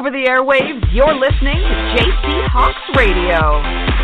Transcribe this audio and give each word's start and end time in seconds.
over 0.00 0.10
the 0.10 0.24
airwaves, 0.24 0.80
you're 0.94 1.12
listening 1.12 1.60
to 1.60 1.74
JC 1.92 2.48
Hawks 2.48 2.80
Radio. 2.96 3.99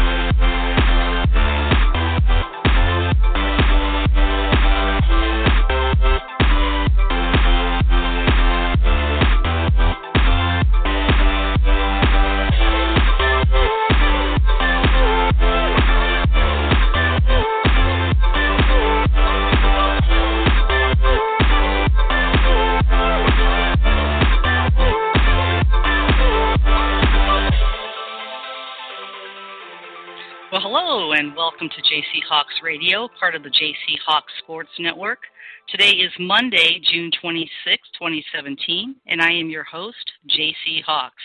Welcome 31.67 31.83
to 31.83 31.95
JC 31.95 32.23
Hawks 32.29 32.55
Radio, 32.63 33.09
part 33.19 33.35
of 33.35 33.43
the 33.43 33.51
JC 33.51 33.99
Hawks 34.07 34.33
Sports 34.39 34.71
Network. 34.79 35.19
Today 35.69 35.91
is 35.91 36.13
Monday, 36.21 36.81
June 36.81 37.11
26, 37.21 37.89
2017, 37.99 38.95
and 39.07 39.21
I 39.21 39.33
am 39.33 39.51
your 39.51 39.65
host, 39.65 40.13
JC 40.29 40.83
Hawks. 40.85 41.23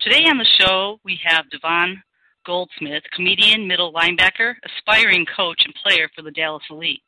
Today 0.00 0.24
on 0.28 0.36
the 0.36 0.44
show, 0.44 1.00
we 1.04 1.18
have 1.24 1.48
Devon 1.50 2.02
Goldsmith, 2.44 3.02
comedian, 3.14 3.66
middle 3.66 3.92
linebacker, 3.94 4.56
aspiring 4.64 5.24
coach, 5.34 5.62
and 5.64 5.74
player 5.82 6.10
for 6.14 6.20
the 6.20 6.32
Dallas 6.32 6.64
Elite. 6.70 7.00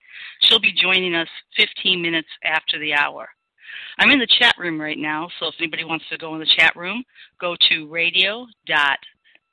She'll 0.43 0.61
be 0.61 0.73
joining 0.73 1.15
us 1.15 1.29
15 1.59 2.01
minutes 2.01 2.29
after 2.45 2.79
the 2.79 2.95
hour. 2.95 3.29
I'm 3.99 4.11
in 4.11 4.21
the 4.21 4.39
chat 4.39 4.55
room 4.59 4.81
right 4.81 4.99
now, 4.99 5.29
so 5.39 5.49
if 5.49 5.55
anybody 5.59 5.85
wants 5.85 6.07
to 6.11 6.17
go 6.17 6.33
in 6.35 6.41
the 6.41 6.55
chat 6.57 6.75
room, 6.77 7.05
go 7.41 7.57
to 7.69 7.89
radio.com 7.89 8.97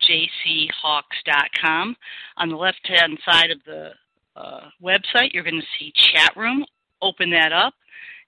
jchawks.com. 0.04 1.96
On 2.38 2.50
the 2.50 2.56
left 2.56 2.86
hand 2.86 3.18
side 3.26 3.52
of 3.52 3.60
the 3.66 3.92
uh, 4.36 4.70
website, 4.82 5.34
you're 5.34 5.44
going 5.44 5.62
to 5.62 5.68
see 5.80 5.92
chat 5.96 6.36
room. 6.36 6.66
Open 7.02 7.30
that 7.32 7.52
up, 7.52 7.74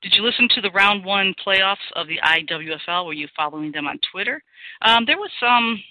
Did 0.01 0.13
you 0.15 0.23
listen 0.23 0.47
to 0.55 0.61
the 0.61 0.71
round 0.71 1.03
one 1.03 1.35
playoffs 1.45 1.75
of 1.95 2.07
the 2.07 2.19
IWFL? 2.23 3.05
Were 3.05 3.13
you 3.13 3.27
following 3.35 3.71
them 3.71 3.85
on 3.85 3.99
Twitter? 4.11 4.41
Um, 4.81 5.05
there 5.05 5.17
was 5.17 5.29
some 5.39 5.83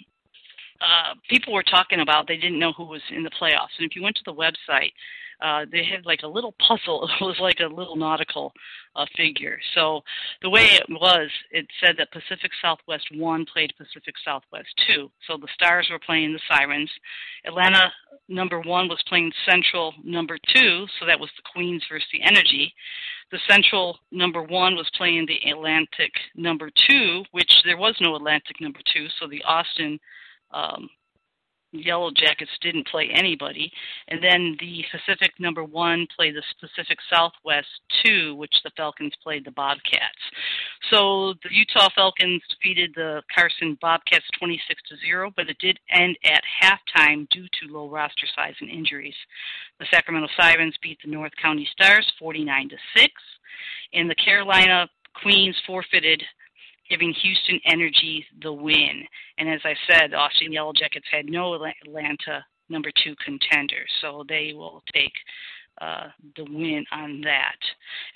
uh, 0.81 1.15
people 1.29 1.53
were 1.53 1.65
talking 1.65 2.01
about 2.01 2.27
they 2.27 2.37
didn't 2.37 2.59
know 2.59 2.73
who 2.73 2.85
was 2.85 3.03
in 3.11 3.23
the 3.23 3.31
playoffs. 3.31 3.75
And 3.79 3.89
if 3.89 3.97
you 3.97 4.03
went 4.03 4.17
to 4.17 4.23
the 4.25 4.35
website, 4.35 4.93
uh, 5.41 5.65
they 5.71 5.85
had 5.85 6.05
like 6.05 6.23
a 6.23 6.29
little 6.29 6.55
puzzle. 6.67 7.09
It 7.21 7.25
was 7.25 7.39
like 7.41 7.61
a 7.61 7.73
little 7.73 7.97
nautical 7.97 8.53
uh, 8.97 9.07
figure. 9.17 9.59
So 9.75 10.03
the 10.43 10.51
way 10.51 10.65
it 10.65 10.87
was, 10.89 11.31
it 11.51 11.67
said 11.81 11.97
that 11.99 12.13
Pacific 12.13 12.51
Southwest 12.63 13.07
1 13.15 13.47
played 13.53 13.73
Pacific 13.77 14.15
Southwest 14.25 14.69
2. 14.87 15.11
So 15.27 15.37
the 15.37 15.49
Stars 15.55 15.89
were 15.91 15.99
playing 15.99 16.33
the 16.33 16.41
Sirens. 16.49 16.91
Atlanta 17.45 17.93
number 18.29 18.61
1 18.61 18.89
was 18.89 19.03
playing 19.09 19.33
Central 19.49 19.95
number 20.05 20.39
2, 20.55 20.87
so 20.99 21.07
that 21.07 21.19
was 21.19 21.31
the 21.37 21.51
Queens 21.53 21.83
versus 21.89 22.09
the 22.13 22.23
Energy. 22.23 22.73
The 23.31 23.39
Central 23.49 23.99
number 24.11 24.43
1 24.43 24.75
was 24.75 24.91
playing 24.97 25.27
the 25.27 25.51
Atlantic 25.51 26.13
number 26.35 26.71
2, 26.89 27.25
which 27.33 27.63
there 27.65 27.77
was 27.77 27.97
no 28.01 28.17
Atlantic 28.17 28.61
number 28.61 28.81
2, 28.95 29.07
so 29.21 29.29
the 29.29 29.43
Austin 29.45 29.99
um, 30.53 30.89
Yellow 31.73 32.11
Jackets 32.17 32.51
didn't 32.63 32.87
play 32.89 33.11
anybody. 33.13 33.71
And 34.09 34.23
then 34.23 34.57
the 34.59 34.85
Pacific 34.91 35.33
number 35.39 35.63
one 35.65 36.07
played 36.17 36.35
the 36.35 36.43
Pacific 36.61 36.99
Southwest 37.13 37.69
two, 38.05 38.35
which 38.37 38.55
the 38.65 38.71
Falcons 38.77 39.13
played 39.23 39.45
the 39.45 39.51
Bobcats. 39.51 40.03
So 40.91 41.35
the 41.43 41.51
Utah 41.51 41.89
Falcons 41.95 42.43
defeated 42.49 42.93
the 42.95 43.23
Carson 43.35 43.77
Bobcats 43.81 44.25
26 44.39 44.83
to 44.89 44.97
0, 45.07 45.33
but 45.37 45.51
it 45.51 45.59
did 45.59 45.79
end 45.91 46.17
at 46.25 46.43
halftime 46.63 47.29
due 47.29 47.47
to 47.61 47.73
low 47.73 47.91
roster 47.91 48.27
size 48.35 48.55
and 48.61 48.71
injuries. 48.71 49.17
The 49.79 49.87
Sacramento 49.91 50.29
Sirens 50.37 50.77
beat 50.83 50.99
the 51.05 51.11
North 51.11 51.33
County 51.41 51.69
Stars 51.73 52.11
49 52.19 52.71
to 52.71 52.77
6, 52.97 53.13
and 53.93 54.09
the 54.09 54.15
Carolina 54.15 54.89
Queens 55.15 55.57
forfeited 55.67 56.23
giving 56.89 57.15
Houston 57.23 57.61
Energy 57.65 58.25
the 58.43 58.53
win. 58.53 59.05
And 59.39 59.49
as 59.49 59.61
I 59.65 59.75
said, 59.91 60.15
Austin 60.15 60.53
Yellow 60.53 60.73
Jackets 60.73 61.07
had 61.11 61.27
no 61.27 61.55
Atlanta 61.55 62.45
number 62.69 62.91
two 63.03 63.15
contender, 63.25 63.85
so 64.01 64.25
they 64.29 64.53
will 64.55 64.83
take 64.93 65.13
uh, 65.81 66.09
the 66.37 66.45
win 66.45 66.85
on 66.93 67.21
that. 67.23 67.57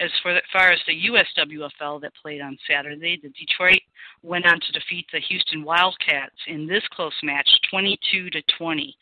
As 0.00 0.10
for 0.22 0.32
as 0.32 0.42
far 0.52 0.72
as 0.72 0.80
the 0.86 1.08
USWFL 1.08 2.00
that 2.00 2.12
played 2.20 2.40
on 2.40 2.58
Saturday, 2.68 3.18
the 3.22 3.30
Detroit 3.30 3.80
went 4.22 4.46
on 4.46 4.58
to 4.60 4.72
defeat 4.72 5.06
the 5.12 5.20
Houston 5.28 5.62
Wildcats 5.62 6.36
in 6.48 6.66
this 6.66 6.82
close 6.92 7.14
match, 7.22 7.48
22 7.70 8.30
to 8.30 8.42
20. 8.58 8.96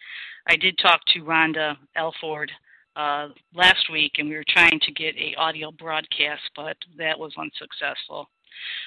I 0.49 0.57
did 0.57 0.79
talk 0.79 1.01
to 1.09 1.21
Rhonda 1.21 1.77
Elford 1.97 2.51
uh, 2.97 3.29
last 3.55 3.91
week, 3.91 4.13
and 4.19 4.29
we 4.29 4.37
were 4.37 4.45
trying 4.49 4.81
to 4.81 4.93
get 4.93 5.15
a 5.17 5.35
audio 5.37 5.71
broadcast, 5.71 6.43
but 6.55 6.77
that 6.99 7.19
was 7.19 7.33
unsuccessful. 7.39 8.29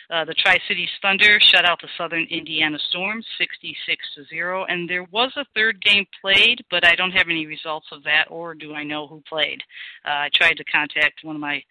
Uh, 0.09 0.25
the 0.25 0.33
Tri 0.33 0.59
Cities 0.67 0.89
Thunder 1.01 1.39
shut 1.39 1.65
out 1.65 1.81
the 1.81 1.87
Southern 1.97 2.25
Indiana 2.29 2.77
Storm 2.89 3.23
66 3.37 4.05
to 4.15 4.25
0, 4.25 4.65
and 4.65 4.89
there 4.89 5.05
was 5.11 5.31
a 5.35 5.45
third 5.55 5.81
game 5.81 6.05
played, 6.21 6.63
but 6.69 6.85
I 6.85 6.95
don't 6.95 7.11
have 7.11 7.27
any 7.29 7.45
results 7.45 7.87
of 7.91 8.03
that, 8.03 8.25
or 8.29 8.53
do 8.53 8.73
I 8.73 8.83
know 8.83 9.07
who 9.07 9.21
played. 9.27 9.61
Uh, 10.05 10.25
I 10.25 10.29
tried 10.33 10.57
to 10.57 10.63
contact 10.65 11.23
one 11.23 11.35
of 11.35 11.41
my 11.41 11.63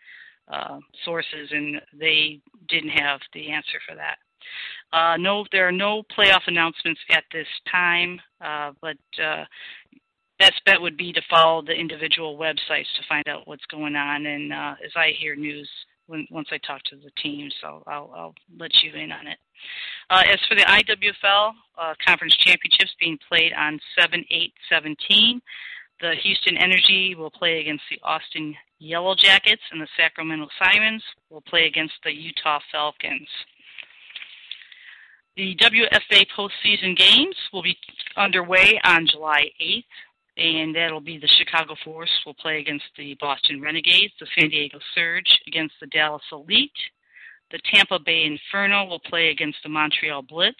uh, 0.52 0.78
sources, 1.04 1.48
and 1.50 1.80
they 1.98 2.40
didn't 2.68 2.90
have 2.90 3.20
the 3.32 3.50
answer 3.50 3.78
for 3.88 3.94
that. 3.96 4.18
Uh, 4.92 5.16
no, 5.16 5.44
there 5.52 5.66
are 5.66 5.72
no 5.72 6.02
playoff 6.16 6.42
announcements 6.46 7.00
at 7.10 7.24
this 7.32 7.46
time, 7.70 8.20
uh, 8.40 8.72
but 8.80 8.96
uh, 9.22 9.44
best 10.38 10.60
bet 10.66 10.80
would 10.80 10.96
be 10.96 11.12
to 11.12 11.22
follow 11.30 11.62
the 11.62 11.72
individual 11.72 12.36
websites 12.36 12.90
to 12.96 13.06
find 13.08 13.28
out 13.28 13.46
what's 13.46 13.64
going 13.66 13.96
on. 13.96 14.26
And 14.26 14.52
uh, 14.52 14.74
as 14.84 14.90
I 14.96 15.12
hear 15.18 15.36
news, 15.36 15.68
when 16.06 16.26
once 16.30 16.48
I 16.50 16.58
talk 16.58 16.82
to 16.84 16.96
the 16.96 17.10
team, 17.22 17.50
so 17.60 17.82
I'll, 17.86 18.12
I'll 18.14 18.34
let 18.58 18.82
you 18.82 18.92
in 18.92 19.12
on 19.12 19.26
it. 19.26 19.38
Uh, 20.10 20.22
as 20.28 20.40
for 20.48 20.54
the 20.54 20.62
IWFL 20.62 21.52
uh, 21.78 21.94
conference 22.04 22.36
championships 22.36 22.94
being 22.98 23.18
played 23.28 23.52
on 23.52 23.80
7-8-17, 23.98 25.40
the 26.00 26.14
Houston 26.22 26.56
Energy 26.58 27.14
will 27.14 27.30
play 27.30 27.60
against 27.60 27.84
the 27.90 27.98
Austin 28.02 28.54
Yellow 28.78 29.14
Jackets, 29.14 29.62
and 29.70 29.80
the 29.80 29.88
Sacramento 29.96 30.48
Sirens 30.58 31.02
will 31.30 31.42
play 31.42 31.66
against 31.66 31.94
the 32.04 32.12
Utah 32.12 32.58
Falcons. 32.72 33.28
The 35.36 35.56
WFA 35.56 36.26
postseason 36.36 36.96
games 36.96 37.36
will 37.52 37.62
be 37.62 37.78
underway 38.16 38.78
on 38.84 39.06
July 39.06 39.44
8th, 39.62 39.84
and 40.36 40.74
that'll 40.74 41.00
be 41.00 41.18
the 41.18 41.28
Chicago 41.28 41.74
Force 41.84 42.10
will 42.24 42.34
play 42.34 42.58
against 42.60 42.84
the 42.96 43.16
Boston 43.20 43.60
Renegades, 43.60 44.12
the 44.18 44.26
San 44.38 44.48
Diego 44.48 44.78
Surge 44.94 45.38
against 45.46 45.74
the 45.80 45.86
Dallas 45.88 46.22
Elite, 46.32 46.70
the 47.50 47.60
Tampa 47.72 47.98
Bay 47.98 48.24
Inferno 48.24 48.86
will 48.86 49.00
play 49.00 49.28
against 49.28 49.58
the 49.62 49.68
Montreal 49.68 50.22
Blitz, 50.22 50.56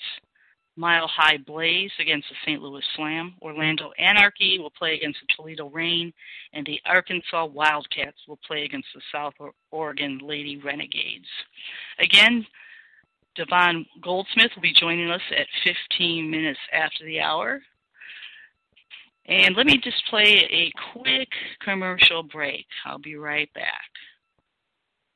Mile 0.76 1.08
High 1.08 1.38
Blaze 1.38 1.90
against 1.98 2.28
the 2.28 2.36
St. 2.44 2.62
Louis 2.62 2.84
Slam, 2.96 3.34
Orlando 3.42 3.92
Anarchy 3.98 4.58
will 4.58 4.70
play 4.70 4.94
against 4.94 5.18
the 5.20 5.34
Toledo 5.34 5.68
Reign, 5.68 6.12
and 6.52 6.64
the 6.64 6.80
Arkansas 6.86 7.46
Wildcats 7.46 8.18
will 8.26 8.38
play 8.46 8.64
against 8.64 8.88
the 8.94 9.02
South 9.12 9.34
Oregon 9.70 10.20
Lady 10.22 10.56
Renegades. 10.58 11.26
Again, 11.98 12.46
Devon 13.36 13.86
Goldsmith 14.02 14.50
will 14.54 14.62
be 14.62 14.74
joining 14.74 15.10
us 15.10 15.22
at 15.36 15.46
15 15.90 16.30
minutes 16.30 16.60
after 16.72 17.04
the 17.04 17.20
hour. 17.20 17.62
And 19.26 19.54
let 19.56 19.66
me 19.66 19.78
just 19.82 20.02
play 20.10 20.48
a 20.50 20.72
quick 20.92 21.28
commercial 21.64 22.22
break. 22.22 22.66
I'll 22.84 22.98
be 22.98 23.16
right 23.16 23.52
back. 23.54 23.90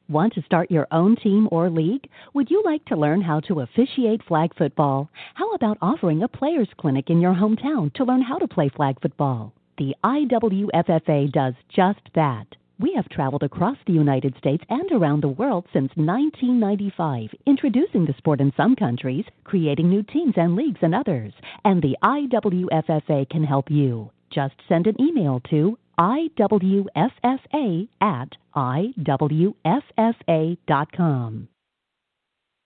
Want 0.08 0.34
to 0.34 0.42
start 0.42 0.70
your 0.70 0.86
own 0.92 1.16
team 1.16 1.48
or 1.50 1.68
league? 1.68 2.08
Would 2.32 2.48
you 2.48 2.62
like 2.64 2.84
to 2.86 2.96
learn 2.96 3.20
how 3.20 3.40
to 3.40 3.60
officiate 3.60 4.22
flag 4.28 4.54
football? 4.56 5.10
How 5.34 5.52
about 5.52 5.78
offering 5.82 6.22
a 6.22 6.28
players 6.28 6.68
clinic 6.78 7.10
in 7.10 7.20
your 7.20 7.34
hometown 7.34 7.92
to 7.94 8.04
learn 8.04 8.22
how 8.22 8.38
to 8.38 8.46
play 8.46 8.68
flag 8.68 9.00
football? 9.02 9.52
The 9.78 9.96
IWFFA 10.04 11.32
does 11.32 11.54
just 11.74 12.00
that. 12.14 12.46
We 12.78 12.92
have 12.94 13.08
traveled 13.08 13.42
across 13.42 13.78
the 13.86 13.94
United 13.94 14.36
States 14.36 14.62
and 14.68 14.92
around 14.92 15.22
the 15.22 15.28
world 15.28 15.64
since 15.72 15.90
1995, 15.94 17.30
introducing 17.46 18.04
the 18.04 18.12
sport 18.18 18.42
in 18.42 18.52
some 18.54 18.76
countries, 18.76 19.24
creating 19.44 19.88
new 19.88 20.02
teams 20.02 20.34
and 20.36 20.54
leagues 20.54 20.80
in 20.82 20.92
others. 20.92 21.32
And 21.64 21.80
the 21.80 21.96
IWFFA 22.04 23.30
can 23.30 23.44
help 23.44 23.70
you. 23.70 24.10
Just 24.30 24.56
send 24.68 24.86
an 24.86 25.00
email 25.00 25.40
to 25.48 25.78
IWFFA 25.98 27.88
at 28.02 28.28
IWFFA.com. 28.54 29.54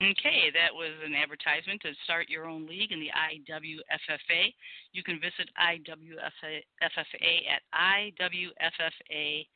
Okay, 0.03 0.51
that 0.55 0.75
was 0.75 0.93
an 1.05 1.15
advertisement 1.15 1.83
to 1.83 1.93
start 2.03 2.29
your 2.29 2.47
own 2.47 2.67
league 2.67 2.91
in 2.91 2.99
the 2.99 3.11
IWFFA. 3.11 4.55
You 4.93 5.05
can 5.05 5.21
visit 5.21 5.51
IWFFA 5.57 6.63
at 6.83 6.93
IWFFA.com 7.73 9.47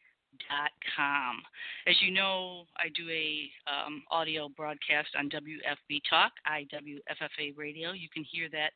com. 0.96 1.42
As 1.86 1.96
you 2.00 2.12
know, 2.12 2.64
I 2.78 2.88
do 2.94 3.08
a 3.10 3.50
um, 3.68 4.02
audio 4.10 4.48
broadcast 4.48 5.08
on 5.18 5.30
WFB 5.30 6.00
Talk, 6.08 6.32
IWFFA 6.48 7.56
Radio. 7.56 7.92
You 7.92 8.08
can 8.12 8.24
hear 8.24 8.48
that. 8.50 8.72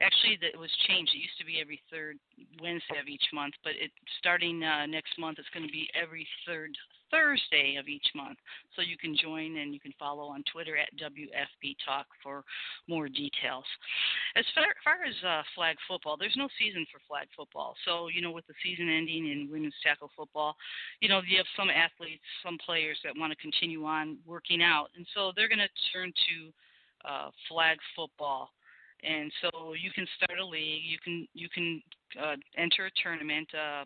Actually, 0.00 0.38
that 0.42 0.58
was 0.58 0.70
changed. 0.86 1.12
It 1.14 1.18
used 1.18 1.38
to 1.38 1.46
be 1.46 1.60
every 1.60 1.80
third 1.90 2.18
Wednesday 2.60 2.98
of 3.00 3.08
each 3.08 3.24
month, 3.32 3.54
but 3.62 3.72
it 3.80 3.90
starting 4.18 4.62
uh, 4.62 4.86
next 4.86 5.18
month, 5.18 5.38
it's 5.38 5.48
going 5.52 5.66
to 5.66 5.72
be 5.72 5.88
every 5.94 6.26
third 6.46 6.76
Thursday 7.10 7.76
of 7.76 7.88
each 7.88 8.06
month. 8.14 8.38
So 8.76 8.82
you 8.82 8.96
can 8.96 9.16
join 9.16 9.58
and 9.58 9.72
you 9.72 9.80
can 9.80 9.92
follow 9.98 10.24
on 10.24 10.42
Twitter 10.50 10.76
at 10.76 10.88
WFB 10.96 11.76
Talk 11.84 12.06
for 12.22 12.44
more 12.88 13.08
details. 13.08 13.64
As 14.36 14.44
far, 14.54 14.66
far 14.84 15.04
as 15.04 15.14
uh, 15.24 15.42
flag 15.54 15.76
football, 15.86 16.16
there's 16.16 16.36
no 16.36 16.48
season 16.58 16.86
for 16.92 17.00
flag 17.08 17.28
football. 17.36 17.74
So, 17.84 18.08
you 18.08 18.20
know, 18.20 18.30
with 18.30 18.46
the 18.46 18.54
season 18.62 18.88
ending 18.88 19.30
in 19.30 19.48
women's 19.50 19.74
tackle 19.82 20.10
football, 20.16 20.56
you 21.00 21.08
know, 21.08 21.20
you 21.26 21.36
have 21.36 21.46
some 21.56 21.70
athletes, 21.70 22.24
some 22.44 22.58
players 22.64 22.98
that 23.04 23.12
want 23.16 23.32
to 23.32 23.38
continue 23.38 23.84
on 23.84 24.18
working 24.26 24.62
out. 24.62 24.88
And 24.96 25.06
so 25.14 25.32
they're 25.34 25.48
going 25.48 25.58
to 25.58 25.92
turn 25.92 26.12
to 26.12 27.08
uh, 27.08 27.30
flag 27.48 27.78
football 27.94 28.50
and 29.04 29.30
so 29.40 29.74
you 29.74 29.90
can 29.92 30.06
start 30.16 30.38
a 30.38 30.44
league. 30.44 30.82
You 30.84 30.98
can 31.02 31.28
you 31.34 31.48
can 31.48 31.82
uh, 32.20 32.36
enter 32.56 32.86
a 32.86 32.90
tournament. 33.02 33.48
Uh, 33.54 33.84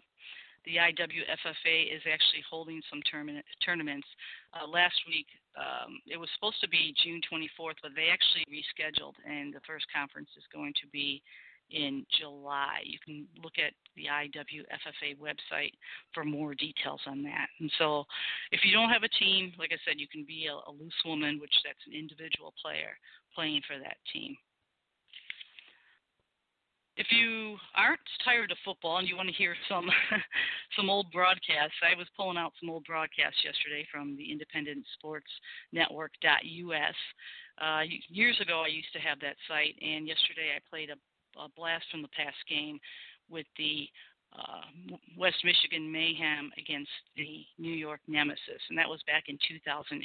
the 0.64 0.76
IWFFA 0.76 1.94
is 1.94 2.03
actually 2.06 2.44
holding 2.49 2.81
some 2.91 3.00
tournament, 3.11 3.44
tournaments. 3.64 4.06
Uh, 4.55 4.67
last 4.67 4.97
week, 5.06 5.26
um, 5.56 6.00
it 6.06 6.17
was 6.17 6.29
supposed 6.35 6.61
to 6.61 6.69
be 6.69 6.94
June 7.03 7.20
24th, 7.31 7.81
but 7.82 7.93
they 7.94 8.09
actually 8.12 8.47
rescheduled, 8.49 9.14
and 9.29 9.53
the 9.53 9.61
first 9.67 9.87
conference 9.94 10.31
is 10.37 10.44
going 10.53 10.73
to 10.81 10.88
be 10.93 11.23
in 11.70 12.05
July. 12.20 12.85
You 12.85 12.99
can 13.05 13.26
look 13.43 13.55
at 13.56 13.73
the 13.97 14.05
IWFFA 14.05 15.17
website 15.17 15.73
for 16.12 16.25
more 16.25 16.55
details 16.55 17.00
on 17.06 17.23
that. 17.25 17.49
And 17.61 17.70
so, 17.79 18.05
if 18.50 18.61
you 18.64 18.73
don't 18.73 18.91
have 18.91 19.03
a 19.03 19.17
team, 19.17 19.53
like 19.59 19.70
I 19.73 19.81
said, 19.87 19.99
you 19.99 20.09
can 20.09 20.25
be 20.25 20.49
a, 20.49 20.55
a 20.55 20.73
loose 20.73 21.00
woman, 21.05 21.41
which 21.41 21.55
that's 21.64 21.81
an 21.87 21.94
individual 21.94 22.53
player 22.61 22.97
playing 23.35 23.62
for 23.67 23.79
that 23.79 23.97
team 24.12 24.37
if 26.96 27.06
you 27.10 27.56
aren't 27.74 28.00
tired 28.24 28.50
of 28.50 28.58
football 28.64 28.98
and 28.98 29.08
you 29.08 29.16
want 29.16 29.28
to 29.28 29.34
hear 29.34 29.56
some 29.68 29.88
some 30.76 30.90
old 30.90 31.10
broadcasts, 31.10 31.76
I 31.82 31.96
was 31.96 32.06
pulling 32.16 32.36
out 32.36 32.52
some 32.60 32.70
old 32.70 32.84
broadcasts 32.84 33.40
yesterday 33.44 33.86
from 33.90 34.16
the 34.16 34.30
Independent 34.30 34.84
Sports 34.98 35.30
Network.us. 35.72 37.00
Uh, 37.60 37.82
years 38.08 38.38
ago, 38.40 38.62
I 38.64 38.68
used 38.68 38.92
to 38.92 39.00
have 39.00 39.20
that 39.20 39.36
site, 39.48 39.76
and 39.80 40.06
yesterday 40.06 40.52
I 40.56 40.60
played 40.68 40.90
a, 40.90 40.98
a 41.40 41.48
blast 41.56 41.84
from 41.90 42.02
the 42.02 42.12
past 42.16 42.36
game 42.48 42.78
with 43.30 43.46
the 43.56 43.88
uh, 44.38 44.96
West 45.19 45.44
Michigan 45.44 45.90
Mayhem 45.90 46.50
against 46.56 46.90
the 47.17 47.44
New 47.58 47.73
York 47.73 48.00
Nemesis, 48.08 48.62
and 48.70 48.79
that 48.79 48.88
was 48.88 49.00
back 49.06 49.25
in 49.29 49.38
2008. 49.46 50.00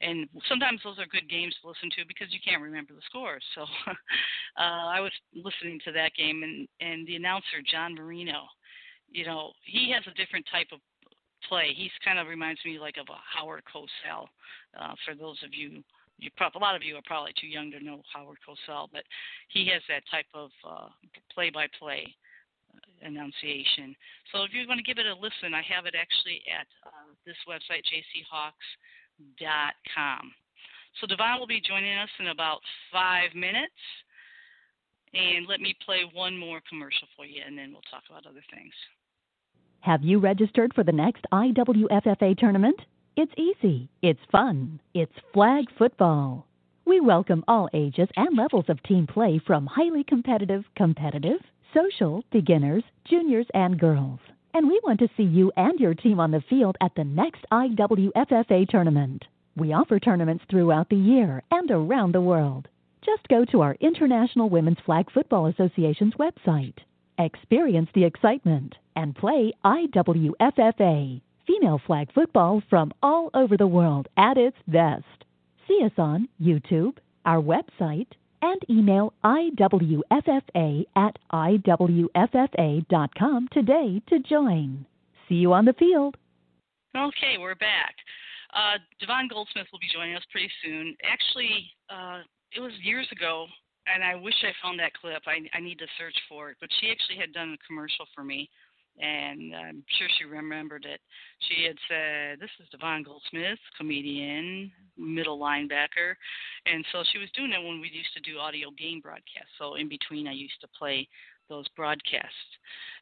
And 0.00 0.28
sometimes 0.48 0.80
those 0.84 0.98
are 0.98 1.06
good 1.06 1.28
games 1.28 1.54
to 1.60 1.68
listen 1.68 1.88
to 1.96 2.06
because 2.06 2.32
you 2.32 2.40
can't 2.44 2.62
remember 2.62 2.92
the 2.92 3.06
scores. 3.06 3.42
So 3.54 3.62
uh, 4.60 4.92
I 4.92 5.00
was 5.00 5.12
listening 5.34 5.80
to 5.84 5.92
that 5.92 6.12
game, 6.14 6.42
and 6.42 6.68
and 6.80 7.06
the 7.06 7.16
announcer 7.16 7.64
John 7.64 7.94
Marino, 7.94 8.44
you 9.08 9.24
know, 9.24 9.52
he 9.64 9.90
has 9.92 10.04
a 10.06 10.14
different 10.14 10.46
type 10.52 10.68
of 10.72 10.80
play. 11.48 11.72
He's 11.74 11.94
kind 12.04 12.18
of 12.18 12.26
reminds 12.26 12.60
me 12.64 12.78
like 12.78 12.96
of 12.98 13.06
a 13.08 13.20
Howard 13.38 13.62
Cosell. 13.64 14.28
Uh, 14.78 14.94
for 15.04 15.14
those 15.14 15.40
of 15.44 15.54
you 15.54 15.82
you 16.18 16.30
probably 16.36 16.60
a 16.60 16.64
lot 16.64 16.76
of 16.76 16.82
you 16.82 16.96
are 16.96 17.04
probably 17.04 17.32
too 17.40 17.46
young 17.46 17.70
to 17.70 17.82
know 17.82 18.02
Howard 18.12 18.38
Cosell, 18.44 18.88
but 18.92 19.04
he 19.48 19.68
has 19.72 19.82
that 19.88 20.02
type 20.10 20.26
of 20.34 20.50
uh, 20.66 20.88
play-by-play 21.32 22.14
enunciation. 23.02 23.94
So 24.32 24.42
if 24.42 24.52
you 24.52 24.66
want 24.68 24.78
to 24.78 24.84
give 24.84 24.98
it 24.98 25.06
a 25.06 25.14
listen, 25.14 25.54
I 25.54 25.62
have 25.62 25.86
it 25.86 25.94
actually 25.94 26.42
at 26.48 26.66
uh, 26.86 27.14
this 27.24 27.36
website, 27.48 27.84
jchawks.com. 29.18 29.42
So 31.00 31.06
Devon 31.06 31.38
will 31.38 31.46
be 31.46 31.60
joining 31.60 31.96
us 31.98 32.08
in 32.20 32.28
about 32.28 32.60
five 32.92 33.34
minutes. 33.34 33.74
And 35.14 35.46
let 35.48 35.60
me 35.60 35.74
play 35.84 36.02
one 36.12 36.36
more 36.36 36.60
commercial 36.68 37.08
for 37.16 37.24
you, 37.24 37.40
and 37.46 37.56
then 37.56 37.72
we'll 37.72 37.80
talk 37.90 38.02
about 38.10 38.26
other 38.26 38.42
things. 38.52 38.72
Have 39.80 40.02
you 40.02 40.18
registered 40.18 40.74
for 40.74 40.82
the 40.84 40.92
next 40.92 41.24
IWFFA 41.32 42.36
tournament? 42.36 42.80
It's 43.16 43.32
easy, 43.38 43.88
it's 44.02 44.20
fun, 44.30 44.80
it's 44.92 45.12
flag 45.32 45.66
football. 45.78 46.46
We 46.84 47.00
welcome 47.00 47.44
all 47.48 47.68
ages 47.72 48.08
and 48.16 48.36
levels 48.36 48.66
of 48.68 48.82
team 48.82 49.06
play 49.06 49.40
from 49.46 49.66
highly 49.66 50.04
competitive, 50.04 50.64
competitive, 50.76 51.40
social, 51.76 52.24
beginners, 52.32 52.82
juniors, 53.04 53.46
and 53.52 53.78
girls. 53.78 54.18
And 54.54 54.66
we 54.66 54.80
want 54.82 54.98
to 55.00 55.08
see 55.14 55.24
you 55.24 55.52
and 55.56 55.78
your 55.78 55.94
team 55.94 56.18
on 56.18 56.30
the 56.30 56.42
field 56.48 56.76
at 56.80 56.94
the 56.96 57.04
next 57.04 57.44
IWFFA 57.52 58.66
tournament. 58.68 59.24
We 59.56 59.74
offer 59.74 60.00
tournaments 60.00 60.44
throughout 60.48 60.88
the 60.88 60.96
year 60.96 61.42
and 61.50 61.70
around 61.70 62.12
the 62.12 62.22
world. 62.22 62.68
Just 63.04 63.28
go 63.28 63.44
to 63.46 63.60
our 63.60 63.76
International 63.80 64.48
Women's 64.48 64.78
Flag 64.86 65.10
Football 65.12 65.46
Association's 65.48 66.14
website. 66.14 66.76
Experience 67.18 67.90
the 67.94 68.04
excitement 68.04 68.74
and 68.94 69.14
play 69.14 69.52
IWFFA, 69.62 71.20
female 71.46 71.80
flag 71.86 72.10
football 72.14 72.62
from 72.70 72.92
all 73.02 73.28
over 73.34 73.58
the 73.58 73.66
world 73.66 74.08
at 74.16 74.38
its 74.38 74.56
best. 74.66 75.04
See 75.68 75.82
us 75.84 75.92
on 75.98 76.28
YouTube, 76.40 76.96
our 77.26 77.42
website, 77.42 78.08
and 78.42 78.60
email 78.70 79.12
IWFFA 79.24 80.84
at 80.96 81.18
IWFFA.com 81.32 81.88
today 83.52 84.02
to 84.08 84.18
join. 84.20 84.86
See 85.28 85.36
you 85.36 85.52
on 85.52 85.64
the 85.64 85.72
field. 85.74 86.16
Okay, 86.96 87.36
we're 87.38 87.54
back. 87.56 87.94
Uh, 88.54 88.78
Devon 89.00 89.28
Goldsmith 89.28 89.66
will 89.72 89.80
be 89.80 89.88
joining 89.92 90.14
us 90.16 90.22
pretty 90.30 90.50
soon. 90.64 90.96
Actually, 91.04 91.70
uh, 91.90 92.20
it 92.56 92.60
was 92.60 92.72
years 92.82 93.06
ago, 93.12 93.46
and 93.86 94.02
I 94.02 94.14
wish 94.14 94.34
I 94.42 94.52
found 94.62 94.78
that 94.80 94.94
clip. 94.94 95.22
I, 95.26 95.40
I 95.56 95.60
need 95.60 95.78
to 95.78 95.86
search 95.98 96.16
for 96.28 96.50
it. 96.50 96.56
But 96.60 96.70
she 96.80 96.90
actually 96.90 97.18
had 97.18 97.32
done 97.32 97.54
a 97.54 97.66
commercial 97.66 98.06
for 98.14 98.24
me 98.24 98.48
and 99.00 99.54
I'm 99.54 99.84
sure 99.98 100.08
she 100.18 100.24
remembered 100.24 100.84
it. 100.84 101.00
She 101.48 101.64
had 101.64 101.76
said, 101.88 102.40
"This 102.40 102.50
is 102.60 102.68
Devon 102.70 103.02
Goldsmith, 103.02 103.58
comedian, 103.76 104.72
middle 104.96 105.38
linebacker," 105.38 106.16
and 106.66 106.84
so 106.92 107.02
she 107.12 107.18
was 107.18 107.30
doing 107.32 107.52
it 107.52 107.62
when 107.62 107.80
we 107.80 107.88
used 107.88 108.14
to 108.14 108.20
do 108.20 108.38
audio 108.38 108.70
game 108.70 109.00
broadcasts. 109.00 109.52
So 109.58 109.74
in 109.74 109.88
between, 109.88 110.28
I 110.28 110.32
used 110.32 110.60
to 110.60 110.68
play 110.68 111.08
those 111.48 111.68
broadcasts, 111.76 112.50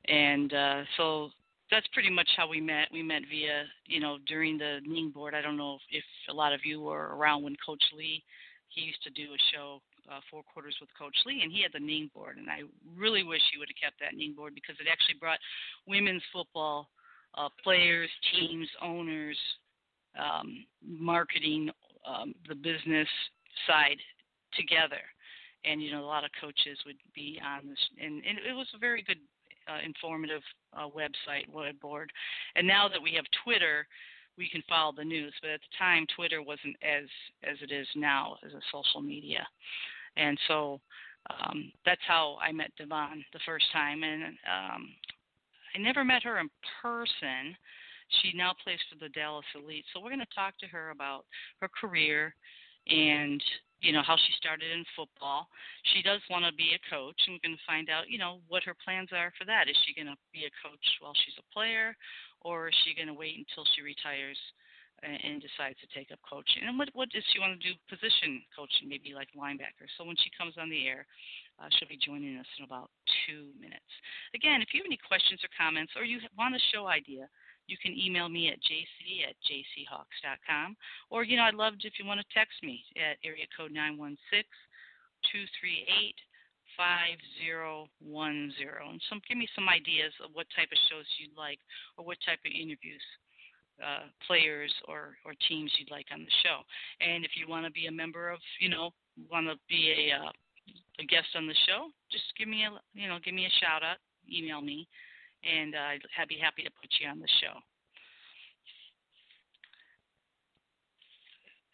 and 0.07 0.53
uh, 0.53 0.83
so 0.97 1.31
that's 1.71 1.87
pretty 1.89 2.11
much 2.11 2.29
how 2.37 2.49
we 2.49 2.61
met. 2.61 2.89
We 2.93 3.03
met 3.03 3.23
via, 3.31 3.65
you 3.87 4.01
know, 4.01 4.19
during 4.27 4.59
the 4.59 4.81
Ning 4.87 5.11
board. 5.11 5.35
I 5.35 5.41
don't 5.41 5.57
know 5.57 5.77
if, 5.77 6.03
if 6.03 6.05
a 6.31 6.35
lot 6.35 6.53
of 6.53 6.61
you 6.65 6.81
were 6.81 7.17
around 7.17 7.43
when 7.43 7.57
Coach 7.65 7.83
Lee, 7.97 8.23
he 8.69 8.83
used 8.83 9.03
to 9.03 9.11
do 9.11 9.33
a 9.33 9.39
show, 9.53 9.81
uh, 10.11 10.21
Four 10.31 10.43
Quarters 10.43 10.77
with 10.81 10.91
Coach 10.99 11.17
Lee, 11.27 11.41
and 11.43 11.53
he 11.53 11.63
had 11.63 11.73
the 11.73 11.85
Ning 11.85 12.11
board. 12.15 12.37
And 12.39 12.49
I 12.49 12.63
really 12.97 13.23
wish 13.23 13.41
he 13.53 13.59
would 13.59 13.69
have 13.69 13.91
kept 13.91 14.01
that 14.01 14.17
Ning 14.17 14.35
board 14.35 14.55
because 14.55 14.77
it 14.81 14.89
actually 14.91 15.19
brought 15.19 15.39
women's 15.87 16.23
football 16.33 16.89
uh, 17.37 17.49
players, 17.63 18.11
teams, 18.33 18.69
owners, 18.83 19.39
um, 20.19 20.65
marketing, 20.85 21.71
um, 22.07 22.35
the 22.49 22.55
business 22.55 23.09
side 23.67 23.99
together. 24.57 25.03
And 25.65 25.83
you 25.83 25.91
know, 25.91 26.05
a 26.05 26.07
lot 26.07 26.25
of 26.25 26.31
coaches 26.41 26.79
would 26.87 26.97
be 27.15 27.41
on 27.45 27.69
this, 27.69 27.79
and, 27.99 28.23
and 28.25 28.39
it 28.39 28.55
was 28.55 28.69
a 28.75 28.79
very 28.79 29.03
good 29.03 29.19
uh, 29.67 29.79
informative 29.85 30.43
uh, 30.77 30.89
website, 30.89 31.49
web 31.53 31.81
board. 31.81 32.13
And 32.55 32.67
now 32.67 32.89
that 32.89 33.03
we 33.03 33.13
have 33.15 33.25
Twitter, 33.45 33.87
we 34.37 34.49
can 34.49 34.63
follow 34.69 34.93
the 34.97 35.05
news. 35.05 35.33
But 35.41 35.53
at 35.53 35.61
the 35.61 35.77
time, 35.79 36.07
Twitter 36.15 36.43
wasn't 36.43 36.77
as 36.83 37.05
as 37.43 37.57
it 37.63 37.73
is 37.73 37.87
now 37.95 38.37
as 38.45 38.53
a 38.53 38.61
social 38.73 39.01
media. 39.01 39.47
And 40.17 40.39
so 40.49 40.81
um, 41.31 41.73
that's 41.85 42.01
how 42.07 42.37
I 42.43 42.53
met 42.53 42.73
Devon 42.79 43.25
the 43.33 43.41
first 43.47 43.67
time. 43.73 44.03
And 44.03 44.25
um, 44.25 44.89
I 45.75 45.79
never 45.79 46.05
met 46.05 46.23
her 46.23 46.39
in 46.39 46.49
person. 46.83 47.57
She 48.23 48.37
now 48.37 48.53
plays 48.63 48.79
for 48.91 48.99
the 48.99 49.09
Dallas 49.11 49.47
Elite. 49.55 49.85
So 49.93 50.01
we're 50.01 50.11
going 50.11 50.21
to 50.21 50.35
talk 50.35 50.59
to 50.59 50.67
her 50.67 50.91
about 50.91 51.25
her 51.61 51.69
career 51.69 52.35
and 52.87 53.43
you 53.81 53.93
know 53.93 54.03
how 54.03 54.17
she 54.17 54.33
started 54.41 54.73
in 54.73 54.85
football. 54.97 55.49
She 55.93 56.01
does 56.01 56.21
want 56.33 56.45
to 56.49 56.53
be 56.57 56.73
a 56.73 56.81
coach, 56.89 57.21
and 57.27 57.37
we're 57.37 57.45
going 57.45 57.57
to 57.57 57.69
find 57.69 57.93
out, 57.93 58.09
you 58.09 58.17
know, 58.17 58.41
what 58.49 58.65
her 58.65 58.77
plans 58.81 59.13
are 59.13 59.33
for 59.37 59.45
that. 59.45 59.69
Is 59.69 59.77
she 59.85 59.93
going 59.93 60.09
to 60.09 60.17
be 60.33 60.49
a 60.49 60.59
coach 60.65 60.85
while 61.01 61.13
she's 61.13 61.37
a 61.37 61.53
player, 61.53 61.93
or 62.41 62.69
is 62.69 62.77
she 62.85 62.97
going 62.97 63.13
to 63.13 63.17
wait 63.17 63.37
until 63.37 63.69
she 63.77 63.85
retires 63.85 64.41
and, 65.05 65.39
decides 65.45 65.77
to 65.85 65.89
take 65.93 66.11
up 66.11 66.19
coaching? 66.25 66.65
And 66.65 66.81
what 66.81 66.89
what 66.97 67.13
does 67.13 67.23
she 67.33 67.39
want 67.39 67.55
to 67.55 67.63
do? 67.63 67.77
Position 67.87 68.41
coaching, 68.57 68.89
maybe 68.89 69.13
like 69.13 69.29
linebacker. 69.37 69.87
So 69.97 70.05
when 70.05 70.17
she 70.17 70.33
comes 70.33 70.57
on 70.57 70.73
the 70.73 70.89
air, 70.89 71.07
uh, 71.61 71.69
she'll 71.77 71.89
be 71.89 72.01
joining 72.01 72.41
us 72.41 72.49
in 72.59 72.65
about 72.65 72.91
two 73.27 73.53
minutes. 73.61 73.93
Again, 74.35 74.65
if 74.65 74.73
you 74.73 74.81
have 74.81 74.89
any 74.91 75.01
questions 75.01 75.45
or 75.45 75.53
comments, 75.53 75.93
or 75.95 76.03
you 76.05 76.19
want 76.37 76.57
a 76.57 76.63
show 76.73 76.89
idea 76.89 77.29
you 77.67 77.77
can 77.81 77.97
email 77.97 78.29
me 78.29 78.49
at 78.49 78.61
jc 78.61 79.25
at 79.25 79.37
jchawks.com. 79.41 80.77
Or, 81.11 81.25
you 81.25 81.37
know, 81.37 81.45
I'd 81.45 81.55
love 81.55 81.75
if 81.81 81.99
you 81.99 82.05
want 82.05 82.21
to 82.21 82.35
text 82.35 82.63
me 82.63 82.85
at 82.97 83.17
area 83.25 83.47
code 83.57 83.73
916 83.73 84.45
238 85.33 86.15
5010. 86.77 87.89
And 88.05 89.01
some, 89.09 89.21
give 89.29 89.39
me 89.39 89.49
some 89.55 89.69
ideas 89.69 90.13
of 90.21 90.31
what 90.35 90.47
type 90.53 90.69
of 90.73 90.79
shows 90.91 91.07
you'd 91.17 91.37
like 91.37 91.61
or 91.97 92.05
what 92.05 92.19
type 92.27 92.41
of 92.45 92.53
interviews. 92.53 93.03
Uh, 93.83 94.07
players 94.25 94.73
or, 94.87 95.19
or 95.27 95.35
teams 95.49 95.73
you'd 95.81 95.91
like 95.91 96.07
on 96.15 96.21
the 96.21 96.37
show, 96.47 96.63
and 97.03 97.25
if 97.25 97.33
you 97.35 97.51
want 97.51 97.67
to 97.67 97.73
be 97.73 97.87
a 97.87 97.91
member 97.91 98.31
of, 98.31 98.39
you 98.61 98.69
know, 98.69 98.91
want 99.31 99.51
to 99.51 99.59
be 99.69 99.91
a 99.91 100.15
uh, 100.15 100.31
a 101.01 101.05
guest 101.05 101.27
on 101.35 101.49
the 101.49 101.59
show, 101.67 101.91
just 102.13 102.23
give 102.39 102.47
me 102.47 102.63
a 102.63 102.71
you 102.95 103.09
know 103.09 103.19
give 103.19 103.35
me 103.35 103.47
a 103.47 103.59
shout 103.59 103.83
out, 103.83 103.99
email 104.31 104.63
me, 104.63 104.87
and 105.43 105.75
uh, 105.75 105.99
I'd 105.99 106.29
be 106.29 106.39
happy 106.39 106.63
to 106.63 106.71
put 106.81 106.87
you 107.01 107.09
on 107.09 107.19
the 107.19 107.27
show. 107.43 107.59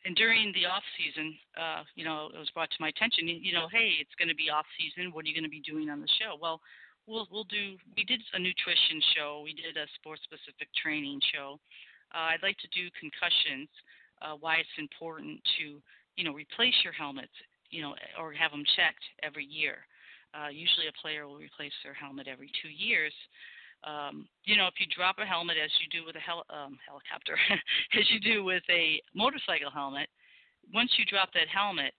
And 0.04 0.16
during 0.16 0.52
the 0.56 0.64
off 0.64 0.82
season, 0.96 1.36
uh, 1.60 1.84
you 1.94 2.04
know, 2.04 2.32
it 2.32 2.38
was 2.38 2.48
brought 2.56 2.70
to 2.70 2.80
my 2.80 2.88
attention. 2.88 3.28
You 3.28 3.52
know, 3.52 3.68
hey, 3.68 4.00
it's 4.00 4.16
going 4.16 4.32
to 4.32 4.34
be 4.34 4.48
off 4.48 4.64
season. 4.80 5.12
What 5.12 5.24
are 5.24 5.28
you 5.28 5.36
going 5.36 5.44
to 5.44 5.52
be 5.52 5.60
doing 5.60 5.92
on 5.92 6.00
the 6.00 6.08
show? 6.16 6.40
Well, 6.40 6.60
we'll 7.06 7.28
we'll 7.30 7.44
do. 7.44 7.76
We 7.96 8.04
did 8.04 8.22
a 8.32 8.40
nutrition 8.40 9.04
show. 9.12 9.42
We 9.44 9.52
did 9.52 9.76
a 9.76 9.84
sports 10.00 10.24
specific 10.24 10.72
training 10.80 11.20
show. 11.34 11.60
Uh, 12.14 12.34
I'd 12.34 12.42
like 12.42 12.58
to 12.58 12.70
do 12.74 12.90
concussions. 12.98 13.68
Uh, 14.20 14.36
why 14.38 14.56
it's 14.56 14.76
important 14.78 15.40
to 15.56 15.80
you 16.16 16.24
know 16.24 16.34
replace 16.34 16.76
your 16.84 16.92
helmets, 16.92 17.32
you 17.70 17.80
know, 17.82 17.94
or 18.20 18.32
have 18.32 18.50
them 18.50 18.64
checked 18.76 19.04
every 19.22 19.44
year. 19.44 19.86
Uh, 20.34 20.48
usually, 20.48 20.86
a 20.86 21.00
player 21.00 21.26
will 21.26 21.38
replace 21.38 21.72
their 21.82 21.94
helmet 21.94 22.28
every 22.28 22.50
two 22.62 22.68
years 22.68 23.12
um, 23.84 24.28
you 24.44 24.56
know, 24.56 24.66
if 24.66 24.74
you 24.78 24.86
drop 24.94 25.16
a 25.18 25.24
helmet 25.24 25.56
as 25.62 25.70
you 25.80 25.88
do 25.88 26.06
with 26.06 26.16
a 26.16 26.20
hel- 26.20 26.44
um, 26.50 26.78
helicopter, 26.86 27.36
as 27.98 28.04
you 28.10 28.20
do 28.20 28.44
with 28.44 28.62
a 28.68 29.00
motorcycle 29.14 29.70
helmet, 29.70 30.08
once 30.72 30.90
you 30.98 31.04
drop 31.06 31.32
that 31.32 31.48
helmet, 31.48 31.94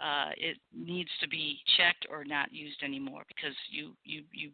uh, 0.00 0.30
it 0.36 0.56
needs 0.74 1.10
to 1.20 1.28
be 1.28 1.58
checked 1.76 2.06
or 2.10 2.24
not 2.24 2.52
used 2.52 2.82
anymore 2.82 3.22
because 3.28 3.54
you 3.70 3.92
you 4.04 4.24
you 4.32 4.50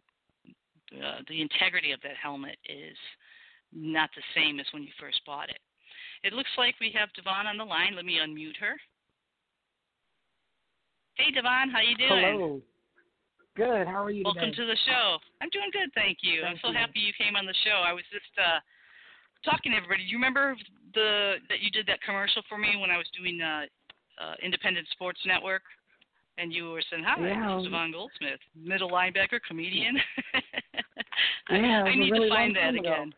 uh, 1.03 1.23
the 1.29 1.41
integrity 1.41 1.93
of 1.93 2.01
that 2.03 2.17
helmet 2.21 2.57
is 2.69 2.97
not 3.77 4.09
the 4.17 4.25
same 4.35 4.59
as 4.59 4.67
when 4.73 4.83
you 4.83 4.89
first 4.99 5.21
bought 5.29 5.51
it. 5.53 5.61
It 6.25 6.33
looks 6.33 6.51
like 6.57 6.75
we 6.81 6.91
have 6.97 7.13
Devon 7.13 7.47
on 7.47 7.61
the 7.61 7.65
line. 7.69 7.95
Let 7.95 8.09
me 8.09 8.17
unmute 8.17 8.57
her. 8.59 8.75
Hey 11.15 11.31
Devon, 11.31 11.69
how 11.69 11.81
you 11.85 11.97
doing? 11.97 12.11
Hello. 12.11 12.61
Good. 13.57 13.87
How 13.87 14.05
are 14.05 14.11
you? 14.11 14.25
Welcome 14.25 14.53
today? 14.53 14.57
to 14.57 14.67
the 14.67 14.77
show. 14.85 15.17
I'm 15.41 15.49
doing 15.53 15.69
good, 15.73 15.89
thank 15.95 16.19
you. 16.21 16.41
Thank 16.43 16.57
I'm 16.57 16.61
so 16.65 16.73
you. 16.73 16.77
happy 16.77 17.01
you 17.01 17.13
came 17.17 17.37
on 17.37 17.47
the 17.47 17.57
show. 17.65 17.85
I 17.85 17.93
was 17.93 18.05
just 18.13 18.33
uh 18.41 18.61
talking 19.45 19.73
to 19.73 19.77
everybody. 19.79 20.05
Do 20.05 20.11
you 20.11 20.17
remember 20.17 20.57
the 20.97 21.37
that 21.49 21.61
you 21.61 21.71
did 21.71 21.87
that 21.87 22.01
commercial 22.03 22.43
for 22.49 22.59
me 22.59 22.77
when 22.81 22.91
I 22.91 22.97
was 22.97 23.07
doing 23.17 23.41
uh, 23.41 23.65
uh 24.21 24.35
Independent 24.43 24.89
Sports 24.93 25.21
Network? 25.25 25.63
And 26.39 26.53
you 26.53 26.69
were 26.69 26.83
saying, 26.91 27.05
"Hi, 27.05 27.17
Yeah. 27.17 27.57
this 27.57 27.65
is 27.65 27.73
Devon 27.73 27.93
Goldsmith, 27.93 28.41
middle 28.57 28.91
linebacker, 28.91 29.41
comedian." 29.47 29.97
Yeah, 31.49 31.85
I, 31.85 31.89
I 31.89 31.95
need 31.95 32.11
really 32.11 32.29
to 32.29 32.35
find 32.35 32.57
that 32.57 32.75
ago. 32.75 32.93
again. 32.93 33.15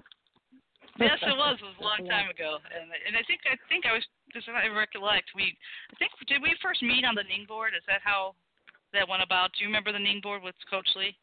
Yes, 0.99 1.19
it 1.23 1.37
was. 1.37 1.59
It 1.63 1.65
was 1.65 1.79
a 1.81 1.85
long 1.85 2.03
time 2.11 2.29
ago, 2.29 2.59
and 2.75 2.91
and 3.07 3.15
I 3.17 3.23
think 3.27 3.41
I 3.47 3.55
think 3.69 3.87
I 3.87 3.93
was. 3.95 4.05
just 4.35 4.49
I 4.49 4.67
recollect, 4.69 5.31
we 5.35 5.57
I 5.93 5.97
think 5.97 6.11
did 6.27 6.43
we 6.43 6.55
first 6.63 6.83
meet 6.83 7.05
on 7.05 7.15
the 7.15 7.23
Ning 7.25 7.47
board? 7.47 7.73
Is 7.77 7.83
that 7.87 8.01
how 8.03 8.35
that 8.93 9.09
went 9.09 9.23
about? 9.23 9.51
Do 9.55 9.63
you 9.63 9.69
remember 9.69 9.93
the 9.93 9.99
Ning 9.99 10.21
board 10.23 10.43
with 10.43 10.55
Coach 10.69 10.89
Lee? 10.97 11.15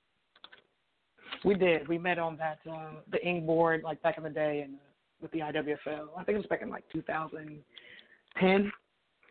We 1.43 1.55
did. 1.55 1.87
We 1.87 1.97
met 1.97 2.19
on 2.19 2.37
that 2.37 2.59
uh, 2.69 3.01
the 3.11 3.19
Ning 3.23 3.45
board 3.45 3.83
like 3.83 4.01
back 4.01 4.17
in 4.17 4.23
the 4.23 4.29
day 4.29 4.61
and 4.63 4.75
uh, 4.75 4.77
with 5.21 5.31
the 5.31 5.39
IWFL. 5.39 6.07
I 6.17 6.23
think 6.23 6.35
it 6.35 6.43
was 6.43 6.47
back 6.49 6.61
in 6.61 6.69
like 6.69 6.83
2010, 6.91 8.71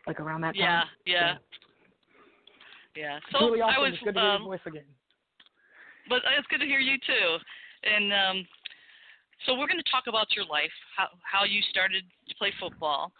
like 0.07 0.19
around 0.19 0.41
that 0.41 0.55
Yeah, 0.55 0.65
time. 0.65 0.85
yeah, 1.05 1.13
yeah. 1.13 1.33
Yeah. 2.95 3.19
So 3.31 3.45
really 3.47 3.61
awesome. 3.61 3.75
I 3.75 3.79
was, 3.79 3.93
it's 3.93 4.03
good 4.03 4.13
to 4.15 4.19
hear 4.19 4.29
um, 4.29 4.41
your 4.43 4.51
voice 4.51 4.65
again. 4.65 4.87
but 6.07 6.21
it's 6.37 6.47
good 6.47 6.59
to 6.59 6.65
hear 6.65 6.79
you 6.79 6.97
too. 7.05 7.37
And 7.83 8.13
um, 8.13 8.47
so 9.43 9.53
we're 9.53 9.67
going 9.67 9.81
to 9.83 9.91
talk 9.91 10.07
about 10.07 10.31
your 10.35 10.45
life, 10.45 10.71
how 10.95 11.07
how 11.21 11.43
you 11.43 11.61
started 11.69 12.03
to 12.29 12.35
play 12.35 12.53
football. 12.59 13.11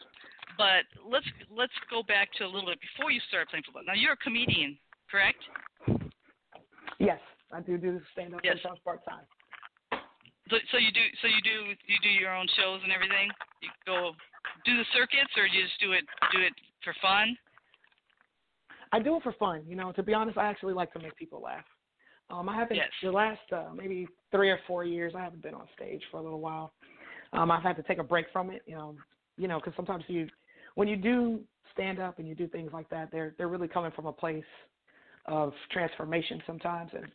But 0.58 0.88
let's 1.04 1.28
let's 1.52 1.76
go 1.92 2.04
back 2.04 2.32
to 2.40 2.46
a 2.46 2.50
little 2.50 2.72
bit 2.72 2.80
before 2.80 3.12
you 3.12 3.20
started 3.28 3.50
playing 3.50 3.64
football. 3.68 3.84
Now 3.86 3.94
you're 3.94 4.16
a 4.16 4.24
comedian, 4.24 4.78
correct? 5.12 5.44
Yes, 7.00 7.20
I 7.52 7.60
do 7.60 7.78
do 7.78 8.00
stand 8.14 8.34
up 8.34 8.42
Yes. 8.44 8.58
sometimes 8.64 8.80
part 8.84 9.04
time. 9.04 9.28
So, 10.50 10.58
so 10.72 10.78
you 10.78 10.92
do 10.94 11.04
so 11.22 11.28
you 11.28 11.42
do 11.44 11.76
you 11.88 12.00
do 12.02 12.10
your 12.10 12.34
own 12.34 12.48
shows 12.56 12.80
and 12.84 12.92
everything. 12.94 13.30
You 13.62 13.70
go 13.86 14.16
do 14.64 14.78
the 14.78 14.86
circuits, 14.94 15.34
or 15.36 15.46
you 15.46 15.64
just 15.64 15.80
do 15.82 15.92
it 15.92 16.06
do 16.32 16.40
it 16.40 16.54
for 16.84 16.96
fun. 17.02 17.36
I 18.92 19.00
do 19.00 19.18
it 19.18 19.24
for 19.24 19.34
fun. 19.34 19.64
You 19.68 19.76
know, 19.76 19.92
to 19.92 20.04
be 20.04 20.14
honest, 20.14 20.38
I 20.38 20.46
actually 20.46 20.74
like 20.74 20.94
to 20.94 21.00
make 21.00 21.16
people 21.18 21.42
laugh. 21.42 21.66
Um, 22.30 22.50
I 22.50 22.56
haven't 22.56 22.78
Yes. 22.78 22.90
the 23.02 23.12
last 23.12 23.52
uh, 23.52 23.70
maybe 23.74 24.08
three 24.32 24.50
or 24.50 24.60
four 24.68 24.84
years. 24.84 25.14
I 25.16 25.22
haven't 25.22 25.42
been 25.42 25.54
on 25.54 25.68
stage 25.76 26.02
for 26.10 26.18
a 26.18 26.24
little 26.24 26.40
while. 26.40 26.74
Um, 27.34 27.52
I've 27.52 27.64
had 27.64 27.76
to 27.76 27.84
take 27.84 28.00
a 28.00 28.04
break 28.04 28.28
from 28.32 28.50
it. 28.50 28.64
You 28.66 28.76
know, 28.76 28.96
you 29.38 29.48
know, 29.48 29.60
because 29.60 29.74
sometimes 29.76 30.04
you, 30.08 30.28
when 30.76 30.88
you 30.88 30.96
do 30.96 31.42
stand 31.74 32.00
up 32.00 32.20
and 32.20 32.28
you 32.28 32.36
do 32.36 32.48
things 32.48 32.72
like 32.74 32.90
that, 32.90 33.12
they're 33.12 33.36
they're 33.38 33.48
really 33.48 33.68
coming 33.68 33.92
from 33.92 34.06
a 34.08 34.14
place 34.14 34.44
of 35.26 35.54
transformation 35.72 36.42
sometimes. 36.48 36.92
And 36.94 37.06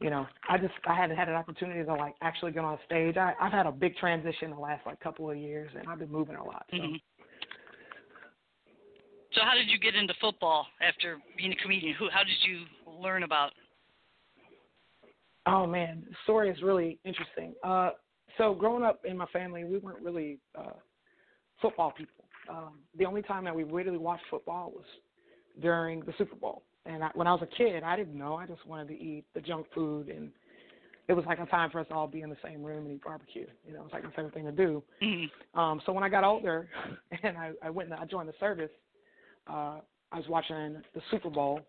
you 0.00 0.10
know, 0.10 0.26
I 0.48 0.58
just 0.58 0.74
I 0.86 0.94
hadn't 0.94 1.16
had 1.16 1.28
an 1.28 1.34
opportunity 1.34 1.84
to 1.84 1.94
like 1.94 2.14
actually 2.20 2.52
get 2.52 2.64
on 2.64 2.78
stage. 2.86 3.16
I, 3.16 3.34
I've 3.40 3.52
had 3.52 3.66
a 3.66 3.72
big 3.72 3.96
transition 3.96 4.50
the 4.50 4.56
last 4.56 4.84
like 4.86 4.98
couple 5.00 5.30
of 5.30 5.36
years, 5.36 5.70
and 5.78 5.88
I've 5.88 5.98
been 5.98 6.12
moving 6.12 6.36
a 6.36 6.44
lot. 6.44 6.66
So. 6.70 6.76
hmm 6.78 6.94
So 9.34 9.40
how 9.42 9.54
did 9.54 9.68
you 9.68 9.78
get 9.78 9.94
into 9.96 10.14
football 10.20 10.66
after 10.80 11.18
being 11.36 11.52
a 11.52 11.56
comedian? 11.56 11.94
Who 11.94 12.08
how 12.12 12.22
did 12.24 12.36
you 12.42 12.64
learn 13.00 13.22
about? 13.24 13.50
Oh 15.46 15.66
man, 15.66 16.04
the 16.08 16.16
story 16.24 16.50
is 16.50 16.62
really 16.62 16.98
interesting. 17.04 17.54
Uh, 17.62 17.90
so 18.38 18.54
growing 18.54 18.82
up 18.82 19.04
in 19.04 19.16
my 19.16 19.26
family, 19.26 19.64
we 19.64 19.78
weren't 19.78 20.02
really 20.02 20.38
uh, 20.56 20.72
football 21.60 21.92
people. 21.92 22.24
Um, 22.48 22.78
the 22.98 23.04
only 23.04 23.22
time 23.22 23.44
that 23.44 23.54
we 23.54 23.64
really 23.64 23.96
watched 23.96 24.24
football 24.30 24.72
was 24.74 24.84
during 25.60 26.00
the 26.00 26.12
Super 26.18 26.36
Bowl. 26.36 26.62
And 26.86 27.02
I, 27.02 27.10
when 27.14 27.26
I 27.26 27.32
was 27.32 27.42
a 27.42 27.56
kid, 27.56 27.82
I 27.82 27.96
didn't 27.96 28.16
know. 28.16 28.34
I 28.34 28.46
just 28.46 28.66
wanted 28.66 28.88
to 28.88 28.94
eat 28.94 29.24
the 29.34 29.40
junk 29.40 29.66
food 29.74 30.08
and 30.08 30.30
it 31.08 31.12
was 31.12 31.24
like 31.26 31.38
a 31.38 31.46
time 31.46 31.70
for 31.70 31.80
us 31.80 31.88
to 31.88 31.94
all 31.94 32.06
be 32.06 32.22
in 32.22 32.30
the 32.30 32.36
same 32.42 32.62
room 32.62 32.86
and 32.86 32.94
eat 32.94 33.04
barbecue. 33.04 33.46
You 33.66 33.74
know, 33.74 33.80
it 33.80 33.84
was 33.84 33.92
like 33.92 34.04
my 34.04 34.10
favorite 34.10 34.34
thing 34.34 34.44
to 34.46 34.52
do. 34.52 34.82
Mm-hmm. 35.02 35.58
Um, 35.58 35.80
so 35.84 35.92
when 35.92 36.02
I 36.02 36.08
got 36.08 36.24
older 36.24 36.68
and 37.22 37.36
I, 37.36 37.52
I 37.62 37.70
went 37.70 37.90
and 37.90 37.98
I 37.98 38.04
joined 38.06 38.28
the 38.28 38.34
service, 38.40 38.70
uh, 39.48 39.80
I 40.12 40.16
was 40.16 40.24
watching 40.28 40.80
the 40.94 41.00
Super 41.10 41.28
Bowl, 41.28 41.60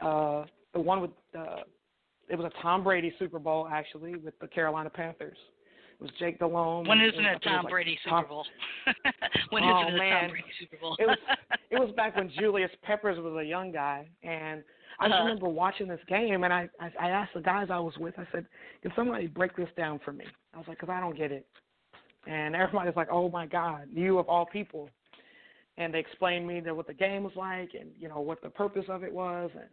uh, 0.00 0.44
the 0.72 0.80
one 0.80 1.00
with 1.02 1.10
uh, 1.38 1.60
it 2.28 2.36
was 2.38 2.50
a 2.56 2.62
Tom 2.62 2.82
Brady 2.84 3.12
Super 3.18 3.38
Bowl 3.38 3.68
actually 3.70 4.16
with 4.16 4.38
the 4.40 4.46
Carolina 4.48 4.90
Panthers. 4.90 5.36
It 6.00 6.02
was 6.02 6.10
Jake 6.18 6.38
Delhomme. 6.38 6.86
When 6.86 7.00
isn't 7.00 7.24
and 7.24 7.36
it 7.36 7.42
Tom 7.42 7.64
like 7.64 7.70
Brady 7.70 7.98
Tom- 8.08 8.22
Super 8.22 8.28
Bowl? 8.28 8.46
when 9.50 9.62
Oh, 9.62 9.80
isn't 9.82 9.94
it 9.94 9.96
a 9.96 9.98
man. 9.98 10.20
Tom 10.22 10.30
Brady 10.30 10.44
Super 10.58 10.76
Bowl? 10.80 10.96
it 10.98 11.06
was 11.06 11.18
it 11.70 11.78
was 11.78 11.90
back 11.96 12.16
when 12.16 12.30
Julius 12.38 12.70
Peppers 12.82 13.18
was 13.18 13.36
a 13.40 13.44
young 13.44 13.70
guy, 13.72 14.08
and 14.22 14.62
I 15.00 15.06
Uh-huh. 15.06 15.22
remember 15.22 15.48
watching 15.48 15.88
this 15.88 16.00
game, 16.08 16.44
and 16.44 16.52
I, 16.52 16.68
I 16.80 16.90
I 17.00 17.08
asked 17.10 17.34
the 17.34 17.40
guys 17.40 17.68
I 17.70 17.78
was 17.78 17.96
with, 17.98 18.14
I 18.18 18.26
said, 18.32 18.46
"Can 18.82 18.92
somebody 18.96 19.26
break 19.26 19.54
this 19.56 19.68
down 19.76 19.98
for 20.04 20.12
me?" 20.12 20.24
I 20.54 20.58
was 20.58 20.66
like, 20.68 20.78
"Cause 20.78 20.88
I 20.90 21.00
don't 21.00 21.16
get 21.16 21.30
it," 21.32 21.46
and 22.26 22.54
everybody's 22.56 22.96
like, 22.96 23.08
"Oh 23.10 23.28
my 23.28 23.46
God, 23.46 23.88
you 23.92 24.18
of 24.18 24.28
all 24.28 24.46
people," 24.46 24.88
and 25.78 25.92
they 25.94 25.98
explained 26.00 26.46
me 26.46 26.60
that 26.60 26.74
what 26.74 26.86
the 26.86 26.94
game 26.94 27.22
was 27.24 27.34
like, 27.36 27.70
and 27.78 27.90
you 27.98 28.08
know 28.08 28.20
what 28.20 28.40
the 28.42 28.50
purpose 28.50 28.84
of 28.88 29.02
it 29.04 29.12
was, 29.12 29.50
and 29.54 29.68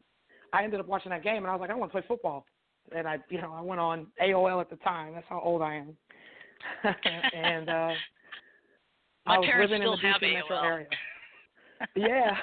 I 0.53 0.63
ended 0.63 0.79
up 0.79 0.87
watching 0.87 1.11
that 1.11 1.23
game, 1.23 1.37
and 1.37 1.47
I 1.47 1.53
was 1.53 1.61
like, 1.61 1.69
"I 1.69 1.75
want 1.75 1.91
to 1.91 1.99
play 1.99 2.07
football," 2.07 2.45
and 2.95 3.07
I 3.07 3.17
you 3.29 3.41
know 3.41 3.53
I 3.53 3.61
went 3.61 3.79
on 3.79 4.07
AOL 4.21 4.61
at 4.61 4.69
the 4.69 4.75
time. 4.77 5.13
That's 5.13 5.25
how 5.29 5.39
old 5.39 5.61
I 5.61 5.75
am, 5.75 5.97
and 7.33 7.69
uh, 7.69 7.89
My 9.25 9.35
I 9.35 9.39
was 9.39 9.47
parents 9.47 9.71
living 9.71 9.81
still 9.83 9.93
in 9.93 9.99
the 10.01 10.27
DC 10.27 10.33
metro 10.33 10.57
AOL. 10.57 10.65
area. 10.65 10.87
Yeah. 11.95 12.35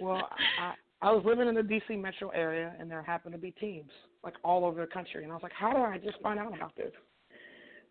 well, 0.00 0.28
I, 0.58 0.74
I 1.02 1.12
was 1.12 1.24
living 1.24 1.48
in 1.48 1.54
the 1.54 1.62
DC 1.62 2.00
metro 2.00 2.28
area, 2.30 2.74
and 2.78 2.90
there 2.90 3.02
happened 3.02 3.32
to 3.32 3.40
be 3.40 3.52
teams 3.52 3.90
like 4.22 4.34
all 4.44 4.64
over 4.64 4.80
the 4.80 4.86
country, 4.86 5.22
and 5.22 5.32
I 5.32 5.34
was 5.34 5.42
like, 5.42 5.52
how 5.52 5.72
do 5.72 5.78
I 5.78 5.98
just 5.98 6.20
find 6.20 6.38
out 6.38 6.54
about 6.54 6.76
this? 6.76 6.92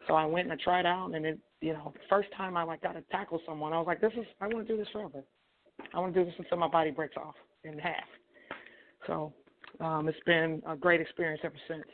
So 0.08 0.14
I 0.14 0.26
went 0.26 0.50
and 0.50 0.54
I 0.54 0.64
tried 0.64 0.86
out, 0.86 1.12
and 1.14 1.26
it, 1.26 1.40
you 1.62 1.74
know, 1.74 1.92
the 1.94 2.00
first 2.10 2.30
time 2.38 2.56
I 2.56 2.64
like 2.64 2.82
got 2.82 2.94
to 2.94 3.02
tackle 3.12 3.42
someone, 3.46 3.74
I 3.74 3.78
was 3.78 3.88
like, 3.88 4.02
this 4.02 4.14
is, 4.14 4.26
I 4.40 4.48
want 4.48 4.68
to 4.68 4.74
do 4.74 4.78
this 4.78 4.88
forever. 4.92 5.24
I 5.94 6.00
want 6.00 6.14
to 6.14 6.20
do 6.20 6.26
this 6.26 6.36
until 6.38 6.58
my 6.58 6.68
body 6.68 6.92
breaks 6.92 7.18
off 7.18 7.36
in 7.64 7.78
half. 7.78 8.06
So 9.08 9.34
um, 9.80 10.08
it's 10.08 10.20
been 10.26 10.62
a 10.68 10.76
great 10.76 11.02
experience 11.02 11.42
ever 11.44 11.56
since. 11.68 11.86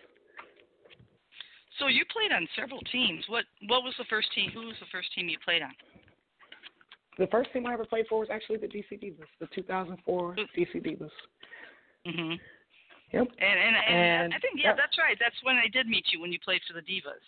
so 1.79 1.87
you 1.87 2.03
played 2.11 2.31
on 2.31 2.47
several 2.55 2.79
teams. 2.91 3.23
What 3.27 3.45
what 3.67 3.83
was 3.83 3.93
the 3.97 4.05
first 4.09 4.27
team? 4.33 4.51
Who 4.53 4.67
was 4.67 4.75
the 4.79 4.87
first 4.91 5.13
team 5.13 5.27
you 5.29 5.37
played 5.43 5.61
on? 5.61 5.73
The 7.17 7.27
first 7.27 7.51
team 7.53 7.65
I 7.65 7.73
ever 7.73 7.85
played 7.85 8.05
for 8.09 8.19
was 8.19 8.29
actually 8.31 8.57
the 8.57 8.67
DC 8.67 8.99
Divas, 8.99 9.29
the 9.39 9.47
2004 9.55 10.35
DC 10.57 10.83
Divas. 10.83 11.09
Mhm. 12.05 12.39
Yep. 13.13 13.27
And 13.39 13.59
and, 13.59 13.75
and, 13.75 13.95
And 13.95 14.33
I 14.33 14.39
think 14.39 14.59
yeah, 14.59 14.71
that- 14.73 14.77
that's 14.77 14.97
right. 14.97 15.17
That's 15.19 15.35
when 15.43 15.55
I 15.57 15.67
did 15.71 15.87
meet 15.87 16.05
you 16.11 16.19
when 16.19 16.31
you 16.31 16.39
played 16.39 16.61
for 16.67 16.73
the 16.73 16.81
Divas. 16.81 17.23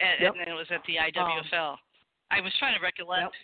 And, 0.00 0.20
Yep. 0.20 0.34
and 0.40 0.48
it 0.48 0.54
was 0.54 0.66
at 0.70 0.82
the 0.86 0.96
IWFL. 0.98 1.76
I 2.32 2.40
was 2.40 2.52
trying 2.58 2.74
to 2.74 2.80
recollect 2.82 3.36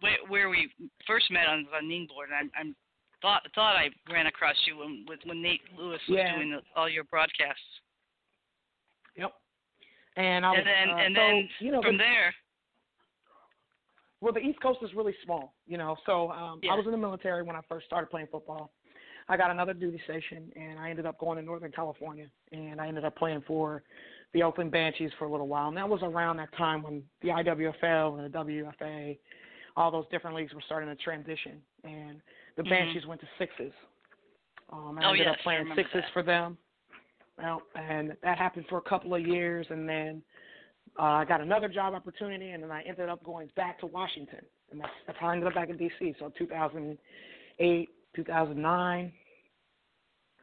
where, 0.00 0.16
where 0.26 0.48
we 0.48 0.72
first 1.06 1.30
met 1.30 1.46
on 1.46 1.66
the 1.70 1.86
Ningboard, 1.86 2.30
and 2.32 2.50
I, 2.56 2.58
I'm 2.60 2.74
thought 3.22 3.42
thought 3.54 3.76
I 3.76 3.88
ran 4.12 4.26
across 4.26 4.56
you 4.66 4.78
when 4.78 5.06
with 5.08 5.20
when 5.24 5.40
Nate 5.40 5.60
Lewis 5.78 6.00
was 6.08 6.18
Yeah. 6.18 6.36
doing 6.36 6.50
the, 6.50 6.60
all 6.76 6.88
your 6.88 7.04
broadcasts. 7.04 7.62
Yep. 9.16 9.32
And 10.16 10.44
I 10.44 10.50
was, 10.50 10.58
and 10.58 10.66
then 10.66 10.94
uh, 10.94 10.98
and 10.98 11.14
so, 11.16 11.20
then 11.20 11.48
you 11.60 11.72
know, 11.72 11.82
from 11.82 11.96
the, 11.96 12.04
there, 12.04 12.34
well, 14.20 14.32
the 14.32 14.40
East 14.40 14.60
Coast 14.60 14.78
is 14.82 14.90
really 14.94 15.14
small, 15.24 15.54
you 15.66 15.78
know. 15.78 15.96
So 16.06 16.30
um, 16.30 16.60
Yeah. 16.62 16.72
I 16.72 16.74
was 16.74 16.84
in 16.86 16.92
the 16.92 16.98
military 16.98 17.42
when 17.42 17.56
I 17.56 17.60
first 17.68 17.86
started 17.86 18.10
playing 18.10 18.28
football. 18.30 18.72
I 19.28 19.36
got 19.36 19.50
another 19.50 19.72
duty 19.72 20.00
station, 20.04 20.50
and 20.56 20.78
I 20.78 20.90
ended 20.90 21.06
up 21.06 21.18
going 21.18 21.38
to 21.38 21.44
Northern 21.44 21.72
California, 21.72 22.26
and 22.50 22.80
I 22.80 22.88
ended 22.88 23.04
up 23.04 23.16
playing 23.16 23.42
for 23.46 23.82
the 24.34 24.42
Oakland 24.42 24.70
Banshees 24.70 25.10
for 25.18 25.26
a 25.26 25.30
little 25.30 25.48
while. 25.48 25.68
And 25.68 25.76
that 25.76 25.88
was 25.88 26.00
around 26.02 26.38
that 26.38 26.54
time 26.56 26.82
when 26.82 27.02
the 27.20 27.28
IWFL 27.28 28.18
and 28.18 28.32
the 28.32 28.38
WFA, 28.38 29.18
all 29.76 29.90
those 29.90 30.06
different 30.10 30.36
leagues 30.36 30.52
were 30.54 30.62
starting 30.66 30.88
to 30.88 30.96
transition, 30.96 31.60
and 31.84 32.20
the 32.56 32.62
Mhm. 32.62 32.68
Banshees 32.68 33.06
went 33.06 33.20
to 33.20 33.28
sixes. 33.38 33.72
Um, 34.70 34.98
I 34.98 35.04
Oh, 35.04 35.10
ended 35.10 35.26
yes, 35.26 35.36
up 35.36 35.40
playing 35.40 35.74
sixes 35.74 36.02
that. 36.02 36.12
for 36.12 36.22
them. 36.22 36.56
Well, 37.38 37.62
and 37.74 38.16
that 38.22 38.38
happened 38.38 38.66
for 38.68 38.78
a 38.78 38.82
couple 38.82 39.14
of 39.14 39.26
years, 39.26 39.66
and 39.70 39.88
then 39.88 40.22
uh, 40.98 41.02
I 41.02 41.24
got 41.24 41.40
another 41.40 41.68
job 41.68 41.94
opportunity, 41.94 42.50
and 42.50 42.62
then 42.62 42.70
I 42.70 42.82
ended 42.82 43.08
up 43.08 43.22
going 43.24 43.50
back 43.56 43.78
to 43.80 43.86
Washington, 43.86 44.44
and 44.70 44.80
that's, 44.80 44.92
that's 45.06 45.18
how 45.18 45.28
I 45.28 45.32
ended 45.32 45.48
up 45.48 45.54
back 45.54 45.70
in 45.70 45.76
D.C. 45.76 46.14
So 46.18 46.30
2008, 46.36 47.88
2009, 48.14 49.12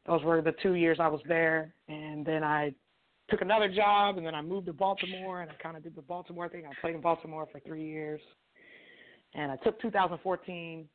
those 0.08 0.24
were 0.24 0.41
the 0.41 0.54
two 0.63 0.74
years 0.74 0.98
I 1.00 1.08
was 1.08 1.22
there, 1.28 1.74
and 1.88 2.26
then 2.26 2.43
I 2.43 2.74
took 3.30 3.41
another 3.41 3.69
job, 3.69 4.17
and 4.17 4.26
then 4.26 4.34
I 4.34 4.41
moved 4.41 4.65
to 4.67 4.74
Baltimore, 4.74 5.41
and 5.41 5.52
I 5.52 5.54
kind 5.62 5.78
of 5.78 5.84
did 5.84 5.95
the 5.95 6.02
Baltimore 6.02 6.50
thing. 6.50 6.65
I 6.65 6.74
played 6.82 6.95
in 6.95 7.02
Baltimore 7.02 7.48
for 7.52 7.60
three 7.60 7.86
years, 7.86 8.22
and 9.36 9.52
I 9.52 9.58
took 9.58 9.80
2014. 9.82 10.88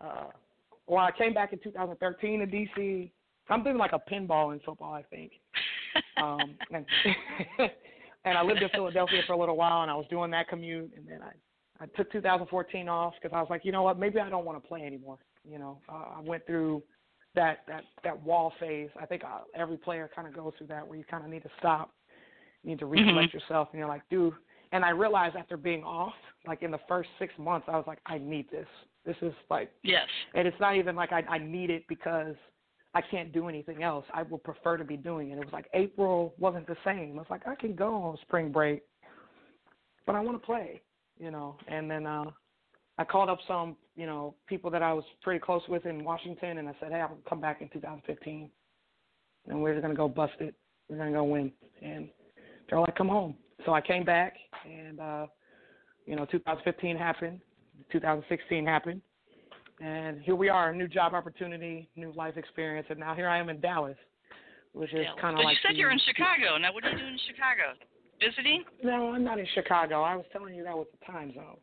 Uh, 0.00 0.24
well, 0.86 1.04
I 1.04 1.10
came 1.10 1.34
back 1.34 1.52
in 1.52 1.58
2013 1.58 2.40
to 2.40 2.46
D.C. 2.46 3.12
I'm 3.48 3.62
doing 3.62 3.78
like 3.78 3.92
a 3.92 4.00
pinball 4.10 4.52
in 4.52 4.60
football, 4.60 4.92
I 4.92 5.02
think 5.02 5.32
um, 6.22 6.56
and, 6.72 6.84
and 8.24 8.38
I 8.38 8.42
lived 8.42 8.62
in 8.62 8.68
Philadelphia 8.70 9.22
for 9.26 9.34
a 9.34 9.38
little 9.38 9.56
while, 9.56 9.82
and 9.82 9.90
I 9.90 9.94
was 9.94 10.06
doing 10.10 10.30
that 10.32 10.48
commute, 10.48 10.92
and 10.96 11.06
then 11.06 11.22
I 11.22 11.32
I 11.78 11.86
took 11.94 12.10
2014 12.10 12.88
off 12.88 13.14
because 13.20 13.34
I 13.36 13.40
was 13.40 13.50
like, 13.50 13.64
you 13.64 13.72
know 13.72 13.82
what, 13.82 13.98
maybe 13.98 14.18
I 14.18 14.30
don't 14.30 14.46
want 14.46 14.62
to 14.62 14.66
play 14.66 14.82
anymore. 14.82 15.18
You 15.48 15.58
know, 15.58 15.78
uh, 15.88 16.16
I 16.16 16.20
went 16.22 16.46
through 16.46 16.82
that 17.34 17.58
that 17.68 17.84
that 18.02 18.20
wall 18.22 18.52
phase. 18.58 18.88
I 19.00 19.06
think 19.06 19.24
uh, 19.24 19.40
every 19.54 19.76
player 19.76 20.10
kind 20.14 20.26
of 20.26 20.34
goes 20.34 20.52
through 20.58 20.68
that 20.68 20.86
where 20.86 20.96
you 20.98 21.04
kind 21.04 21.24
of 21.24 21.30
need 21.30 21.42
to 21.42 21.50
stop, 21.58 21.92
you 22.62 22.70
need 22.70 22.78
to 22.80 22.86
recollect 22.86 23.34
yourself, 23.34 23.68
and 23.72 23.78
you're 23.78 23.88
like, 23.88 24.02
dude. 24.10 24.34
And 24.72 24.84
I 24.84 24.90
realized 24.90 25.36
after 25.36 25.56
being 25.56 25.84
off, 25.84 26.14
like 26.46 26.62
in 26.62 26.72
the 26.72 26.80
first 26.88 27.08
six 27.20 27.32
months, 27.38 27.68
I 27.70 27.76
was 27.76 27.84
like, 27.86 28.00
I 28.04 28.18
need 28.18 28.50
this. 28.50 28.66
This 29.06 29.16
is 29.22 29.32
like 29.48 29.70
yes, 29.84 30.08
and 30.34 30.48
it's 30.48 30.58
not 30.60 30.76
even 30.76 30.96
like 30.96 31.12
I, 31.12 31.22
I 31.28 31.38
need 31.38 31.70
it 31.70 31.84
because 31.88 32.34
I 32.92 33.02
can't 33.02 33.32
do 33.32 33.48
anything 33.48 33.82
else. 33.82 34.04
I 34.12 34.22
would 34.24 34.42
prefer 34.42 34.76
to 34.76 34.84
be 34.84 34.96
doing 34.96 35.30
it. 35.30 35.34
It 35.34 35.44
was 35.44 35.52
like 35.52 35.66
April 35.74 36.34
wasn't 36.38 36.66
the 36.66 36.76
same. 36.84 37.12
I 37.14 37.18
was 37.18 37.26
like 37.30 37.46
I 37.46 37.54
can 37.54 37.74
go 37.74 37.94
on 37.94 38.18
spring 38.22 38.50
break, 38.50 38.82
but 40.06 40.16
I 40.16 40.20
want 40.20 40.40
to 40.40 40.44
play, 40.44 40.80
you 41.18 41.30
know. 41.30 41.56
And 41.68 41.90
then 41.90 42.06
uh, 42.06 42.24
I 42.98 43.04
called 43.04 43.28
up 43.28 43.38
some, 43.46 43.76
you 43.94 44.06
know, 44.06 44.34
people 44.48 44.70
that 44.70 44.82
I 44.82 44.92
was 44.92 45.04
pretty 45.22 45.40
close 45.40 45.62
with 45.68 45.86
in 45.86 46.04
Washington, 46.04 46.58
and 46.58 46.68
I 46.68 46.72
said, 46.80 46.90
hey, 46.90 47.00
I'll 47.00 47.18
come 47.28 47.40
back 47.40 47.60
in 47.60 47.68
2015, 47.68 48.50
and 49.48 49.62
we're 49.62 49.80
gonna 49.80 49.94
go 49.94 50.08
bust 50.08 50.34
it. 50.40 50.54
We're 50.88 50.96
gonna 50.96 51.12
go 51.12 51.24
win. 51.24 51.52
And 51.82 52.08
they're 52.68 52.80
like, 52.80 52.96
come 52.96 53.08
home. 53.08 53.36
So 53.64 53.74
I 53.74 53.80
came 53.80 54.04
back, 54.04 54.34
and 54.64 55.00
uh, 55.00 55.26
you 56.06 56.16
know, 56.16 56.24
2015 56.26 56.96
happened. 56.96 57.40
2016 57.92 58.64
happened. 58.66 59.00
And 59.80 60.20
here 60.22 60.34
we 60.36 60.48
are, 60.48 60.70
a 60.70 60.74
new 60.76 60.88
job 60.88 61.12
opportunity, 61.12 61.88
new 61.96 62.12
life 62.12 62.36
experience, 62.36 62.86
and 62.88 62.98
now 62.98 63.14
here 63.14 63.28
I 63.28 63.38
am 63.38 63.50
in 63.50 63.60
Dallas, 63.60 63.96
which 64.72 64.92
is 64.94 65.06
kind 65.20 65.34
of 65.34 65.38
But 65.38 65.44
like. 65.44 65.56
you 65.56 65.60
said 65.62 65.74
the- 65.74 65.78
you're 65.78 65.90
in 65.90 65.98
Chicago. 65.98 66.56
Now, 66.56 66.72
what 66.72 66.84
are 66.84 66.90
you 66.92 66.96
doing 66.98 67.12
in 67.12 67.18
Chicago? 67.26 67.74
Visiting? 68.18 68.64
No, 68.82 69.12
I'm 69.12 69.22
not 69.22 69.38
in 69.38 69.46
Chicago. 69.54 70.00
I 70.02 70.16
was 70.16 70.24
telling 70.32 70.54
you 70.54 70.64
that 70.64 70.74
was 70.76 70.86
the 70.98 71.04
time 71.12 71.32
zone. 71.34 71.58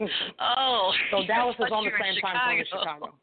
Oh. 0.40 0.92
so 1.12 1.22
Dallas 1.28 1.54
is 1.60 1.66
on 1.72 1.84
the 1.84 1.90
you 1.90 1.96
were 1.96 2.04
in 2.04 2.14
same 2.14 2.22
time 2.22 2.56
zone 2.56 2.60
as 2.60 2.66
Chicago. 2.68 3.14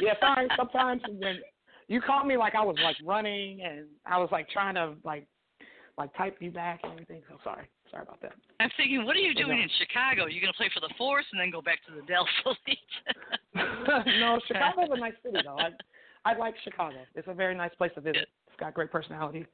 yeah, 0.00 0.14
sorry. 0.20 0.48
Sometimes 0.56 1.02
when 1.06 1.38
you 1.86 2.00
caught 2.00 2.26
me 2.26 2.36
like 2.36 2.54
I 2.56 2.64
was 2.64 2.76
like 2.82 2.96
running 3.04 3.60
and 3.62 3.86
I 4.06 4.18
was 4.18 4.28
like 4.32 4.48
trying 4.50 4.74
to 4.74 4.94
like 5.04 5.26
like 5.96 6.12
type 6.16 6.36
you 6.40 6.50
back 6.50 6.80
and 6.82 6.92
everything. 6.92 7.22
So 7.28 7.36
sorry, 7.44 7.66
sorry 7.90 8.02
about 8.02 8.20
that. 8.22 8.32
I'm 8.60 8.70
thinking, 8.76 9.04
what 9.04 9.16
are 9.16 9.20
you 9.20 9.34
doing 9.34 9.58
in 9.60 9.68
Chicago? 9.78 10.26
You're 10.26 10.42
going 10.42 10.52
to 10.52 10.56
play 10.56 10.70
for 10.74 10.80
the 10.80 10.92
Force 10.98 11.24
and 11.32 11.40
then 11.40 11.50
go 11.50 11.62
back 11.62 11.78
to 11.86 11.94
the 11.94 12.02
Dallas 12.06 12.30
Elite? 12.46 12.78
no, 14.20 14.38
Chicago's 14.46 14.88
a 14.90 14.98
nice 14.98 15.14
city 15.22 15.38
though. 15.44 15.58
I 15.58 15.70
I 16.24 16.36
like 16.36 16.54
Chicago. 16.64 16.96
It's 17.14 17.28
a 17.28 17.34
very 17.34 17.54
nice 17.54 17.74
place 17.76 17.92
to 17.94 18.00
visit. 18.00 18.28
It's 18.48 18.56
got 18.58 18.74
great 18.74 18.90
personality. 18.90 19.46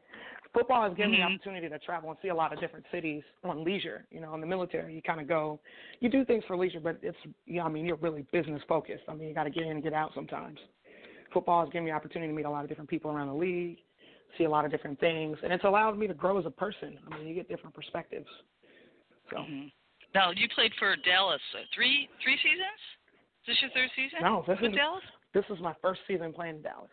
Football 0.52 0.88
has 0.88 0.96
given 0.96 1.12
me 1.12 1.18
the 1.18 1.24
Mhm. 1.24 1.34
opportunity 1.34 1.68
to 1.68 1.78
travel 1.80 2.10
and 2.10 2.18
see 2.22 2.28
a 2.28 2.34
lot 2.34 2.52
of 2.52 2.60
different 2.60 2.86
cities 2.90 3.22
on 3.42 3.64
leisure. 3.64 4.06
You 4.10 4.20
know, 4.20 4.34
in 4.34 4.40
the 4.40 4.46
military, 4.46 4.94
you 4.94 5.02
kind 5.02 5.20
of 5.20 5.28
go, 5.28 5.60
you 6.00 6.08
do 6.08 6.24
things 6.24 6.44
for 6.46 6.56
leisure, 6.56 6.80
but 6.80 6.96
it's, 7.02 7.18
you 7.44 7.56
know, 7.56 7.64
I 7.64 7.68
mean, 7.68 7.84
you're 7.84 7.96
really 7.96 8.22
business 8.32 8.62
focused. 8.68 9.04
I 9.08 9.14
mean, 9.14 9.28
you 9.28 9.34
got 9.34 9.44
to 9.44 9.50
get 9.50 9.64
in 9.64 9.72
and 9.72 9.82
get 9.82 9.92
out 9.92 10.12
sometimes. 10.14 10.58
Football 11.32 11.64
has 11.64 11.70
given 11.72 11.84
me 11.84 11.90
the 11.90 11.96
opportunity 11.96 12.30
to 12.30 12.36
meet 12.36 12.46
a 12.46 12.50
lot 12.50 12.62
of 12.62 12.68
different 12.68 12.88
people 12.88 13.10
around 13.10 13.26
the 13.28 13.34
league, 13.34 13.78
see 14.38 14.44
a 14.44 14.50
lot 14.50 14.64
of 14.64 14.70
different 14.70 14.98
things, 15.00 15.36
and 15.42 15.52
it's 15.52 15.64
allowed 15.64 15.98
me 15.98 16.06
to 16.06 16.14
grow 16.14 16.38
as 16.38 16.46
a 16.46 16.50
person. 16.50 16.98
I 17.10 17.18
mean, 17.18 17.26
you 17.28 17.34
get 17.34 17.48
different 17.48 17.74
perspectives. 17.74 18.28
So, 19.30 19.36
Mhm. 19.38 19.72
Now, 20.14 20.30
you 20.30 20.48
played 20.50 20.72
for 20.78 20.94
Dallas 20.96 21.42
uh, 21.54 21.64
three 21.74 22.08
three 22.22 22.36
seasons? 22.38 22.80
Is 23.42 23.46
this 23.48 23.62
your 23.62 23.70
third 23.72 23.90
season? 23.96 24.20
No, 24.22 24.42
this 24.46 24.60
with 24.60 24.70
is- 24.70 24.76
Dallas? 24.76 25.04
this 25.32 25.44
is 25.50 25.58
my 25.60 25.74
first 25.82 26.00
season 26.06 26.32
playing 26.32 26.56
in 26.56 26.62
Dallas. 26.62 26.90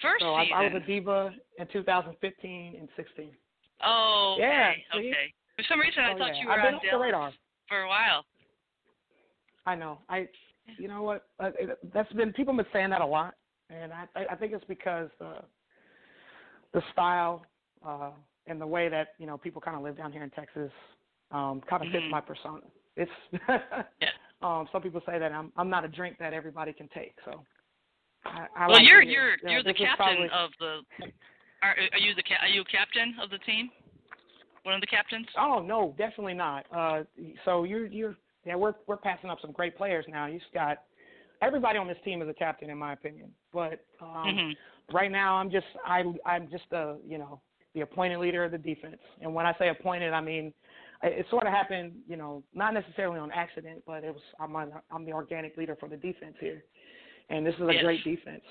First 0.00 0.22
So 0.22 0.34
I, 0.34 0.44
season. 0.44 0.56
I 0.58 0.62
was 0.64 0.74
a 0.82 0.86
diva 0.86 1.34
in 1.58 1.66
2015 1.68 2.76
and 2.76 2.88
16. 2.96 3.36
oh, 3.82 4.36
Yeah, 4.38 4.70
okay, 4.70 4.84
see? 4.92 5.10
okay. 5.10 5.34
For 5.56 5.62
some 5.64 5.78
reason, 5.80 6.02
I 6.02 6.12
Oh, 6.14 6.18
thought 6.18 6.34
yeah. 6.34 6.40
you 6.40 6.46
were 6.48 6.52
I've 6.54 6.62
been 6.62 6.66
on 6.68 6.74
off 6.76 6.82
the 6.82 6.88
Dallas 6.88 7.04
radar. 7.04 7.32
for 7.68 7.82
a 7.82 7.88
while. 7.88 8.24
I 9.66 9.74
know. 9.74 10.00
I, 10.08 10.28
you 10.78 10.88
know 10.88 11.02
what? 11.02 11.28
Uh, 11.38 11.50
it, 11.58 11.78
that's 11.92 12.12
been 12.14 12.32
people 12.32 12.54
have 12.54 12.64
been 12.64 12.72
saying 12.72 12.90
that 12.90 13.00
a 13.02 13.06
lot, 13.06 13.34
and 13.70 13.92
I, 13.92 14.06
I 14.16 14.26
I 14.30 14.34
think 14.36 14.52
it's 14.52 14.64
because 14.64 15.10
uh, 15.20 15.42
the 16.74 16.82
style 16.92 17.46
uh, 17.86 18.10
and 18.46 18.60
the 18.60 18.66
way 18.66 18.88
that 18.88 19.08
you 19.18 19.26
know 19.26 19.38
people 19.38 19.60
kind 19.60 19.76
of 19.76 19.82
live 19.82 19.96
down 19.96 20.12
here 20.12 20.22
in 20.22 20.30
Texas 20.30 20.70
um, 21.30 21.62
kind 21.68 21.82
of 21.82 21.88
mm-hmm. 21.88 21.92
fits 21.92 22.06
my 22.10 22.20
persona. 22.20 22.60
It's 22.96 23.10
yeah. 23.48 24.08
um, 24.42 24.68
some 24.70 24.82
people 24.82 25.00
say 25.06 25.18
that 25.18 25.32
I'm 25.32 25.52
I'm 25.56 25.70
not 25.70 25.84
a 25.84 25.88
drink 25.88 26.16
that 26.18 26.34
everybody 26.34 26.72
can 26.72 26.88
take, 26.88 27.14
so. 27.24 27.40
I, 28.26 28.46
I 28.56 28.66
well, 28.66 28.78
like 28.78 28.88
you're 28.88 29.02
you're 29.02 29.36
yeah, 29.42 29.50
you're 29.50 29.62
the 29.62 29.74
captain 29.74 29.96
probably, 29.96 30.28
of 30.32 30.50
the. 30.58 30.80
Are, 31.62 31.76
are 31.92 31.98
you 31.98 32.14
the 32.14 32.22
are 32.40 32.48
you 32.48 32.64
captain 32.70 33.14
of 33.22 33.30
the 33.30 33.38
team? 33.38 33.70
One 34.62 34.74
of 34.74 34.80
the 34.80 34.86
captains? 34.86 35.26
Oh 35.38 35.60
no, 35.60 35.94
definitely 35.98 36.34
not. 36.34 36.64
Uh, 36.74 37.02
so 37.44 37.64
you're 37.64 37.86
you're 37.86 38.16
yeah 38.46 38.54
we're 38.54 38.74
we're 38.86 38.96
passing 38.96 39.28
up 39.28 39.38
some 39.40 39.52
great 39.52 39.76
players 39.76 40.06
now. 40.08 40.26
You've 40.26 40.42
got 40.54 40.78
everybody 41.44 41.78
on 41.78 41.86
this 41.86 41.98
team 42.04 42.22
is 42.22 42.28
a 42.28 42.34
captain 42.34 42.70
in 42.70 42.78
my 42.78 42.92
opinion, 42.92 43.30
but 43.52 43.84
um, 44.00 44.26
mm-hmm. 44.26 44.96
right 44.96 45.10
now 45.10 45.36
I'm 45.36 45.50
just 45.50 45.66
I 45.86 46.02
I'm 46.24 46.48
just 46.50 46.64
the 46.70 46.98
you 47.06 47.18
know 47.18 47.40
the 47.74 47.80
appointed 47.82 48.18
leader 48.18 48.44
of 48.44 48.52
the 48.52 48.58
defense, 48.58 49.00
and 49.20 49.34
when 49.34 49.46
I 49.46 49.54
say 49.58 49.68
appointed, 49.68 50.12
I 50.12 50.20
mean 50.20 50.52
it 51.04 51.26
sort 51.28 51.46
of 51.46 51.52
happened, 51.52 51.92
you 52.08 52.16
know, 52.16 52.42
not 52.54 52.72
necessarily 52.72 53.18
on 53.18 53.30
accident, 53.30 53.82
but 53.86 54.04
it 54.04 54.12
was 54.12 54.22
I'm 54.40 54.56
on, 54.56 54.72
I'm 54.90 55.04
the 55.04 55.12
organic 55.12 55.56
leader 55.56 55.76
for 55.78 55.88
the 55.88 55.96
defense 55.96 56.34
here, 56.40 56.64
and 57.28 57.44
this 57.44 57.54
is 57.56 57.62
a 57.62 57.72
yes. 57.72 57.82
great 57.82 58.04
defense. 58.04 58.44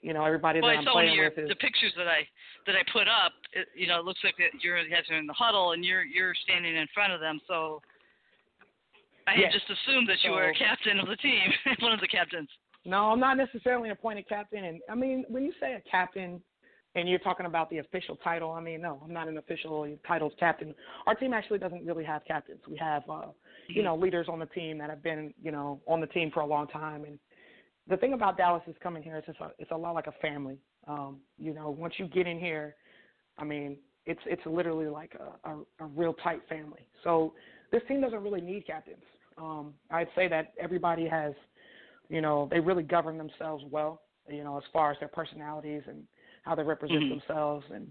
You 0.00 0.12
know, 0.12 0.24
everybody 0.24 0.60
well, 0.60 0.70
that 0.70 0.78
I'm 0.78 0.84
playing 0.92 1.14
your, 1.14 1.30
with 1.30 1.38
is 1.38 1.48
the 1.48 1.56
pictures 1.56 1.92
that 1.96 2.08
I 2.08 2.26
that 2.66 2.74
I 2.74 2.82
put 2.92 3.06
up. 3.08 3.32
It, 3.52 3.68
you 3.76 3.86
know, 3.86 4.00
it 4.00 4.04
looks 4.04 4.20
like 4.24 4.34
that 4.38 4.62
you're 4.62 4.78
you 4.78 4.90
guys 4.90 5.04
are 5.10 5.18
in 5.18 5.26
the 5.26 5.32
huddle 5.32 5.72
and 5.72 5.84
you're 5.84 6.04
you're 6.04 6.34
standing 6.42 6.76
in 6.76 6.86
front 6.92 7.12
of 7.12 7.20
them. 7.20 7.40
So 7.46 7.80
I 9.26 9.34
yes. 9.36 9.52
had 9.52 9.60
just 9.60 9.70
assumed 9.70 10.08
that 10.08 10.18
you 10.24 10.32
were 10.32 10.48
a 10.50 10.54
captain 10.54 10.98
of 10.98 11.08
the 11.08 11.16
team, 11.16 11.50
one 11.80 11.92
of 11.92 12.00
the 12.00 12.08
captains. 12.08 12.48
No, 12.84 13.10
I'm 13.10 13.20
not 13.20 13.36
necessarily 13.36 13.88
an 13.88 13.92
appointed 13.92 14.28
captain. 14.28 14.64
And 14.64 14.80
I 14.90 14.94
mean, 14.94 15.24
when 15.28 15.44
you 15.44 15.52
say 15.60 15.74
a 15.74 15.82
captain, 15.88 16.40
and 16.94 17.08
you're 17.08 17.20
talking 17.20 17.46
about 17.46 17.70
the 17.70 17.78
official 17.78 18.16
title, 18.16 18.50
I 18.50 18.60
mean, 18.60 18.82
no, 18.82 19.00
I'm 19.02 19.14
not 19.14 19.26
an 19.26 19.38
official 19.38 19.88
titled 20.06 20.34
captain. 20.38 20.74
Our 21.06 21.14
team 21.14 21.32
actually 21.32 21.58
doesn't 21.58 21.86
really 21.86 22.04
have 22.04 22.22
captains. 22.26 22.60
We 22.68 22.76
have, 22.76 23.02
uh, 23.08 23.28
Mm-hmm. 23.62 23.78
you 23.78 23.84
know, 23.84 23.94
leaders 23.96 24.26
on 24.28 24.38
the 24.38 24.46
team 24.46 24.78
that 24.78 24.90
have 24.90 25.02
been, 25.02 25.32
you 25.40 25.52
know, 25.52 25.80
on 25.86 26.00
the 26.00 26.06
team 26.08 26.30
for 26.32 26.40
a 26.40 26.46
long 26.46 26.66
time. 26.66 27.04
And 27.04 27.18
the 27.88 27.96
thing 27.96 28.12
about 28.12 28.36
Dallas 28.36 28.62
is 28.66 28.74
coming 28.82 29.02
here, 29.02 29.16
it's 29.16 29.26
just 29.26 29.40
a, 29.40 29.50
it's 29.58 29.70
a 29.70 29.76
lot 29.76 29.94
like 29.94 30.08
a 30.08 30.12
family. 30.20 30.58
Um, 30.88 31.20
you 31.38 31.54
know, 31.54 31.70
once 31.70 31.94
you 31.96 32.08
get 32.08 32.26
in 32.26 32.40
here, 32.40 32.74
I 33.38 33.44
mean, 33.44 33.76
it's 34.04 34.20
it's 34.26 34.42
literally 34.44 34.88
like 34.88 35.12
a, 35.14 35.48
a, 35.48 35.58
a 35.80 35.86
real 35.94 36.12
tight 36.14 36.40
family. 36.48 36.80
So 37.04 37.34
this 37.72 37.82
team 37.88 38.00
doesn't 38.00 38.22
really 38.22 38.40
need 38.40 38.66
captains. 38.66 39.02
Um, 39.38 39.74
I'd 39.90 40.08
say 40.14 40.28
that 40.28 40.52
everybody 40.60 41.08
has, 41.08 41.32
you 42.08 42.20
know, 42.20 42.48
they 42.50 42.60
really 42.60 42.82
govern 42.82 43.18
themselves 43.18 43.64
well. 43.70 44.02
You 44.28 44.44
know, 44.44 44.56
as 44.56 44.62
far 44.72 44.92
as 44.92 44.98
their 45.00 45.08
personalities 45.08 45.82
and 45.88 46.04
how 46.42 46.54
they 46.54 46.62
represent 46.62 47.00
mm-hmm. 47.00 47.18
themselves. 47.18 47.64
And 47.74 47.88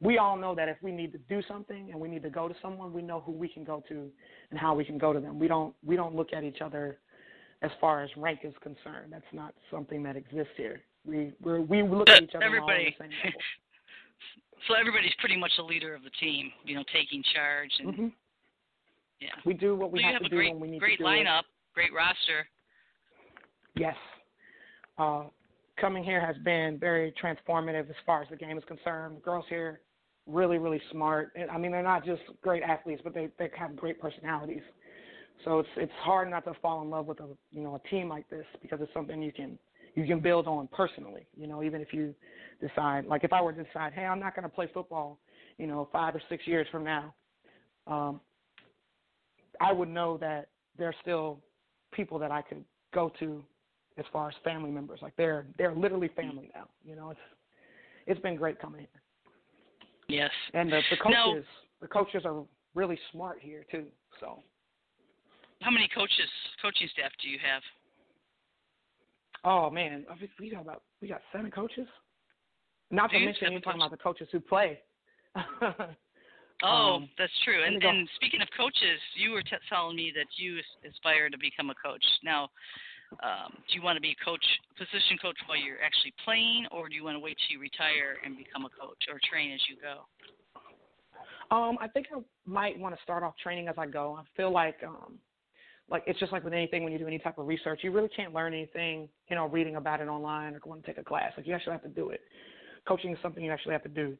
we 0.00 0.18
all 0.18 0.36
know 0.36 0.54
that 0.54 0.68
if 0.68 0.76
we 0.82 0.90
need 0.90 1.12
to 1.12 1.18
do 1.28 1.40
something 1.46 1.90
and 1.90 2.00
we 2.00 2.08
need 2.08 2.22
to 2.22 2.30
go 2.30 2.48
to 2.48 2.54
someone, 2.62 2.92
we 2.92 3.02
know 3.02 3.20
who 3.20 3.32
we 3.32 3.48
can 3.48 3.64
go 3.64 3.82
to 3.88 4.10
and 4.50 4.58
how 4.58 4.74
we 4.74 4.84
can 4.84 4.98
go 4.98 5.12
to 5.12 5.20
them. 5.20 5.38
We 5.38 5.46
don't 5.46 5.74
we 5.84 5.96
don't 5.96 6.14
look 6.14 6.32
at 6.32 6.42
each 6.42 6.60
other 6.60 6.98
as 7.62 7.70
far 7.80 8.02
as 8.02 8.10
rank 8.16 8.40
is 8.44 8.54
concerned. 8.62 9.10
That's 9.10 9.24
not 9.32 9.54
something 9.70 10.02
that 10.04 10.16
exists 10.16 10.52
here. 10.56 10.82
We 11.04 11.32
we're, 11.42 11.60
we 11.60 11.82
look 11.82 12.08
at 12.08 12.22
each 12.22 12.34
other 12.34 12.44
everybody. 12.44 12.86
on 12.86 12.92
the 12.98 13.04
same 13.04 13.10
level. 13.24 13.40
so 14.68 14.74
everybody's 14.74 15.14
pretty 15.18 15.36
much 15.36 15.52
a 15.58 15.62
leader 15.62 15.94
of 15.94 16.02
the 16.02 16.10
team, 16.20 16.50
you 16.64 16.74
know, 16.74 16.84
taking 16.92 17.22
charge 17.34 17.70
and 17.80 17.88
mm-hmm. 17.92 18.06
Yeah. 19.20 19.28
We 19.44 19.54
do 19.54 19.76
what 19.76 19.92
we 19.92 20.00
so 20.00 20.04
have, 20.04 20.12
have 20.14 20.22
to 20.22 20.28
do 20.28 20.36
great, 20.36 20.52
when 20.52 20.60
we 20.60 20.70
need 20.70 20.80
great 20.80 20.98
to 20.98 21.04
do 21.04 21.08
lineup, 21.08 21.40
it. 21.40 21.46
great 21.74 21.92
roster. 21.92 22.46
Yes. 23.76 23.96
Uh, 24.98 25.24
coming 25.80 26.02
here 26.02 26.24
has 26.24 26.36
been 26.44 26.78
very 26.78 27.14
transformative 27.22 27.88
as 27.88 27.96
far 28.04 28.22
as 28.22 28.28
the 28.30 28.36
game 28.36 28.58
is 28.58 28.64
concerned. 28.64 29.16
The 29.16 29.20
girls 29.20 29.44
here 29.48 29.80
really, 30.26 30.58
really 30.58 30.80
smart. 30.90 31.32
And, 31.36 31.50
I 31.50 31.58
mean, 31.58 31.72
they're 31.72 31.82
not 31.82 32.04
just 32.04 32.22
great 32.42 32.62
athletes, 32.62 33.00
but 33.02 33.14
they 33.14 33.28
they 33.38 33.50
have 33.56 33.76
great 33.76 34.00
personalities. 34.00 34.62
So 35.44 35.60
it's 35.60 35.68
it's 35.76 35.92
hard 36.00 36.30
not 36.30 36.44
to 36.44 36.54
fall 36.60 36.82
in 36.82 36.90
love 36.90 37.06
with 37.06 37.20
a 37.20 37.28
you 37.52 37.62
know 37.62 37.76
a 37.76 37.88
team 37.88 38.08
like 38.08 38.28
this 38.28 38.44
because 38.60 38.80
it's 38.82 38.92
something 38.92 39.22
you 39.22 39.32
can 39.32 39.58
you 39.94 40.06
can 40.06 40.20
build 40.20 40.46
on 40.46 40.68
personally. 40.72 41.26
You 41.36 41.46
know, 41.46 41.62
even 41.62 41.80
if 41.80 41.92
you 41.92 42.14
decide 42.60 43.06
like 43.06 43.24
if 43.24 43.32
I 43.32 43.40
were 43.40 43.52
to 43.52 43.62
decide, 43.62 43.92
hey, 43.94 44.04
I'm 44.04 44.20
not 44.20 44.34
going 44.34 44.44
to 44.44 44.48
play 44.48 44.68
football, 44.72 45.18
you 45.58 45.66
know, 45.66 45.88
five 45.92 46.14
or 46.14 46.22
six 46.28 46.46
years 46.46 46.66
from 46.70 46.84
now, 46.84 47.14
um, 47.86 48.20
I 49.60 49.72
would 49.72 49.88
know 49.88 50.16
that 50.18 50.48
there's 50.76 50.94
still 51.02 51.40
people 51.92 52.18
that 52.18 52.30
I 52.30 52.42
could 52.42 52.64
go 52.94 53.12
to 53.20 53.42
as 53.96 54.04
far 54.12 54.28
as 54.28 54.34
family 54.44 54.70
members. 54.70 55.00
Like 55.02 55.14
they're 55.16 55.46
they're 55.56 55.74
literally 55.74 56.08
family 56.14 56.50
now. 56.54 56.68
You 56.84 56.96
know, 56.96 57.10
it's 57.10 57.20
it's 58.06 58.20
been 58.20 58.36
great 58.36 58.58
coming 58.60 58.80
here. 58.80 59.02
Yes. 60.08 60.30
And 60.54 60.70
the, 60.72 60.80
the 60.90 60.96
coaches 60.96 61.14
Now- 61.14 61.34
the 61.80 61.88
coaches 61.88 62.22
are 62.24 62.42
really 62.74 62.98
smart 63.12 63.38
here 63.40 63.64
too. 63.70 63.86
So 64.20 64.40
How 65.62 65.70
many 65.70 65.88
coaches, 65.94 66.28
coaching 66.62 66.88
staff 66.92 67.12
do 67.22 67.28
you 67.28 67.38
have? 67.38 67.62
oh 69.44 69.70
man, 69.70 70.04
we 70.40 70.50
got 70.50 70.62
about 70.62 70.82
we 71.00 71.08
got 71.08 71.20
seven 71.32 71.50
coaches. 71.50 71.86
Not 72.90 73.10
to 73.10 73.18
Do 73.18 73.24
mention 73.24 73.52
you're 73.52 73.60
talking 73.60 73.80
about 73.80 73.90
the 73.90 73.96
coaches 73.98 74.28
who 74.32 74.40
play. 74.40 74.80
Oh, 76.62 76.94
Um, 76.96 77.08
that's 77.18 77.32
true. 77.44 77.62
And 77.62 77.82
and 77.82 78.08
speaking 78.16 78.42
of 78.42 78.48
coaches, 78.56 79.00
you 79.14 79.30
were 79.30 79.42
t- 79.42 79.56
telling 79.68 79.96
me 79.96 80.12
that 80.16 80.26
you 80.36 80.58
aspire 80.88 81.30
to 81.30 81.38
become 81.38 81.70
a 81.70 81.74
coach. 81.74 82.04
Now, 82.24 82.50
um, 83.22 83.54
do 83.68 83.76
you 83.76 83.82
want 83.82 83.96
to 83.96 84.00
be 84.02 84.10
a 84.10 84.24
coach, 84.24 84.44
position 84.76 85.16
coach 85.22 85.36
while 85.46 85.58
you're 85.58 85.80
actually 85.82 86.12
playing, 86.24 86.66
or 86.72 86.88
do 86.88 86.94
you 86.94 87.04
want 87.04 87.14
to 87.14 87.20
wait 87.20 87.36
till 87.46 87.56
you 87.56 87.60
retire 87.60 88.18
and 88.24 88.36
become 88.36 88.64
a 88.64 88.70
coach 88.70 88.98
or 89.08 89.20
train 89.30 89.52
as 89.52 89.60
you 89.70 89.76
go? 89.80 90.04
Um, 91.54 91.78
I 91.80 91.88
think 91.88 92.08
I 92.14 92.20
might 92.44 92.78
want 92.78 92.94
to 92.94 93.02
start 93.02 93.22
off 93.22 93.34
training 93.42 93.68
as 93.68 93.76
I 93.78 93.86
go. 93.86 94.18
I 94.20 94.24
feel 94.36 94.52
like 94.52 94.76
um 94.84 95.18
like 95.90 96.02
it's 96.06 96.18
just 96.18 96.32
like 96.32 96.44
with 96.44 96.52
anything 96.52 96.84
when 96.84 96.92
you 96.92 96.98
do 96.98 97.06
any 97.06 97.18
type 97.18 97.38
of 97.38 97.46
research, 97.46 97.80
you 97.82 97.92
really 97.92 98.10
can't 98.14 98.34
learn 98.34 98.52
anything, 98.52 99.08
you 99.28 99.36
know, 99.36 99.46
reading 99.46 99.76
about 99.76 100.00
it 100.00 100.08
online 100.08 100.54
or 100.54 100.58
going 100.58 100.80
to 100.82 100.86
take 100.86 100.98
a 100.98 101.04
class. 101.04 101.32
Like 101.36 101.46
you 101.46 101.54
actually 101.54 101.72
have 101.72 101.82
to 101.82 101.88
do 101.88 102.10
it. 102.10 102.20
Coaching 102.86 103.12
is 103.12 103.18
something 103.22 103.42
you 103.42 103.50
actually 103.50 103.72
have 103.72 103.82
to 103.84 103.88
do. 103.88 104.16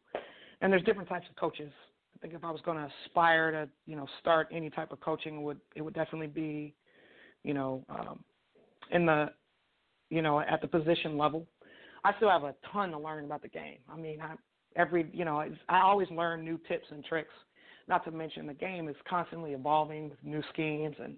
And 0.62 0.72
there's 0.72 0.83
different 0.85 1.09
types 1.09 1.27
of 1.29 1.37
coaches. 1.37 1.70
I 2.18 2.20
think 2.22 2.35
if 2.35 2.44
I 2.44 2.50
was 2.50 2.61
going 2.62 2.78
to 2.78 2.90
aspire 3.07 3.52
to, 3.52 3.68
you 3.87 3.94
know, 3.94 4.07
start 4.20 4.48
any 4.50 4.70
type 4.70 4.90
of 4.90 5.00
coaching, 5.00 5.37
it 5.37 5.42
would 5.42 5.61
it 5.76 5.83
would 5.83 5.94
definitely 5.94 6.26
be, 6.26 6.74
you 7.44 7.54
know, 7.54 7.85
um, 7.88 8.24
in 8.90 9.07
the, 9.07 9.31
you 10.11 10.20
know, 10.20 10.40
at 10.40 10.61
the 10.61 10.66
position 10.66 11.16
level. 11.16 11.46
I 12.04 12.12
still 12.16 12.31
have 12.31 12.44
a 12.44 12.54
ton 12.72 12.90
to 12.90 12.98
learn 12.98 13.24
about 13.24 13.42
the 13.42 13.48
game. 13.48 13.78
I 13.92 13.96
mean, 13.96 14.20
I, 14.20 14.35
every, 14.76 15.09
you 15.12 15.24
know, 15.24 15.44
I 15.68 15.81
always 15.81 16.11
learn 16.11 16.44
new 16.44 16.59
tips 16.68 16.87
and 16.90 17.04
tricks. 17.04 17.33
Not 17.87 18.04
to 18.04 18.11
mention 18.11 18.46
the 18.46 18.54
game 18.54 18.88
is 18.88 18.96
constantly 19.09 19.52
evolving 19.52 20.11
with 20.11 20.18
new 20.22 20.42
schemes 20.52 20.96
and, 21.02 21.16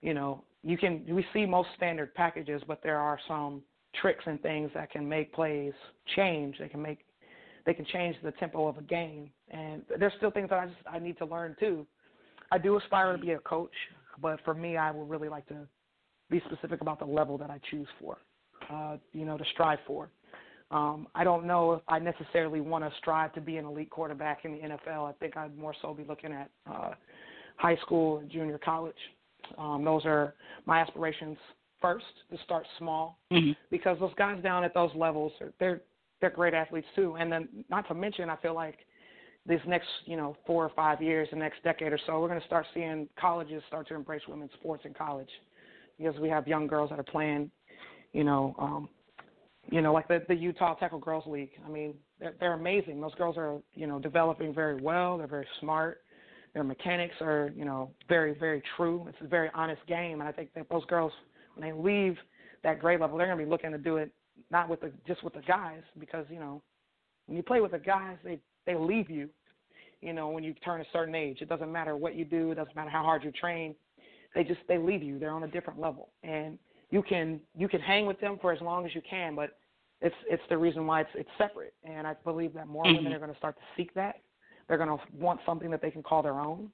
you 0.00 0.14
know, 0.14 0.44
you 0.62 0.78
can 0.78 1.04
we 1.08 1.24
see 1.32 1.44
most 1.44 1.68
standard 1.76 2.14
packages, 2.14 2.62
but 2.66 2.82
there 2.82 2.98
are 2.98 3.18
some 3.28 3.62
tricks 4.00 4.24
and 4.26 4.40
things 4.40 4.70
that 4.74 4.90
can 4.90 5.06
make 5.08 5.32
plays 5.32 5.72
change. 6.16 6.56
They 6.58 6.68
can 6.68 6.80
make 6.80 7.00
they 7.66 7.74
can 7.74 7.84
change 7.86 8.16
the 8.22 8.32
tempo 8.32 8.66
of 8.66 8.78
a 8.78 8.82
game, 8.82 9.30
and 9.50 9.82
there's 9.98 10.12
still 10.16 10.30
things 10.30 10.50
that 10.50 10.58
I 10.58 10.66
just 10.66 10.78
I 10.90 10.98
need 10.98 11.18
to 11.18 11.24
learn 11.24 11.56
too. 11.60 11.86
I 12.50 12.58
do 12.58 12.76
aspire 12.76 13.12
to 13.12 13.18
be 13.18 13.32
a 13.32 13.38
coach, 13.38 13.72
but 14.20 14.40
for 14.44 14.54
me, 14.54 14.76
I 14.76 14.90
would 14.90 15.08
really 15.08 15.28
like 15.28 15.46
to 15.48 15.66
be 16.30 16.42
specific 16.46 16.80
about 16.80 16.98
the 16.98 17.04
level 17.04 17.38
that 17.38 17.50
I 17.50 17.58
choose 17.70 17.88
for, 18.00 18.18
uh, 18.70 18.96
you 19.12 19.24
know, 19.24 19.38
to 19.38 19.44
strive 19.52 19.78
for. 19.86 20.10
Um, 20.70 21.06
I 21.14 21.22
don't 21.24 21.46
know 21.46 21.74
if 21.74 21.82
I 21.88 21.98
necessarily 21.98 22.60
want 22.60 22.84
to 22.84 22.90
strive 22.98 23.32
to 23.34 23.40
be 23.40 23.58
an 23.58 23.66
elite 23.66 23.90
quarterback 23.90 24.44
in 24.44 24.52
the 24.52 24.58
NFL. 24.58 25.08
I 25.08 25.12
think 25.20 25.36
I'd 25.36 25.56
more 25.56 25.74
so 25.82 25.92
be 25.92 26.04
looking 26.04 26.32
at 26.32 26.50
uh, 26.70 26.92
high 27.56 27.76
school 27.76 28.18
and 28.18 28.30
junior 28.30 28.58
college. 28.58 28.96
Um, 29.58 29.84
those 29.84 30.06
are 30.06 30.34
my 30.64 30.80
aspirations 30.80 31.36
first 31.80 32.06
to 32.30 32.38
start 32.44 32.66
small 32.78 33.18
Mm-hmm. 33.32 33.52
because 33.70 33.98
those 33.98 34.12
guys 34.16 34.42
down 34.42 34.62
at 34.62 34.74
those 34.74 34.90
levels 34.94 35.32
are 35.40 35.52
they're 35.58 35.80
they're 36.22 36.30
great 36.30 36.54
athletes 36.54 36.86
too. 36.96 37.16
And 37.18 37.30
then 37.30 37.48
not 37.68 37.86
to 37.88 37.94
mention, 37.94 38.30
I 38.30 38.36
feel 38.36 38.54
like 38.54 38.78
these 39.44 39.58
next 39.66 39.88
you 40.06 40.16
know 40.16 40.34
four 40.46 40.64
or 40.64 40.70
five 40.74 41.02
years, 41.02 41.28
the 41.30 41.36
next 41.36 41.62
decade 41.62 41.92
or 41.92 41.98
so, 42.06 42.20
we're 42.20 42.28
going 42.28 42.40
to 42.40 42.46
start 42.46 42.64
seeing 42.72 43.08
colleges 43.20 43.62
start 43.66 43.88
to 43.88 43.94
embrace 43.94 44.22
women's 44.26 44.52
sports 44.52 44.84
in 44.86 44.94
college 44.94 45.28
because 45.98 46.18
we 46.18 46.30
have 46.30 46.48
young 46.48 46.66
girls 46.66 46.88
that 46.88 46.98
are 46.98 47.02
playing, 47.04 47.50
you 48.12 48.24
know, 48.24 48.54
um, 48.58 48.88
you 49.70 49.82
know, 49.82 49.92
like 49.92 50.08
the 50.08 50.22
the 50.28 50.34
Utah 50.34 50.74
Tackle 50.74 51.00
Girls 51.00 51.24
League. 51.26 51.50
I 51.66 51.68
mean, 51.68 51.94
they're, 52.18 52.34
they're 52.40 52.54
amazing. 52.54 53.00
Those 53.00 53.14
girls 53.16 53.36
are 53.36 53.58
you 53.74 53.86
know 53.86 53.98
developing 53.98 54.54
very 54.54 54.80
well. 54.80 55.18
They're 55.18 55.26
very 55.26 55.48
smart. 55.60 55.98
Their 56.54 56.64
mechanics 56.64 57.16
are 57.20 57.50
you 57.56 57.64
know 57.64 57.90
very 58.08 58.38
very 58.38 58.62
true. 58.76 59.06
It's 59.08 59.18
a 59.20 59.26
very 59.26 59.50
honest 59.54 59.84
game, 59.88 60.20
and 60.20 60.28
I 60.28 60.32
think 60.32 60.54
that 60.54 60.68
those 60.70 60.84
girls 60.86 61.12
when 61.56 61.68
they 61.68 61.76
leave 61.76 62.16
that 62.62 62.78
grade 62.78 63.00
level, 63.00 63.18
they're 63.18 63.26
going 63.26 63.38
to 63.38 63.44
be 63.44 63.50
looking 63.50 63.72
to 63.72 63.78
do 63.78 63.96
it 63.96 64.12
not 64.50 64.68
with 64.68 64.80
the 64.80 64.92
just 65.06 65.22
with 65.22 65.34
the 65.34 65.42
guys 65.42 65.82
because 65.98 66.26
you 66.30 66.38
know 66.38 66.62
when 67.26 67.36
you 67.36 67.42
play 67.42 67.60
with 67.60 67.72
the 67.72 67.78
guys, 67.78 68.16
they 68.24 68.38
they 68.66 68.74
leave 68.74 69.10
you. 69.10 69.28
You 70.00 70.12
know, 70.12 70.30
when 70.30 70.42
you 70.42 70.52
turn 70.64 70.80
a 70.80 70.84
certain 70.92 71.14
age, 71.14 71.38
it 71.40 71.48
doesn't 71.48 71.70
matter 71.70 71.96
what 71.96 72.16
you 72.16 72.24
do. 72.24 72.50
It 72.50 72.56
doesn't 72.56 72.74
matter 72.74 72.90
how 72.90 73.02
hard 73.02 73.22
you 73.22 73.30
train. 73.30 73.74
They 74.34 74.44
just 74.44 74.60
they 74.68 74.78
leave 74.78 75.02
you. 75.02 75.18
They're 75.18 75.30
on 75.30 75.44
a 75.44 75.48
different 75.48 75.80
level, 75.80 76.08
and 76.22 76.58
you 76.90 77.02
can 77.02 77.40
you 77.56 77.68
can 77.68 77.80
hang 77.80 78.06
with 78.06 78.20
them 78.20 78.38
for 78.40 78.52
as 78.52 78.60
long 78.60 78.84
as 78.86 78.94
you 78.94 79.02
can, 79.08 79.34
but 79.34 79.56
it's 80.00 80.14
it's 80.28 80.42
the 80.48 80.58
reason 80.58 80.86
why 80.86 81.02
it's 81.02 81.10
it's 81.14 81.30
separate. 81.38 81.74
And 81.84 82.06
I 82.06 82.14
believe 82.24 82.52
that 82.54 82.66
more 82.66 82.84
mm-hmm. 82.84 82.96
women 82.96 83.12
are 83.12 83.18
going 83.18 83.32
to 83.32 83.38
start 83.38 83.56
to 83.56 83.62
seek 83.76 83.94
that. 83.94 84.16
They're 84.68 84.78
going 84.78 84.88
to 84.88 85.04
want 85.16 85.40
something 85.44 85.70
that 85.70 85.82
they 85.82 85.90
can 85.90 86.02
call 86.02 86.22
their 86.22 86.40
own. 86.40 86.70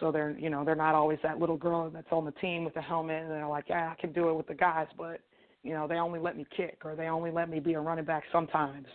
So 0.00 0.12
they're 0.12 0.36
you 0.38 0.50
know 0.50 0.64
they're 0.64 0.74
not 0.74 0.94
always 0.94 1.18
that 1.22 1.38
little 1.38 1.56
girl 1.56 1.90
that's 1.90 2.10
on 2.10 2.24
the 2.24 2.32
team 2.32 2.64
with 2.64 2.74
the 2.74 2.82
helmet 2.82 3.22
and 3.22 3.30
they're 3.30 3.46
like 3.46 3.66
yeah 3.68 3.92
I 3.96 4.00
can 4.00 4.12
do 4.12 4.28
it 4.28 4.34
with 4.34 4.46
the 4.46 4.54
guys 4.54 4.88
but 4.98 5.20
you 5.64 5.72
know 5.72 5.88
they 5.88 5.96
only 5.96 6.20
let 6.20 6.36
me 6.36 6.46
kick 6.56 6.78
or 6.84 6.94
they 6.94 7.06
only 7.06 7.32
let 7.32 7.50
me 7.50 7.58
be 7.58 7.74
a 7.74 7.80
running 7.80 8.04
back 8.04 8.22
sometimes. 8.30 8.86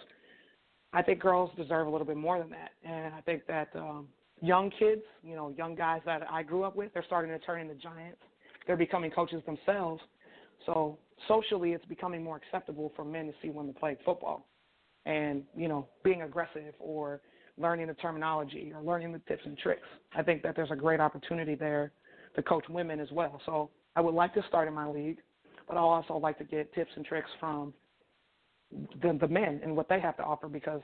I 0.93 1.01
think 1.01 1.19
girls 1.19 1.51
deserve 1.57 1.87
a 1.87 1.89
little 1.89 2.07
bit 2.07 2.17
more 2.17 2.39
than 2.39 2.49
that, 2.51 2.71
and 2.83 3.13
I 3.13 3.21
think 3.21 3.45
that 3.47 3.69
um, 3.75 4.07
young 4.41 4.71
kids, 4.79 5.01
you 5.21 5.35
know, 5.35 5.53
young 5.57 5.75
guys 5.75 6.01
that 6.05 6.21
I 6.31 6.41
grew 6.43 6.63
up 6.63 6.75
with, 6.75 6.93
they're 6.93 7.03
starting 7.05 7.31
to 7.31 7.39
turn 7.39 7.61
into 7.61 7.75
giants. 7.75 8.21
They're 8.65 8.77
becoming 8.77 9.11
coaches 9.11 9.43
themselves. 9.45 10.01
So 10.65 10.97
socially, 11.27 11.73
it's 11.73 11.85
becoming 11.85 12.23
more 12.23 12.37
acceptable 12.37 12.91
for 12.95 13.03
men 13.03 13.27
to 13.27 13.33
see 13.41 13.49
women 13.49 13.73
play 13.73 13.97
football, 14.05 14.47
and 15.05 15.43
you 15.55 15.67
know, 15.67 15.87
being 16.03 16.21
aggressive 16.21 16.73
or 16.79 17.21
learning 17.57 17.87
the 17.87 17.93
terminology 17.95 18.71
or 18.73 18.81
learning 18.81 19.11
the 19.11 19.19
tips 19.27 19.41
and 19.45 19.57
tricks. 19.57 19.87
I 20.15 20.23
think 20.23 20.41
that 20.43 20.55
there's 20.55 20.71
a 20.71 20.75
great 20.75 20.99
opportunity 20.99 21.55
there 21.55 21.91
to 22.35 22.41
coach 22.41 22.63
women 22.69 22.99
as 22.99 23.11
well. 23.11 23.41
So 23.45 23.69
I 23.95 24.01
would 24.01 24.13
like 24.13 24.33
to 24.35 24.43
start 24.47 24.67
in 24.67 24.73
my 24.73 24.87
league, 24.87 25.17
but 25.69 25.77
I'll 25.77 25.87
also 25.89 26.17
like 26.17 26.37
to 26.39 26.43
get 26.43 26.73
tips 26.73 26.91
and 26.95 27.05
tricks 27.05 27.29
from 27.39 27.73
the 29.01 29.17
the 29.21 29.27
men 29.27 29.61
and 29.63 29.75
what 29.75 29.87
they 29.87 29.99
have 29.99 30.17
to 30.17 30.23
offer 30.23 30.49
because 30.49 30.81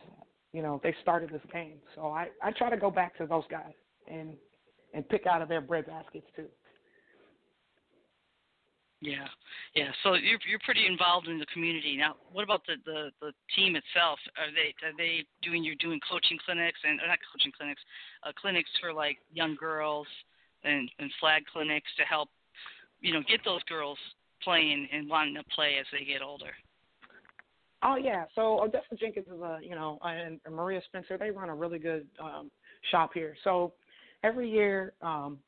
you 0.54 0.62
know 0.62 0.80
they 0.84 0.96
started 1.02 1.32
this 1.32 1.42
game. 1.52 1.80
So 1.96 2.08
I 2.08 2.28
I 2.42 2.52
try 2.52 2.70
to 2.70 2.78
go 2.78 2.92
back 2.92 3.18
to 3.18 3.26
those 3.26 3.44
guys 3.50 3.74
and 4.08 4.36
and 4.94 5.08
pick 5.10 5.26
out 5.26 5.42
of 5.42 5.50
their 5.50 5.62
bread 5.62 5.88
baskets 5.88 6.28
too. 6.36 6.46
Yeah, 9.02 9.28
yeah. 9.76 9.92
So 10.04 10.14
you're 10.14 10.40
you're 10.48 10.64
pretty 10.64 10.86
involved 10.86 11.28
in 11.28 11.40
the 11.40 11.46
community 11.48 11.98
now. 11.98 12.16
What 12.32 12.44
about 12.44 12.62
the 12.66 12.76
the, 12.86 13.10
the 13.22 13.32
team 13.56 13.76
itself? 13.76 14.20
Are 14.38 14.54
they 14.54 14.74
are 14.86 14.96
they 14.98 15.26
doing 15.42 15.64
you're 15.64 15.76
doing 15.76 16.00
coaching 16.10 16.38
clinics 16.46 16.80
and 16.84 16.98
not 16.98 17.20
coaching 17.34 17.52
clinics, 17.58 17.82
uh, 18.24 18.32
clinics 18.40 18.70
for 18.80 18.94
like 18.94 19.18
young 19.34 19.56
girls 19.60 20.08
and 20.64 20.90
and 21.00 21.12
flag 21.20 21.44
clinics 21.52 21.90
to 21.98 22.04
help 22.04 22.30
you 23.02 23.14
know 23.14 23.22
get 23.28 23.42
those 23.44 23.62
girls 23.64 23.98
playing 24.46 24.88
and 24.94 25.10
wanting 25.10 25.36
to 25.36 25.44
play 25.54 25.76
as 25.80 25.86
they 25.92 26.06
get 26.06 26.22
older. 26.22 26.52
Oh 27.84 27.98
yeah, 27.98 28.24
so 28.34 28.62
Odessa 28.64 28.96
Jenkins 28.98 29.28
is 29.28 29.42
a 29.42 29.60
you 29.62 29.76
know 29.76 30.00
and 30.04 30.40
Maria 30.50 30.82
Spencer 30.88 31.18
they 31.18 31.32
run 31.32 31.50
a 31.50 31.56
really 31.56 31.80
good 31.80 32.08
um, 32.24 32.50
shop 32.92 33.12
here. 33.14 33.36
So 33.44 33.74
every 34.24 34.50
year 34.50 34.94
um, 35.02 35.40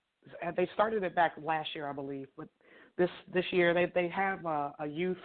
they 0.55 0.67
started 0.73 1.03
it 1.03 1.15
back 1.15 1.33
last 1.41 1.69
year 1.73 1.87
I 1.87 1.93
believe, 1.93 2.27
but 2.37 2.47
this 2.97 3.09
this 3.33 3.45
year 3.51 3.73
they 3.73 3.91
they 3.95 4.09
have 4.09 4.45
a, 4.45 4.73
a 4.79 4.87
youth 4.87 5.17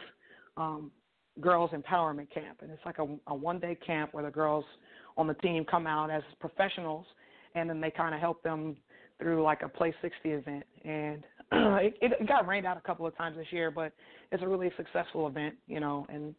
um, 0.57 0.93
girls 1.41 1.71
empowerment 1.71 2.31
camp, 2.33 2.59
and 2.61 2.71
it's 2.71 2.85
like 2.85 2.99
a, 2.99 3.07
a 3.27 3.35
one 3.35 3.59
day 3.59 3.77
camp 3.85 4.15
where 4.15 4.25
the 4.25 4.31
girls 4.31 4.65
on 5.17 5.27
the 5.27 5.35
team 5.35 5.65
come 5.65 5.87
out 5.87 6.11
as 6.11 6.23
professionals, 6.41 7.07
and 7.55 7.69
then 7.69 7.81
they 7.81 7.91
kind 7.91 8.15
of 8.15 8.21
help 8.21 8.43
them 8.43 8.77
through 9.19 9.43
like 9.43 9.63
a 9.63 9.69
Play 9.69 9.95
60 10.03 10.31
event. 10.31 10.65
And 10.85 11.23
it, 11.83 11.95
it 12.01 12.29
got 12.29 12.47
rained 12.47 12.67
out 12.67 12.77
a 12.77 12.81
couple 12.81 13.07
of 13.07 13.17
times 13.17 13.37
this 13.37 13.47
year, 13.51 13.71
but 13.71 13.93
it's 14.31 14.43
a 14.43 14.49
really 14.49 14.71
successful 14.77 15.27
event, 15.27 15.55
you 15.67 15.81
know. 15.81 16.07
And 16.09 16.35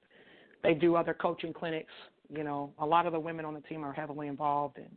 they 0.64 0.74
do 0.74 0.96
other 0.96 1.14
coaching 1.14 1.54
clinics. 1.54 1.92
You 2.30 2.44
know, 2.44 2.74
a 2.80 2.86
lot 2.86 3.06
of 3.06 3.14
the 3.14 3.20
women 3.20 3.46
on 3.46 3.54
the 3.54 3.62
team 3.62 3.84
are 3.84 3.94
heavily 3.94 4.28
involved 4.28 4.78
in 4.78 4.90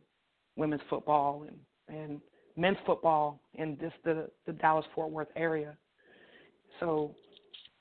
women's 0.55 0.81
football 0.89 1.45
and 1.47 1.57
and 1.89 2.19
men's 2.55 2.77
football 2.85 3.39
in 3.55 3.77
just 3.79 3.95
the 4.03 4.29
the 4.45 4.53
Dallas 4.53 4.85
Fort 4.95 5.11
Worth 5.11 5.27
area. 5.35 5.77
So, 6.79 7.13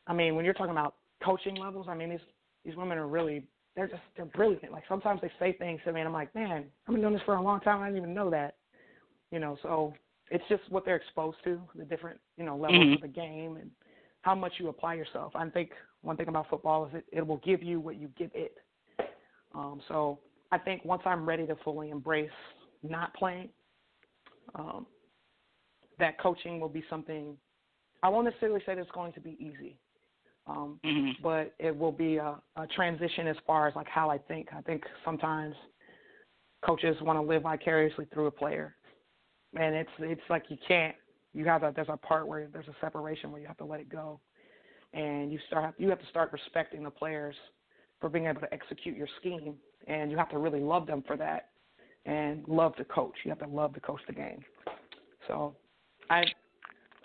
I 0.07 0.13
mean, 0.13 0.37
when 0.37 0.45
you're 0.45 0.55
talking 0.55 0.73
about 0.73 0.97
coaching 1.25 1.57
levels, 1.57 1.87
I 1.89 1.95
mean 1.95 2.11
these 2.11 2.21
these 2.65 2.77
women 2.77 2.99
are 2.99 3.09
really 3.09 3.45
they're 3.75 3.89
just 3.89 4.03
they're 4.17 4.27
brilliant. 4.27 4.73
Like 4.73 4.85
sometimes 4.89 5.21
they 5.23 5.31
say 5.39 5.55
things 5.55 5.81
to 5.85 5.93
me, 5.93 6.01
and 6.01 6.09
I'm 6.09 6.13
like, 6.13 6.35
man, 6.35 6.67
I've 6.87 6.93
been 6.93 7.01
doing 7.01 7.15
this 7.15 7.23
for 7.25 7.37
a 7.37 7.43
long 7.43 7.61
time. 7.61 7.81
I 7.81 7.87
didn't 7.87 8.03
even 8.03 8.15
know 8.15 8.31
that. 8.31 8.57
You 9.31 9.41
know, 9.41 9.57
so 9.63 9.95
it's 10.31 10.45
just 10.49 10.63
what 10.71 10.85
they're 10.85 10.97
exposed 10.97 11.39
to, 11.45 11.61
the 11.75 11.85
different 11.85 12.19
you 12.37 12.45
know 12.45 12.57
levels 12.57 12.83
mm-hmm. 12.83 12.95
of 12.95 13.01
the 13.03 13.09
game, 13.09 13.57
and 13.57 13.71
how 14.23 14.35
much 14.35 14.55
you 14.59 14.69
apply 14.69 14.95
yourself. 14.95 15.33
I 15.35 15.49
think 15.49 15.71
one 16.03 16.17
thing 16.17 16.29
about 16.29 16.49
football 16.49 16.87
is 16.87 16.95
it, 16.95 17.05
it 17.13 17.27
will 17.27 17.39
give 17.39 17.63
you 17.63 17.81
what 17.81 17.97
you 17.97 18.11
give 18.17 18.31
it. 18.35 18.57
Um, 19.55 19.81
so 19.89 20.19
I 20.53 20.59
think 20.59 20.85
once 20.85 21.03
I'm 21.05 21.27
ready 21.27 21.47
to 21.47 21.57
fully 21.65 21.91
embrace 21.91 22.31
not 22.83 23.15
playing, 23.15 23.49
um, 24.55 24.87
that 25.99 26.19
coaching 26.21 26.61
will 26.61 26.69
be 26.69 26.85
something 26.91 27.37
I 28.03 28.09
won't 28.09 28.27
necessarily 28.27 28.61
say 28.61 28.75
that 28.75 28.79
it's 28.81 28.91
going 28.93 29.13
to 29.15 29.21
be 29.21 29.37
easy, 29.41 29.77
um, 30.47 30.79
mm-hmm. 30.85 31.23
but 31.23 31.55
it 31.59 31.77
will 31.77 31.93
be 31.93 32.19
a, 32.19 32.37
a 32.57 32.67
transition 32.69 33.27
as 33.27 33.37
far 33.47 33.67
as 33.67 33.75
like 33.75 33.89
how 33.89 34.11
I 34.11 34.19
think. 34.19 34.49
I 34.57 34.61
think 34.61 34.85
sometimes 35.05 35.55
coaches 36.65 36.97
want 37.01 37.19
to 37.19 37.23
live 37.23 37.43
vicariously 37.43 38.07
through 38.13 38.27
a 38.27 38.31
player, 38.31 38.76
and 39.57 39.75
it's 39.75 39.91
it's 39.99 40.23
like 40.29 40.45
you 40.49 40.57
can't. 40.67 40.95
You 41.33 41.45
have 41.47 41.63
a 41.63 41.73
there's 41.75 41.89
a 41.91 41.97
part 41.97 42.27
where 42.27 42.49
there's 42.53 42.69
a 42.69 42.77
separation 42.81 43.31
where 43.31 43.41
you 43.41 43.47
have 43.47 43.59
to 43.59 43.65
let 43.65 43.81
it 43.81 43.89
go, 43.89 44.21
and 44.93 45.33
you 45.33 45.39
start 45.47 45.75
you 45.79 45.89
have 45.91 46.01
to 46.01 46.07
start 46.07 46.33
respecting 46.33 46.83
the 46.83 46.91
players 46.91 47.35
for 48.01 48.09
being 48.09 48.27
able 48.27 48.41
to 48.41 48.53
execute 48.53 48.97
your 48.97 49.09
scheme, 49.21 49.55
and 49.87 50.11
you 50.11 50.17
have 50.17 50.31
to 50.31 50.39
really 50.39 50.61
love 50.61 50.87
them 50.87 51.03
for 51.07 51.17
that, 51.17 51.49
and 52.05 52.47
love 52.47 52.75
the 52.79 52.85
coach. 52.85 53.15
You 53.25 53.31
have 53.31 53.41
to 53.41 53.49
love 53.49 53.75
to 53.75 53.81
coach 53.81 54.01
the 54.07 54.15
game. 54.15 54.45
So, 55.27 55.55
I 56.11 56.25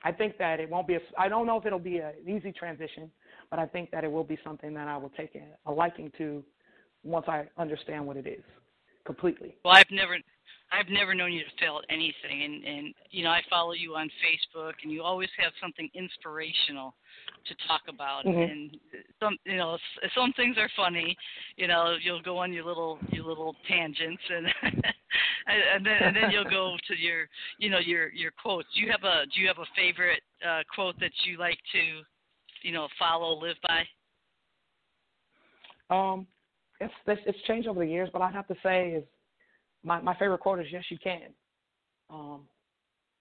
I 0.04 0.12
think 0.12 0.38
that 0.38 0.60
it 0.60 0.70
won't 0.70 0.88
be. 0.88 0.96
A, 0.96 1.00
I 1.18 1.30
don't 1.30 1.46
know 1.46 1.58
if 1.58 1.66
it'll 1.66 1.80
be 1.80 1.98
an 1.98 2.14
easy 2.28 2.52
transition, 2.52 3.10
but 3.50 3.60
I 3.60 3.66
think 3.66 3.92
that 3.92 4.04
it 4.04 4.12
will 4.12 4.24
be 4.24 4.38
something 4.44 4.74
that 4.74 4.88
I 4.88 4.98
will 4.98 5.12
take 5.16 5.36
a, 5.36 5.70
a 5.70 5.72
liking 5.72 6.12
to 6.18 6.44
once 7.04 7.26
I 7.28 7.46
understand 7.58 8.06
what 8.06 8.18
it 8.18 8.28
is 8.28 8.44
completely. 9.06 9.56
Well, 9.66 9.74
I've 9.74 9.90
never, 9.92 10.18
I've 10.72 10.90
never 10.90 11.14
known 11.14 11.34
you 11.34 11.42
to 11.44 11.50
fail 11.60 11.80
at 11.80 11.94
anything, 11.94 12.44
and 12.44 12.64
and 12.64 12.94
you 13.10 13.24
know 13.24 13.30
I 13.30 13.42
follow 13.50 13.74
you 13.74 13.96
on 13.96 14.10
Facebook, 14.24 14.74
and 14.84 14.92
you 14.92 15.04
always 15.04 15.30
have 15.38 15.52
something 15.62 15.90
inspirational 15.94 16.96
to 17.46 17.56
talk 17.68 17.82
about, 17.90 18.26
mm-hmm. 18.26 18.40
and 18.40 18.78
some 19.20 19.38
you 19.46 19.58
know 19.58 19.78
some 20.16 20.32
things 20.34 20.58
are 20.58 20.70
funny, 20.76 21.18
you 21.58 21.68
know 21.68 21.96
you'll 22.02 22.22
go 22.22 22.38
on 22.38 22.54
your 22.54 22.64
little 22.64 23.00
your 23.12 23.26
little 23.26 23.56
tangents, 23.68 24.22
and 24.30 24.48
and 25.76 25.86
then 25.86 25.98
and 26.02 26.16
then 26.16 26.32
you'll 26.32 26.50
go 26.50 26.76
to 26.88 26.98
your 26.98 27.28
you 27.58 27.70
know 27.70 27.80
your 27.80 28.10
your 28.10 28.32
quotes. 28.42 28.68
Do 28.74 28.82
you 28.82 28.92
have 28.92 29.04
a 29.04 29.26
do 29.26 29.42
you 29.42 29.48
have 29.48 29.60
a 29.60 29.68
favorite 29.76 30.22
uh, 30.48 30.62
quote 30.74 31.00
that 31.02 31.12
you 31.26 31.38
like 31.38 31.60
to 31.74 32.68
you 32.68 32.74
know 32.74 32.88
follow 32.98 33.40
live 33.40 33.58
by? 33.68 33.84
Um, 35.94 36.28
it's 36.80 36.94
it's 37.06 37.42
changed 37.46 37.68
over 37.68 37.82
the 37.82 37.92
years, 37.92 38.10
but 38.14 38.22
I 38.22 38.32
have 38.32 38.48
to 38.48 38.56
say 38.64 38.92
is 38.92 39.04
my 39.84 40.02
my 40.02 40.16
favorite 40.18 40.40
quote 40.40 40.60
is 40.60 40.68
"Yes, 40.72 40.84
you 40.90 40.98
can." 41.04 41.34
Um, 42.10 42.42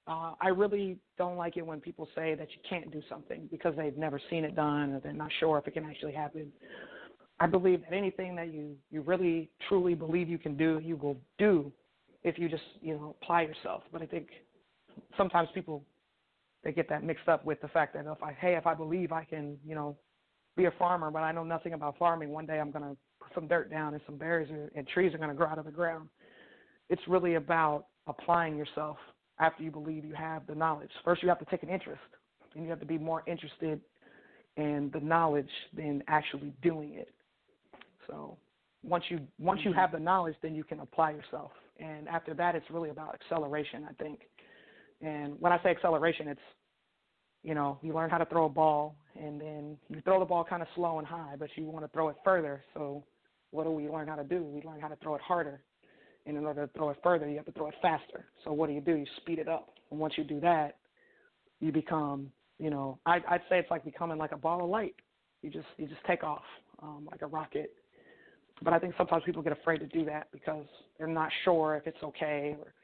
uh, 0.06 0.32
I 0.40 0.48
really 0.48 0.98
don't 1.18 1.36
like 1.36 1.56
it 1.56 1.64
when 1.64 1.80
people 1.80 2.08
say 2.14 2.34
that 2.34 2.48
you 2.50 2.58
can't 2.68 2.90
do 2.90 3.00
something 3.08 3.48
because 3.50 3.74
they've 3.76 3.96
never 3.96 4.20
seen 4.28 4.44
it 4.44 4.56
done 4.56 4.92
or 4.92 5.00
they're 5.00 5.12
not 5.12 5.30
sure 5.38 5.58
if 5.58 5.68
it 5.68 5.74
can 5.74 5.84
actually 5.84 6.12
happen. 6.12 6.50
I 7.38 7.46
believe 7.46 7.82
that 7.82 7.94
anything 7.94 8.34
that 8.36 8.52
you 8.52 8.76
you 8.90 9.02
really 9.02 9.50
truly 9.68 9.94
believe 9.94 10.28
you 10.28 10.38
can 10.38 10.56
do, 10.56 10.80
you 10.82 10.96
will 10.96 11.16
do 11.38 11.72
if 12.22 12.38
you 12.38 12.48
just 12.48 12.62
you 12.80 12.94
know 12.94 13.14
apply 13.22 13.42
yourself. 13.42 13.82
But 13.92 14.02
I 14.02 14.06
think 14.06 14.28
sometimes 15.16 15.48
people 15.54 15.84
they 16.64 16.72
get 16.72 16.88
that 16.88 17.04
mixed 17.04 17.28
up 17.28 17.44
with 17.44 17.60
the 17.62 17.68
fact 17.68 17.94
that 17.94 18.04
if 18.06 18.22
I 18.22 18.32
hey 18.32 18.56
if 18.56 18.66
I 18.66 18.74
believe 18.74 19.12
I 19.12 19.24
can 19.24 19.56
you 19.64 19.74
know 19.74 19.96
be 20.56 20.64
a 20.64 20.72
farmer, 20.72 21.10
but 21.10 21.20
I 21.20 21.32
know 21.32 21.44
nothing 21.44 21.72
about 21.72 21.96
farming, 21.98 22.30
one 22.30 22.46
day 22.46 22.58
I'm 22.58 22.70
gonna 22.70 22.96
put 23.20 23.32
some 23.34 23.46
dirt 23.46 23.70
down 23.70 23.94
and 23.94 24.02
some 24.06 24.16
berries 24.16 24.48
and, 24.50 24.70
and 24.74 24.88
trees 24.88 25.14
are 25.14 25.18
gonna 25.18 25.34
grow 25.34 25.48
out 25.48 25.58
of 25.58 25.64
the 25.64 25.70
ground. 25.70 26.08
It's 26.90 27.02
really 27.08 27.36
about 27.36 27.86
applying 28.06 28.56
yourself 28.56 28.98
after 29.38 29.62
you 29.62 29.70
believe 29.70 30.04
you 30.04 30.14
have 30.14 30.46
the 30.46 30.54
knowledge. 30.54 30.90
First, 31.04 31.22
you 31.22 31.28
have 31.28 31.38
to 31.38 31.44
take 31.46 31.62
an 31.62 31.70
interest, 31.70 32.02
and 32.54 32.64
you 32.64 32.70
have 32.70 32.80
to 32.80 32.86
be 32.86 32.98
more 32.98 33.22
interested 33.26 33.80
in 34.56 34.90
the 34.92 35.00
knowledge 35.00 35.48
than 35.74 36.02
actually 36.08 36.52
doing 36.62 36.94
it. 36.94 37.08
So 38.06 38.36
once 38.82 39.04
you 39.08 39.20
once 39.38 39.60
you 39.62 39.70
mm-hmm. 39.70 39.78
have 39.78 39.92
the 39.92 40.00
knowledge, 40.00 40.34
then 40.42 40.54
you 40.54 40.64
can 40.64 40.80
apply 40.80 41.12
yourself. 41.12 41.52
And 41.78 42.08
after 42.08 42.34
that, 42.34 42.54
it's 42.54 42.66
really 42.70 42.90
about 42.90 43.14
acceleration, 43.14 43.86
I 43.88 44.02
think. 44.02 44.20
And 45.00 45.40
when 45.40 45.52
I 45.52 45.62
say 45.62 45.70
acceleration, 45.70 46.28
it's 46.28 46.40
you 47.42 47.54
know 47.54 47.78
you 47.82 47.94
learn 47.94 48.10
how 48.10 48.18
to 48.18 48.26
throw 48.26 48.46
a 48.46 48.50
ball, 48.50 48.96
and 49.18 49.40
then 49.40 49.78
you 49.88 50.00
throw 50.02 50.18
the 50.18 50.26
ball 50.26 50.44
kind 50.44 50.60
of 50.60 50.68
slow 50.74 50.98
and 50.98 51.06
high, 51.06 51.34
but 51.38 51.48
you 51.54 51.64
want 51.64 51.84
to 51.84 51.90
throw 51.92 52.08
it 52.08 52.16
further. 52.24 52.62
So 52.74 53.04
what 53.52 53.64
do 53.64 53.70
we 53.70 53.88
learn 53.88 54.08
how 54.08 54.16
to 54.16 54.24
do? 54.24 54.42
We 54.42 54.62
learn 54.62 54.80
how 54.80 54.88
to 54.88 54.96
throw 54.96 55.14
it 55.14 55.20
harder. 55.20 55.60
And 56.26 56.36
in 56.36 56.44
order 56.44 56.66
to 56.66 56.72
throw 56.74 56.90
it 56.90 56.98
further, 57.02 57.28
you 57.28 57.36
have 57.36 57.46
to 57.46 57.52
throw 57.52 57.68
it 57.68 57.74
faster. 57.80 58.26
So 58.44 58.52
what 58.52 58.68
do 58.68 58.74
you 58.74 58.80
do? 58.80 58.94
You 58.94 59.06
speed 59.16 59.38
it 59.38 59.48
up. 59.48 59.70
And 59.90 59.98
once 59.98 60.14
you 60.16 60.24
do 60.24 60.38
that, 60.40 60.76
you 61.60 61.72
become, 61.72 62.30
you 62.58 62.70
know, 62.70 62.98
I, 63.06 63.20
I'd 63.28 63.42
say 63.48 63.58
it's 63.58 63.70
like 63.70 63.84
becoming 63.84 64.18
like 64.18 64.32
a 64.32 64.36
ball 64.36 64.62
of 64.62 64.70
light. 64.70 64.94
You 65.42 65.50
just 65.50 65.66
you 65.78 65.86
just 65.86 66.04
take 66.06 66.22
off 66.22 66.42
um, 66.82 67.08
like 67.10 67.22
a 67.22 67.26
rocket. 67.26 67.72
But 68.62 68.74
I 68.74 68.78
think 68.78 68.94
sometimes 68.98 69.22
people 69.24 69.42
get 69.42 69.52
afraid 69.52 69.78
to 69.78 69.86
do 69.86 70.04
that 70.04 70.28
because 70.32 70.66
they're 70.98 71.06
not 71.06 71.30
sure 71.44 71.76
if 71.76 71.86
it's 71.86 72.02
okay, 72.02 72.56
or 72.58 72.74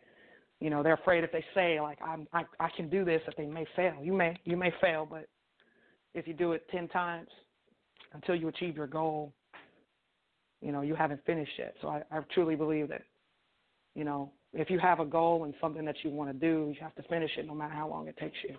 you 0.61 0.71
know, 0.71 0.83
they're 0.83 0.95
afraid 0.95 1.23
if 1.23 1.33
they 1.33 1.45
say 1.55 1.81
like 1.81 1.99
I'm 2.03 2.27
I, 2.33 2.45
I 2.59 2.71
can 2.75 2.89
do 2.89 3.05
this 3.05 3.21
that 3.27 3.37
they 3.37 3.47
may 3.47 3.67
fail. 3.77 3.97
You 4.03 4.15
may 4.15 4.39
you 4.45 4.57
may 4.57 4.73
fail, 4.81 5.07
but 5.09 5.29
if 6.15 6.27
you 6.27 6.33
do 6.33 6.53
it 6.53 6.67
ten 6.71 6.89
times 6.89 7.29
until 8.15 8.35
you 8.35 8.49
achieve 8.49 8.77
your 8.77 8.87
goal, 8.87 9.35
you 10.63 10.73
know, 10.73 10.81
you 10.81 10.95
haven't 10.95 11.25
finished 11.27 11.53
yet. 11.59 11.75
So 11.83 11.89
I, 11.89 12.03
I 12.11 12.21
truly 12.33 12.57
believe 12.57 12.89
that, 12.89 13.03
you 13.97 14.05
know, 14.05 14.31
if 14.53 14.71
you 14.71 14.79
have 14.79 15.01
a 15.01 15.05
goal 15.05 15.45
and 15.45 15.55
something 15.61 15.85
that 15.87 15.97
you 16.05 16.11
want 16.11 16.31
to 16.31 16.39
do, 16.39 16.73
you 16.73 16.81
have 16.81 16.95
to 16.97 17.03
finish 17.05 17.31
it 17.37 17.47
no 17.47 17.55
matter 17.55 17.75
how 17.75 17.89
long 17.89 18.07
it 18.07 18.17
takes 18.19 18.37
you. 18.45 18.57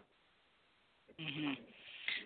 Mhm. 1.19 1.57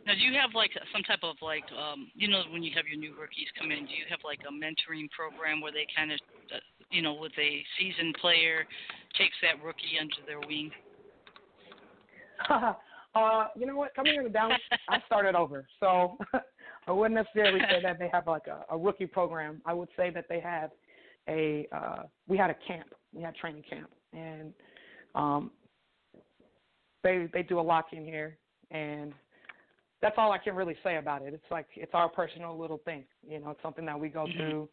Now, 0.05 0.15
do 0.15 0.21
you 0.21 0.33
have 0.33 0.55
like 0.55 0.71
some 0.91 1.03
type 1.03 1.23
of 1.23 1.35
like, 1.41 1.69
um, 1.73 2.09
you 2.15 2.27
know, 2.27 2.43
when 2.49 2.63
you 2.63 2.71
have 2.75 2.87
your 2.87 2.97
new 2.97 3.13
rookies 3.13 3.47
come 3.57 3.71
in, 3.71 3.85
do 3.85 3.93
you 3.93 4.05
have 4.09 4.19
like 4.23 4.39
a 4.47 4.51
mentoring 4.51 5.09
program 5.11 5.61
where 5.61 5.71
they 5.71 5.85
kind 5.95 6.11
of, 6.11 6.19
uh, 6.53 6.59
you 6.89 7.01
know, 7.01 7.13
with 7.13 7.33
a 7.37 7.63
seasoned 7.77 8.15
player 8.19 8.65
takes 9.17 9.35
that 9.41 9.61
rookie 9.63 9.99
under 9.99 10.15
their 10.25 10.39
wing? 10.39 10.71
uh, 13.15 13.45
you 13.55 13.65
know 13.65 13.75
what? 13.75 13.93
Coming 13.93 14.15
into 14.15 14.29
Dallas, 14.29 14.59
I 14.89 14.99
started 15.05 15.35
over, 15.35 15.67
so 15.79 16.17
I 16.87 16.91
wouldn't 16.91 17.15
necessarily 17.15 17.59
say 17.69 17.81
that 17.83 17.99
they 17.99 18.09
have 18.11 18.27
like 18.27 18.47
a, 18.47 18.65
a 18.73 18.77
rookie 18.77 19.05
program. 19.05 19.61
I 19.65 19.73
would 19.73 19.89
say 19.95 20.09
that 20.09 20.25
they 20.27 20.39
have 20.39 20.71
a. 21.27 21.67
Uh, 21.71 22.03
we 22.27 22.37
had 22.37 22.49
a 22.49 22.55
camp. 22.67 22.93
We 23.13 23.21
had 23.21 23.35
training 23.35 23.63
camp, 23.69 23.89
and 24.13 24.53
um, 25.15 25.51
they 27.03 27.27
they 27.33 27.43
do 27.43 27.59
a 27.59 27.61
lock 27.61 27.87
in 27.93 28.05
here, 28.05 28.37
and 28.71 29.13
that's 30.01 30.15
all 30.17 30.31
I 30.31 30.37
can 30.37 30.55
really 30.55 30.75
say 30.83 30.97
about 30.97 31.21
it. 31.21 31.33
It's 31.33 31.51
like 31.51 31.67
it's 31.75 31.93
our 31.93 32.09
personal 32.09 32.57
little 32.57 32.79
thing. 32.79 33.03
You 33.27 33.39
know, 33.39 33.51
it's 33.51 33.61
something 33.61 33.85
that 33.85 33.99
we 33.99 34.09
go 34.09 34.27
Mhm. 34.27 34.37
through. 34.37 34.69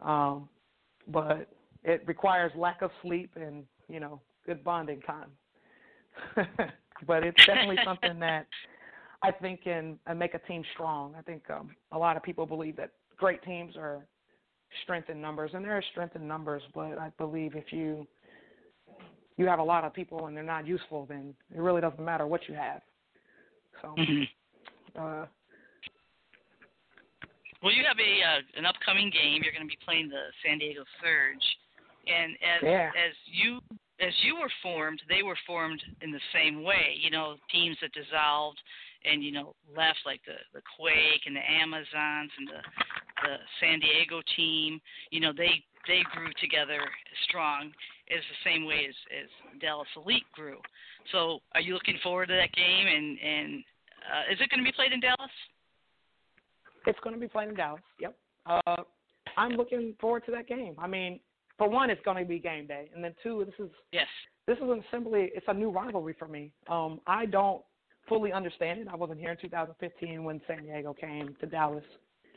Um, 0.00 0.48
but 1.08 1.48
it 1.82 2.02
requires 2.06 2.54
lack 2.54 2.82
of 2.82 2.90
sleep 3.02 3.30
and 3.36 3.66
you 3.88 4.00
know 4.00 4.20
good 4.44 4.62
bonding 4.62 5.00
time. 5.02 5.30
but 7.06 7.22
it's 7.22 7.36
definitely 7.46 7.78
something 7.84 8.18
that 8.20 8.46
I 9.22 9.30
think 9.30 9.62
can 9.62 9.98
uh, 10.06 10.14
make 10.14 10.34
a 10.34 10.38
team 10.40 10.64
strong. 10.74 11.14
I 11.16 11.22
think 11.22 11.42
um, 11.50 11.74
a 11.92 11.98
lot 11.98 12.16
of 12.16 12.22
people 12.22 12.46
believe 12.46 12.76
that 12.76 12.90
great 13.16 13.42
teams 13.42 13.76
are 13.76 14.06
strength 14.82 15.10
in 15.10 15.20
numbers, 15.20 15.50
and 15.54 15.64
there 15.64 15.76
are 15.76 15.84
strength 15.92 16.16
in 16.16 16.26
numbers. 16.26 16.62
But 16.74 16.98
I 16.98 17.10
believe 17.18 17.54
if 17.54 17.72
you 17.72 18.06
you 19.36 19.46
have 19.46 19.58
a 19.58 19.64
lot 19.64 19.84
of 19.84 19.92
people 19.92 20.26
and 20.26 20.36
they're 20.36 20.44
not 20.44 20.66
useful, 20.66 21.06
then 21.06 21.34
it 21.54 21.60
really 21.60 21.80
doesn't 21.80 22.02
matter 22.02 22.26
what 22.26 22.48
you 22.48 22.54
have. 22.54 22.80
So, 23.82 23.94
Mhm. 23.96 24.28
uh, 24.98 25.26
Well, 27.62 27.72
you 27.72 27.84
have 27.84 27.98
a 27.98 28.22
uh, 28.22 28.40
an 28.58 28.66
upcoming 28.66 29.10
game. 29.10 29.42
You're 29.42 29.52
going 29.52 29.66
to 29.66 29.68
be 29.68 29.78
playing 29.84 30.08
the 30.08 30.30
San 30.44 30.58
Diego 30.58 30.84
Surge, 31.00 31.42
and 32.06 32.34
as 32.38 32.62
Yeah. 32.62 32.90
as 32.94 33.14
you 33.26 33.60
as 33.98 34.12
you 34.22 34.36
were 34.36 34.52
formed, 34.62 35.02
they 35.08 35.22
were 35.22 35.38
formed 35.46 35.82
in 36.02 36.12
the 36.12 36.20
same 36.32 36.62
way. 36.62 36.94
You 37.00 37.10
know, 37.10 37.36
teams 37.50 37.76
that 37.80 37.92
dissolved 37.92 38.60
and 39.04 39.24
you 39.24 39.32
know 39.32 39.54
left, 39.74 39.98
like 40.04 40.20
the 40.26 40.36
the 40.52 40.62
Quake 40.76 41.24
and 41.26 41.34
the 41.34 41.50
Amazons 41.50 42.30
and 42.38 42.48
the 42.48 42.60
the 43.26 43.36
San 43.60 43.80
Diego 43.80 44.22
team. 44.36 44.80
You 45.10 45.20
know, 45.20 45.32
they 45.36 45.62
they 45.86 46.02
grew 46.14 46.30
together 46.40 46.80
strong, 47.28 47.70
is 48.08 48.22
the 48.22 48.50
same 48.50 48.64
way 48.64 48.86
as 48.88 48.94
as 49.22 49.28
Dallas 49.60 49.88
Elite 49.96 50.26
grew. 50.32 50.58
So, 51.12 51.40
are 51.54 51.60
you 51.60 51.74
looking 51.74 51.98
forward 52.02 52.26
to 52.28 52.34
that 52.34 52.52
game? 52.52 52.86
And 52.86 53.18
and 53.18 53.64
uh, 54.06 54.32
is 54.32 54.38
it 54.40 54.50
going 54.50 54.62
to 54.62 54.64
be 54.64 54.72
played 54.72 54.92
in 54.92 55.00
Dallas? 55.00 55.34
It's 56.86 56.98
going 57.02 57.14
to 57.14 57.20
be 57.20 57.28
played 57.28 57.48
in 57.48 57.54
Dallas. 57.54 57.82
Yep. 58.00 58.16
Uh, 58.46 58.82
I'm 59.36 59.52
looking 59.52 59.94
forward 60.00 60.24
to 60.26 60.32
that 60.32 60.46
game. 60.46 60.74
I 60.78 60.86
mean, 60.86 61.18
for 61.58 61.68
one, 61.68 61.90
it's 61.90 62.00
going 62.04 62.16
to 62.16 62.24
be 62.24 62.38
game 62.38 62.66
day, 62.66 62.88
and 62.94 63.02
then 63.02 63.14
two, 63.22 63.44
this 63.44 63.66
is 63.66 63.72
Yes. 63.92 64.06
this 64.46 64.56
is 64.58 64.64
simply 64.90 65.30
it's 65.34 65.46
a 65.48 65.54
new 65.54 65.70
rivalry 65.70 66.14
for 66.18 66.28
me. 66.28 66.52
Um, 66.68 67.00
I 67.06 67.26
don't 67.26 67.62
fully 68.08 68.32
understand 68.32 68.80
it. 68.80 68.88
I 68.90 68.94
wasn't 68.94 69.18
here 69.18 69.30
in 69.30 69.36
2015 69.38 70.22
when 70.22 70.40
San 70.46 70.62
Diego 70.62 70.94
came 70.94 71.34
to 71.40 71.46
Dallas 71.46 71.82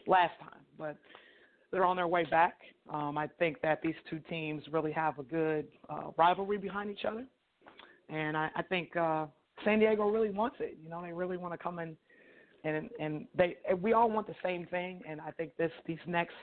last 0.09 0.37
time, 0.39 0.61
but 0.77 0.97
they're 1.71 1.85
on 1.85 1.95
their 1.95 2.07
way 2.07 2.25
back. 2.25 2.55
Um, 2.91 3.17
I 3.17 3.27
think 3.37 3.61
that 3.61 3.81
these 3.81 3.95
two 4.09 4.19
teams 4.29 4.63
really 4.71 4.91
have 4.91 5.19
a 5.19 5.23
good 5.23 5.67
uh, 5.89 6.11
rivalry 6.17 6.57
behind 6.57 6.89
each 6.89 7.05
other, 7.05 7.25
and 8.09 8.35
I, 8.35 8.49
I 8.55 8.63
think 8.63 8.95
uh, 8.95 9.27
San 9.63 9.79
Diego 9.79 10.09
really 10.09 10.31
wants 10.31 10.57
it. 10.59 10.77
You 10.83 10.89
know, 10.89 11.01
they 11.01 11.13
really 11.13 11.37
want 11.37 11.53
to 11.53 11.57
come 11.57 11.79
in, 11.79 11.95
and 12.63 12.89
and 12.99 13.27
they 13.35 13.57
and 13.69 13.81
we 13.81 13.93
all 13.93 14.09
want 14.09 14.27
the 14.27 14.35
same 14.43 14.65
thing. 14.67 15.01
And 15.07 15.21
I 15.21 15.31
think 15.31 15.55
this 15.57 15.71
these 15.85 15.99
next 16.07 16.33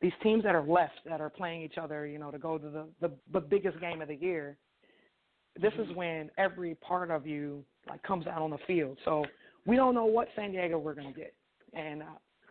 these 0.00 0.12
teams 0.22 0.44
that 0.44 0.54
are 0.54 0.62
left 0.62 1.00
that 1.06 1.20
are 1.20 1.30
playing 1.30 1.62
each 1.62 1.76
other, 1.76 2.06
you 2.06 2.20
know, 2.20 2.30
to 2.30 2.38
go 2.38 2.56
to 2.56 2.70
the 2.70 2.86
the, 3.00 3.10
the 3.32 3.40
biggest 3.40 3.80
game 3.80 4.00
of 4.00 4.08
the 4.08 4.16
year. 4.16 4.56
This 5.60 5.72
is 5.74 5.94
when 5.96 6.30
every 6.38 6.76
part 6.76 7.10
of 7.10 7.26
you 7.26 7.64
like 7.88 8.00
comes 8.04 8.28
out 8.28 8.42
on 8.42 8.50
the 8.50 8.58
field. 8.66 8.96
So 9.04 9.24
we 9.66 9.74
don't 9.74 9.92
know 9.92 10.04
what 10.04 10.28
San 10.36 10.52
Diego 10.52 10.78
we're 10.78 10.94
going 10.94 11.12
to 11.12 11.18
get, 11.18 11.34
and 11.74 12.02
uh, 12.02 12.06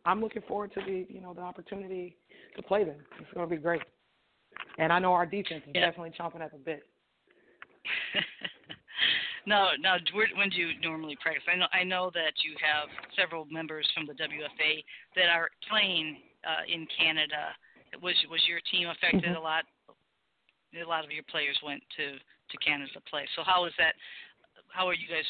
I'm 0.07 0.21
looking 0.21 0.41
forward 0.47 0.71
to 0.73 0.79
the 0.85 1.05
you 1.09 1.19
know 1.19 1.33
the 1.33 1.41
opportunity 1.41 2.15
to 2.55 2.63
play 2.63 2.85
them. 2.85 2.95
It's 3.19 3.31
going 3.33 3.47
to 3.47 3.55
be 3.55 3.61
great, 3.61 3.81
and 4.79 4.91
I 4.93 4.99
know 4.99 5.11
our 5.11 5.25
defense 5.25 5.63
is 5.67 5.73
Yeah. 5.75 5.85
definitely 5.85 6.13
chomping 6.17 6.39
at 6.41 6.51
the 6.53 6.57
bit. 6.57 6.83
no, 9.45 9.71
no. 9.79 9.97
When 10.35 10.49
do 10.49 10.55
you 10.57 10.79
normally 10.81 11.17
practice? 11.21 11.43
I 11.51 11.57
know, 11.57 11.67
I 11.73 11.83
know 11.83 12.09
that 12.13 12.31
you 12.43 12.55
have 12.63 12.87
several 13.19 13.45
members 13.51 13.85
from 13.93 14.05
the 14.07 14.13
WFA 14.13 14.83
that 15.17 15.27
are 15.27 15.49
playing 15.69 16.17
uh, 16.47 16.63
in 16.73 16.87
Canada. 16.97 17.51
Was 18.01 18.15
was 18.31 18.41
your 18.47 18.61
team 18.71 18.87
affected 18.87 19.23
Mhm. 19.35 19.35
a 19.35 19.39
lot? 19.39 19.65
A 20.81 20.87
lot 20.87 21.03
of 21.03 21.11
your 21.11 21.23
players 21.23 21.59
went 21.63 21.83
to 21.97 22.17
to 22.17 22.57
Canada 22.65 22.89
to 22.93 23.01
play. 23.01 23.27
So 23.35 23.43
how 23.43 23.65
is 23.65 23.73
that? 23.77 23.95
How 24.69 24.87
are 24.87 24.93
you 24.93 25.07
guys 25.09 25.25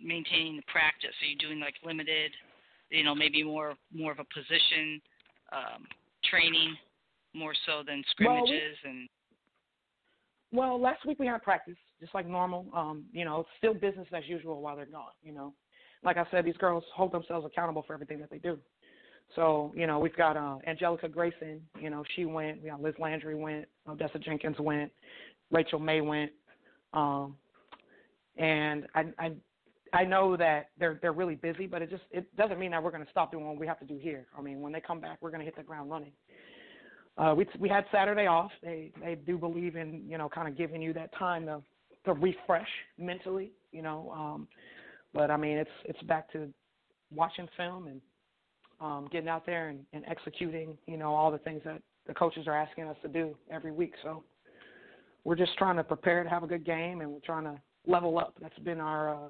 maintaining 0.00 0.54
the 0.56 0.62
practice? 0.70 1.14
Are 1.20 1.26
you 1.26 1.36
doing 1.36 1.58
like 1.58 1.74
limited? 1.82 2.32
You 2.90 3.04
know, 3.04 3.14
maybe 3.14 3.42
more 3.42 3.74
more 3.92 4.12
of 4.12 4.18
a 4.18 4.24
position 4.24 5.00
um, 5.52 5.84
training, 6.24 6.76
more 7.34 7.52
so 7.66 7.82
than 7.86 8.02
Well, 8.20 8.44
scrimmages 8.44 8.76
and. 8.84 9.08
Well, 10.52 10.80
last 10.80 11.06
week 11.06 11.20
we 11.20 11.26
had 11.26 11.40
practice, 11.42 11.76
just 12.00 12.12
like 12.12 12.26
normal. 12.26 12.66
Um, 12.74 13.04
you 13.12 13.24
know, 13.24 13.46
still 13.58 13.72
business 13.72 14.08
as 14.12 14.24
usual 14.26 14.60
while 14.60 14.74
they're 14.74 14.86
gone. 14.86 15.12
You 15.22 15.32
know, 15.32 15.54
like 16.02 16.16
I 16.16 16.24
said, 16.30 16.44
these 16.44 16.56
girls 16.56 16.82
hold 16.94 17.12
themselves 17.12 17.46
accountable 17.46 17.84
for 17.86 17.94
everything 17.94 18.18
that 18.18 18.30
they 18.30 18.38
do. 18.38 18.58
So, 19.36 19.72
you 19.76 19.86
know, 19.86 19.98
we've 20.00 20.16
got 20.16 20.36
uh, 20.36 20.56
Angelica 20.66 21.08
Grayson. 21.08 21.60
You 21.80 21.90
know, 21.90 22.02
she 22.16 22.24
went. 22.24 22.62
We 22.62 22.70
got 22.70 22.82
Liz 22.82 22.94
Landry 22.98 23.36
went. 23.36 23.66
Odessa 23.88 24.18
Jenkins 24.18 24.58
went. 24.58 24.90
Rachel 25.50 25.78
May 25.78 26.00
went. 26.00 26.32
Um, 26.92 27.36
and 28.36 28.86
I, 28.94 29.04
I, 29.18 29.32
I 29.92 30.04
know 30.04 30.36
that 30.36 30.70
they're 30.78 30.98
they're 31.00 31.12
really 31.12 31.34
busy, 31.34 31.66
but 31.66 31.82
it 31.82 31.90
just 31.90 32.02
it 32.10 32.34
doesn't 32.36 32.58
mean 32.58 32.70
that 32.72 32.82
we're 32.82 32.90
going 32.90 33.04
to 33.04 33.10
stop 33.10 33.32
doing 33.32 33.46
what 33.46 33.58
we 33.58 33.66
have 33.66 33.78
to 33.80 33.84
do 33.86 33.98
here. 33.98 34.26
I 34.36 34.42
mean, 34.42 34.60
when 34.60 34.72
they 34.72 34.80
come 34.80 35.00
back, 35.00 35.18
we're 35.20 35.30
going 35.30 35.40
to 35.40 35.44
hit 35.44 35.56
the 35.56 35.62
ground 35.62 35.90
running. 35.90 36.12
Uh, 37.18 37.34
we 37.36 37.46
we 37.58 37.68
had 37.68 37.84
Saturday 37.92 38.26
off. 38.26 38.50
They 38.62 38.92
they 39.02 39.14
do 39.14 39.36
believe 39.36 39.76
in 39.76 40.04
you 40.08 40.18
know 40.18 40.28
kind 40.28 40.48
of 40.48 40.56
giving 40.56 40.80
you 40.80 40.92
that 40.94 41.14
time 41.18 41.46
to 41.46 41.62
to 42.04 42.14
refresh 42.14 42.68
mentally, 42.98 43.52
you 43.72 43.82
know. 43.82 44.12
Um, 44.14 44.48
but 45.12 45.30
I 45.30 45.36
mean, 45.36 45.58
it's 45.58 45.70
it's 45.84 46.02
back 46.02 46.30
to 46.32 46.48
watching 47.12 47.48
film 47.56 47.88
and 47.88 48.00
um, 48.80 49.08
getting 49.12 49.28
out 49.28 49.44
there 49.44 49.68
and, 49.68 49.80
and 49.92 50.04
executing, 50.08 50.78
you 50.86 50.96
know, 50.96 51.14
all 51.14 51.30
the 51.30 51.38
things 51.38 51.60
that 51.64 51.82
the 52.06 52.14
coaches 52.14 52.46
are 52.46 52.56
asking 52.56 52.84
us 52.84 52.96
to 53.02 53.08
do 53.08 53.36
every 53.50 53.72
week. 53.72 53.92
So 54.02 54.22
we're 55.24 55.36
just 55.36 55.56
trying 55.58 55.76
to 55.76 55.84
prepare 55.84 56.24
to 56.24 56.30
have 56.30 56.42
a 56.42 56.46
good 56.46 56.64
game, 56.64 57.00
and 57.00 57.10
we're 57.10 57.20
trying 57.20 57.44
to 57.44 57.60
level 57.86 58.18
up. 58.18 58.34
That's 58.40 58.58
been 58.60 58.80
our 58.80 59.14
uh, 59.14 59.28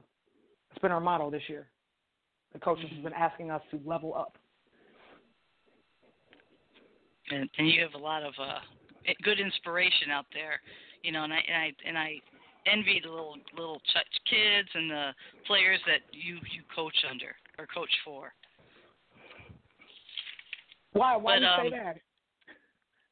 that's 0.70 0.80
been 0.80 0.92
our 0.92 1.00
motto 1.00 1.30
this 1.30 1.42
year. 1.48 1.68
The 2.52 2.58
coaches 2.58 2.86
have 2.94 3.02
been 3.04 3.12
asking 3.12 3.50
us 3.50 3.62
to 3.70 3.80
level 3.84 4.14
up. 4.14 4.36
and, 7.30 7.48
and 7.58 7.68
you 7.68 7.80
have 7.82 7.94
a 7.94 8.02
lot 8.02 8.22
of 8.22 8.34
uh, 8.40 8.58
good 9.22 9.40
inspiration 9.40 10.10
out 10.10 10.26
there, 10.32 10.60
you 11.02 11.12
know, 11.12 11.24
and 11.24 11.32
I 11.32 11.40
and 11.46 11.56
I 11.56 11.72
and 11.86 11.98
I 11.98 12.14
envy 12.66 13.00
the 13.02 13.10
little 13.10 13.36
little 13.56 13.80
ch- 13.80 14.28
kids 14.28 14.68
and 14.74 14.90
the 14.90 15.10
players 15.46 15.80
that 15.86 16.00
you 16.12 16.36
you 16.52 16.62
coach 16.74 16.96
under 17.08 17.34
or 17.58 17.66
coach 17.66 17.90
for. 18.04 18.32
Why 20.92 21.16
why 21.16 21.36
But, 21.36 21.38
do 21.38 21.44
you 21.44 21.50
um, 21.50 21.60
say 21.64 21.70
that? 21.70 21.96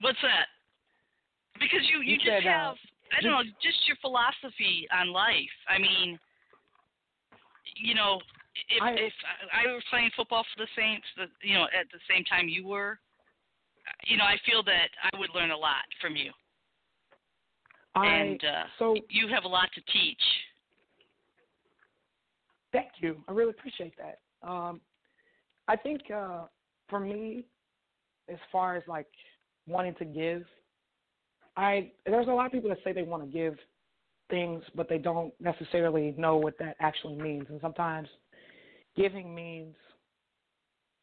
What's 0.01 0.18
that? 0.23 0.47
Because 1.55 1.81
you 1.90 2.01
you, 2.01 2.13
You 2.13 2.17
just 2.19 2.27
said, 2.27 2.46
uh, 2.46 2.50
have 2.50 2.77
I 3.17 3.23
don't 3.23 3.33
know 3.33 3.42
just 3.63 3.79
your 3.87 3.96
philosophy 4.00 4.87
on 4.92 5.13
life. 5.13 5.54
I 5.69 5.79
mean, 5.79 6.19
you 7.77 7.94
know, 7.94 8.21
if 8.69 8.83
I- 8.83 8.92
if 8.92 9.12
I, 9.52 9.66
were 9.66 9.83
playing 9.90 10.10
football 10.16 10.44
for 10.44 10.64
the 10.64 10.69
Saints, 10.75 11.06
the, 11.16 11.27
you 11.42 11.54
know, 11.54 11.64
at 11.64 11.90
the 11.92 12.00
same 12.08 12.25
time 12.25 12.48
you 12.48 12.66
were, 12.66 12.98
you 14.04 14.16
know, 14.16 14.25
I 14.25 14.37
feel 14.44 14.62
that 14.64 14.88
I 15.02 15.16
would 15.19 15.31
learn 15.35 15.50
a 15.50 15.56
lot 15.56 15.85
from 16.00 16.16
you. 16.16 16.33
I 17.94 18.06
and 18.06 18.44
uh, 18.44 18.64
so 18.79 18.96
you 19.08 19.29
have 19.29 19.44
a 19.44 19.48
lot 19.48 19.69
to 19.75 19.81
teach. 19.92 20.23
Thank 22.73 22.88
you. 23.00 23.23
I 23.29 23.33
really 23.33 23.50
appreciate 23.50 23.94
that. 23.96 24.21
Um, 24.46 24.81
I 25.69 25.77
think 25.77 26.02
uh, 26.10 26.44
for 26.88 27.00
me, 27.00 27.44
as 28.29 28.38
far 28.52 28.77
as 28.77 28.83
like 28.87 29.08
wanting 29.66 29.94
to 29.96 30.04
give, 30.04 30.44
I 31.56 31.90
there's 32.04 32.29
a 32.29 32.31
lot 32.31 32.46
of 32.46 32.52
people 32.52 32.69
that 32.69 32.79
say 32.85 32.92
they 32.92 33.02
want 33.02 33.25
to 33.25 33.29
give 33.29 33.56
things, 34.31 34.62
but 34.74 34.88
they 34.88 34.98
don't 34.98 35.33
necessarily 35.40 36.14
know 36.16 36.37
what 36.37 36.58
that 36.58 36.76
actually 36.81 37.16
means. 37.16 37.46
And 37.48 37.60
sometimes 37.60 38.08
giving 38.96 39.35
means 39.35 39.74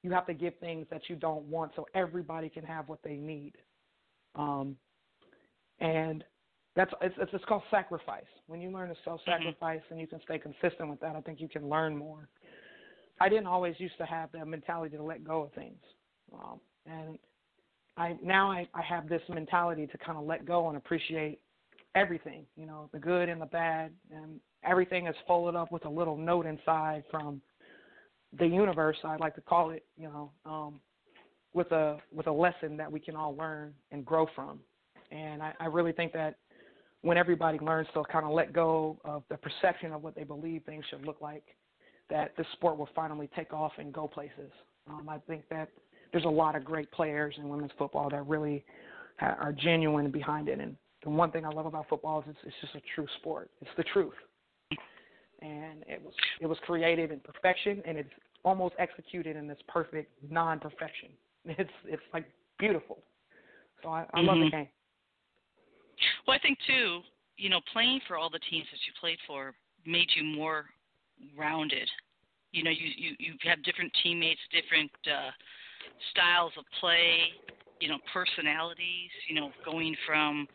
you 0.04 0.12
have 0.12 0.28
to 0.28 0.34
give 0.34 0.54
things 0.60 0.86
that 0.92 1.02
you 1.10 1.16
don't 1.16 1.44
want 1.46 1.72
so 1.76 1.88
everybody 1.96 2.50
can 2.50 2.64
have 2.64 2.88
what 2.88 3.00
they 3.04 3.16
need. 3.16 3.54
Um, 4.36 4.76
and 5.80 6.24
that's 6.76 6.92
it's, 7.02 7.16
it's 7.18 7.32
it's 7.34 7.46
called 7.46 7.64
sacrifice. 7.72 8.24
When 8.48 8.62
you 8.62 8.70
learn 8.70 8.90
to 8.90 8.96
self-sacrifice 9.04 9.80
mm-hmm. 9.80 9.94
and 9.94 10.02
you 10.02 10.08
can 10.08 10.22
stay 10.22 10.38
consistent 10.38 10.90
with 10.90 11.00
that, 11.00 11.16
I 11.16 11.22
think 11.22 11.40
you 11.42 11.48
can 11.48 11.70
learn 11.70 11.98
more. 11.98 12.28
I 13.20 13.30
didn't 13.30 13.48
always 13.48 13.76
used 13.78 13.98
to 13.98 14.06
have 14.06 14.32
that 14.34 14.46
mentality 14.46 14.98
to 14.98 15.04
let 15.04 15.24
go 15.24 15.44
of 15.44 15.54
things, 15.54 15.82
um, 16.34 16.60
and 16.86 17.18
I 17.98 18.18
now 18.22 18.52
I, 18.52 18.68
I 18.74 18.82
have 18.82 19.08
this 19.08 19.22
mentality 19.30 19.88
to 19.88 19.98
kind 19.98 20.18
of 20.18 20.26
let 20.26 20.46
go 20.46 20.68
and 20.68 20.78
appreciate 20.78 21.40
everything. 21.96 22.46
You 22.56 22.66
know, 22.66 22.90
the 22.94 23.00
good 23.00 23.30
and 23.30 23.42
the 23.42 23.48
bad, 23.48 23.92
and 24.12 24.40
everything 24.64 25.08
is 25.08 25.16
folded 25.28 25.58
up 25.58 25.72
with 25.72 25.86
a 25.86 25.90
little 25.90 26.18
note 26.18 26.46
inside 26.46 27.04
from 27.10 27.42
the 28.38 28.46
universe. 28.46 28.98
I 29.04 29.16
like 29.18 29.36
to 29.36 29.42
call 29.42 29.72
it. 29.72 29.84
You 29.98 30.10
know, 30.10 30.32
um, 30.46 30.80
with 31.54 31.72
a 31.72 31.98
with 32.14 32.28
a 32.28 32.32
lesson 32.32 32.78
that 32.78 32.92
we 32.92 33.00
can 33.00 33.16
all 33.16 33.36
learn 33.36 33.74
and 33.92 34.06
grow 34.06 34.28
from. 34.36 34.60
And 35.12 35.42
I, 35.42 35.54
I 35.60 35.66
really 35.66 35.94
think 35.94 36.14
that 36.14 36.36
when 37.02 37.18
everybody 37.18 37.60
learns 37.60 37.88
to 37.94 38.04
kind 38.12 38.26
of 38.26 38.32
let 38.32 38.52
go 38.52 38.98
of 39.06 39.24
the 39.30 39.38
perception 39.38 39.94
of 39.94 40.04
what 40.04 40.16
they 40.16 40.24
believe 40.24 40.64
things 40.66 40.84
should 40.90 41.06
look 41.06 41.22
like, 41.22 41.44
that 42.10 42.36
this 42.36 42.48
sport 42.54 42.78
will 42.78 42.90
finally 42.96 43.30
take 43.36 43.54
off 43.54 43.72
and 43.78 43.94
go 43.94 44.08
places. 44.08 44.52
Um, 44.90 45.08
I 45.08 45.20
think 45.28 45.44
that 45.50 45.70
there's 46.12 46.26
a 46.26 46.30
lot 46.30 46.56
of 46.56 46.66
great 46.66 46.92
players 46.92 47.36
in 47.38 47.48
women's 47.48 47.72
football 47.78 48.10
that 48.10 48.28
really 48.28 48.66
are 49.22 49.54
genuine 49.54 50.12
behind 50.12 50.50
it. 50.50 50.60
And 50.60 50.76
the 51.06 51.12
one 51.12 51.32
thing 51.32 51.46
I 51.46 51.50
love 51.50 51.68
about 51.68 51.88
football 51.88 52.20
is 52.20 52.26
it's, 52.28 52.40
it's 52.46 52.56
just 52.60 52.76
a 52.76 52.82
true 52.96 53.06
sport. 53.20 53.50
It's 53.62 53.70
the 53.78 53.84
truth, 53.84 54.16
and 55.42 55.84
it 55.88 56.02
was 56.04 56.14
it 56.42 56.48
was 56.48 56.58
created 56.66 57.12
in 57.12 57.20
perfection, 57.20 57.82
and 57.86 57.98
it's 57.98 58.10
almost 58.44 58.74
executed 58.80 59.38
in 59.38 59.48
this 59.48 59.60
perfect 59.68 60.12
non-perfection. 60.30 61.10
It's 61.48 61.70
it's 61.86 62.02
like 62.12 62.26
beautiful. 62.58 62.98
So 63.84 63.90
I, 63.90 64.02
I 64.02 64.04
mm-hmm. 64.04 64.28
love 64.28 64.38
the 64.38 64.46
mm-hmm. 64.46 64.58
game. 64.58 64.68
Well, 66.26 66.36
I 66.36 66.40
think 66.40 66.58
too, 66.66 67.02
you 67.38 67.50
know, 67.50 67.60
playing 67.72 68.00
for 68.08 68.18
all 68.18 68.32
the 68.32 68.40
teams 68.50 68.66
that 68.72 68.80
you 68.88 68.94
played 69.00 69.20
for 69.28 69.54
made 69.86 70.10
you 70.16 70.24
more 70.24 70.66
rounded. 71.38 71.88
You 72.52 72.64
know, 72.64 72.72
you 72.72 72.88
you 72.98 73.16
you 73.20 73.34
have 73.44 73.64
different 73.64 73.92
teammates, 74.02 74.42
different 74.52 74.90
uh, 75.06 75.30
styles 76.12 76.54
of 76.58 76.66
play. 76.80 77.30
You 77.80 77.90
know, 77.90 78.00
personalities. 78.12 79.12
You 79.30 79.36
know, 79.36 79.52
going 79.64 79.96
from 80.08 80.48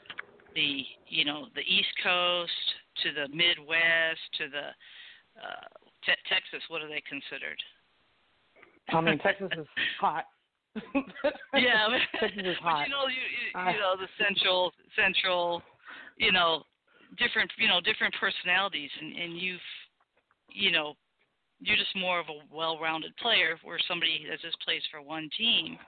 the 0.54 0.82
you 1.06 1.24
know 1.24 1.46
the 1.54 1.62
East 1.62 1.92
Coast 2.02 2.66
to 3.02 3.12
the 3.12 3.28
Midwest 3.28 4.22
to 4.38 4.48
the 4.48 4.66
uh, 5.38 5.66
te- 6.04 6.24
Texas. 6.28 6.62
What 6.68 6.82
are 6.82 6.88
they 6.88 7.02
considered? 7.08 7.60
I 8.88 9.00
mean, 9.00 9.18
Texas 9.18 9.50
is 9.56 9.66
hot. 10.00 10.24
yeah, 11.54 11.88
Texas 12.20 12.42
is 12.44 12.56
hot. 12.62 12.82
But 12.82 12.88
you 12.88 12.94
know, 12.94 13.06
you, 13.06 13.22
you, 13.22 13.72
you 13.72 13.78
know 13.78 13.94
the 13.98 14.10
central, 14.18 14.72
central, 14.94 15.62
you 16.18 16.32
know, 16.32 16.62
different, 17.18 17.50
you 17.58 17.68
know, 17.68 17.80
different 17.80 18.14
personalities, 18.18 18.90
and 19.00 19.16
and 19.16 19.38
you've, 19.38 19.66
you 20.52 20.70
know, 20.70 20.94
you're 21.60 21.76
just 21.76 21.94
more 21.96 22.20
of 22.20 22.26
a 22.26 22.54
well-rounded 22.54 23.16
player. 23.16 23.58
Where 23.64 23.78
somebody 23.88 24.26
that 24.28 24.40
just 24.40 24.60
plays 24.60 24.82
for 24.90 25.02
one 25.02 25.28
team, 25.36 25.78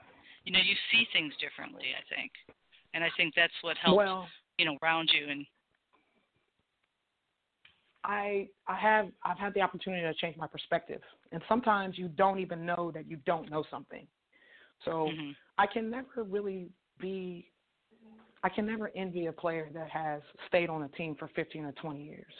you 0.45 0.51
know, 0.51 0.59
you 0.59 0.75
see 0.91 1.07
things 1.13 1.33
differently. 1.39 1.95
I 1.95 2.03
think, 2.13 2.31
and 2.93 3.03
I 3.03 3.09
think 3.15 3.33
that's 3.35 3.55
what 3.61 3.77
helps, 3.77 3.97
well, 3.97 4.27
you 4.57 4.65
know, 4.65 4.77
around 4.81 5.09
you 5.13 5.29
and. 5.29 5.45
I 8.05 8.49
I 8.67 8.75
have 8.75 9.07
I've 9.23 9.37
had 9.37 9.53
the 9.53 9.61
opportunity 9.61 10.01
to 10.01 10.13
change 10.15 10.35
my 10.35 10.45
perspective, 10.45 10.99
and 11.31 11.41
sometimes 11.47 11.97
you 11.97 12.09
don't 12.09 12.39
even 12.39 12.65
know 12.65 12.91
that 12.93 13.09
you 13.09 13.15
don't 13.25 13.49
know 13.49 13.63
something. 13.71 14.05
So 14.83 14.91
mm-hmm. 15.09 15.31
I 15.57 15.67
can 15.67 15.89
never 15.89 16.23
really 16.23 16.69
be 16.99 17.49
I 18.43 18.49
can 18.49 18.65
never 18.65 18.91
envy 18.95 19.27
a 19.27 19.31
player 19.31 19.69
that 19.73 19.89
has 19.89 20.21
stayed 20.47 20.69
on 20.69 20.83
a 20.83 20.89
team 20.89 21.15
for 21.17 21.29
15 21.33 21.63
or 21.63 21.71
20 21.71 22.03
years. 22.03 22.33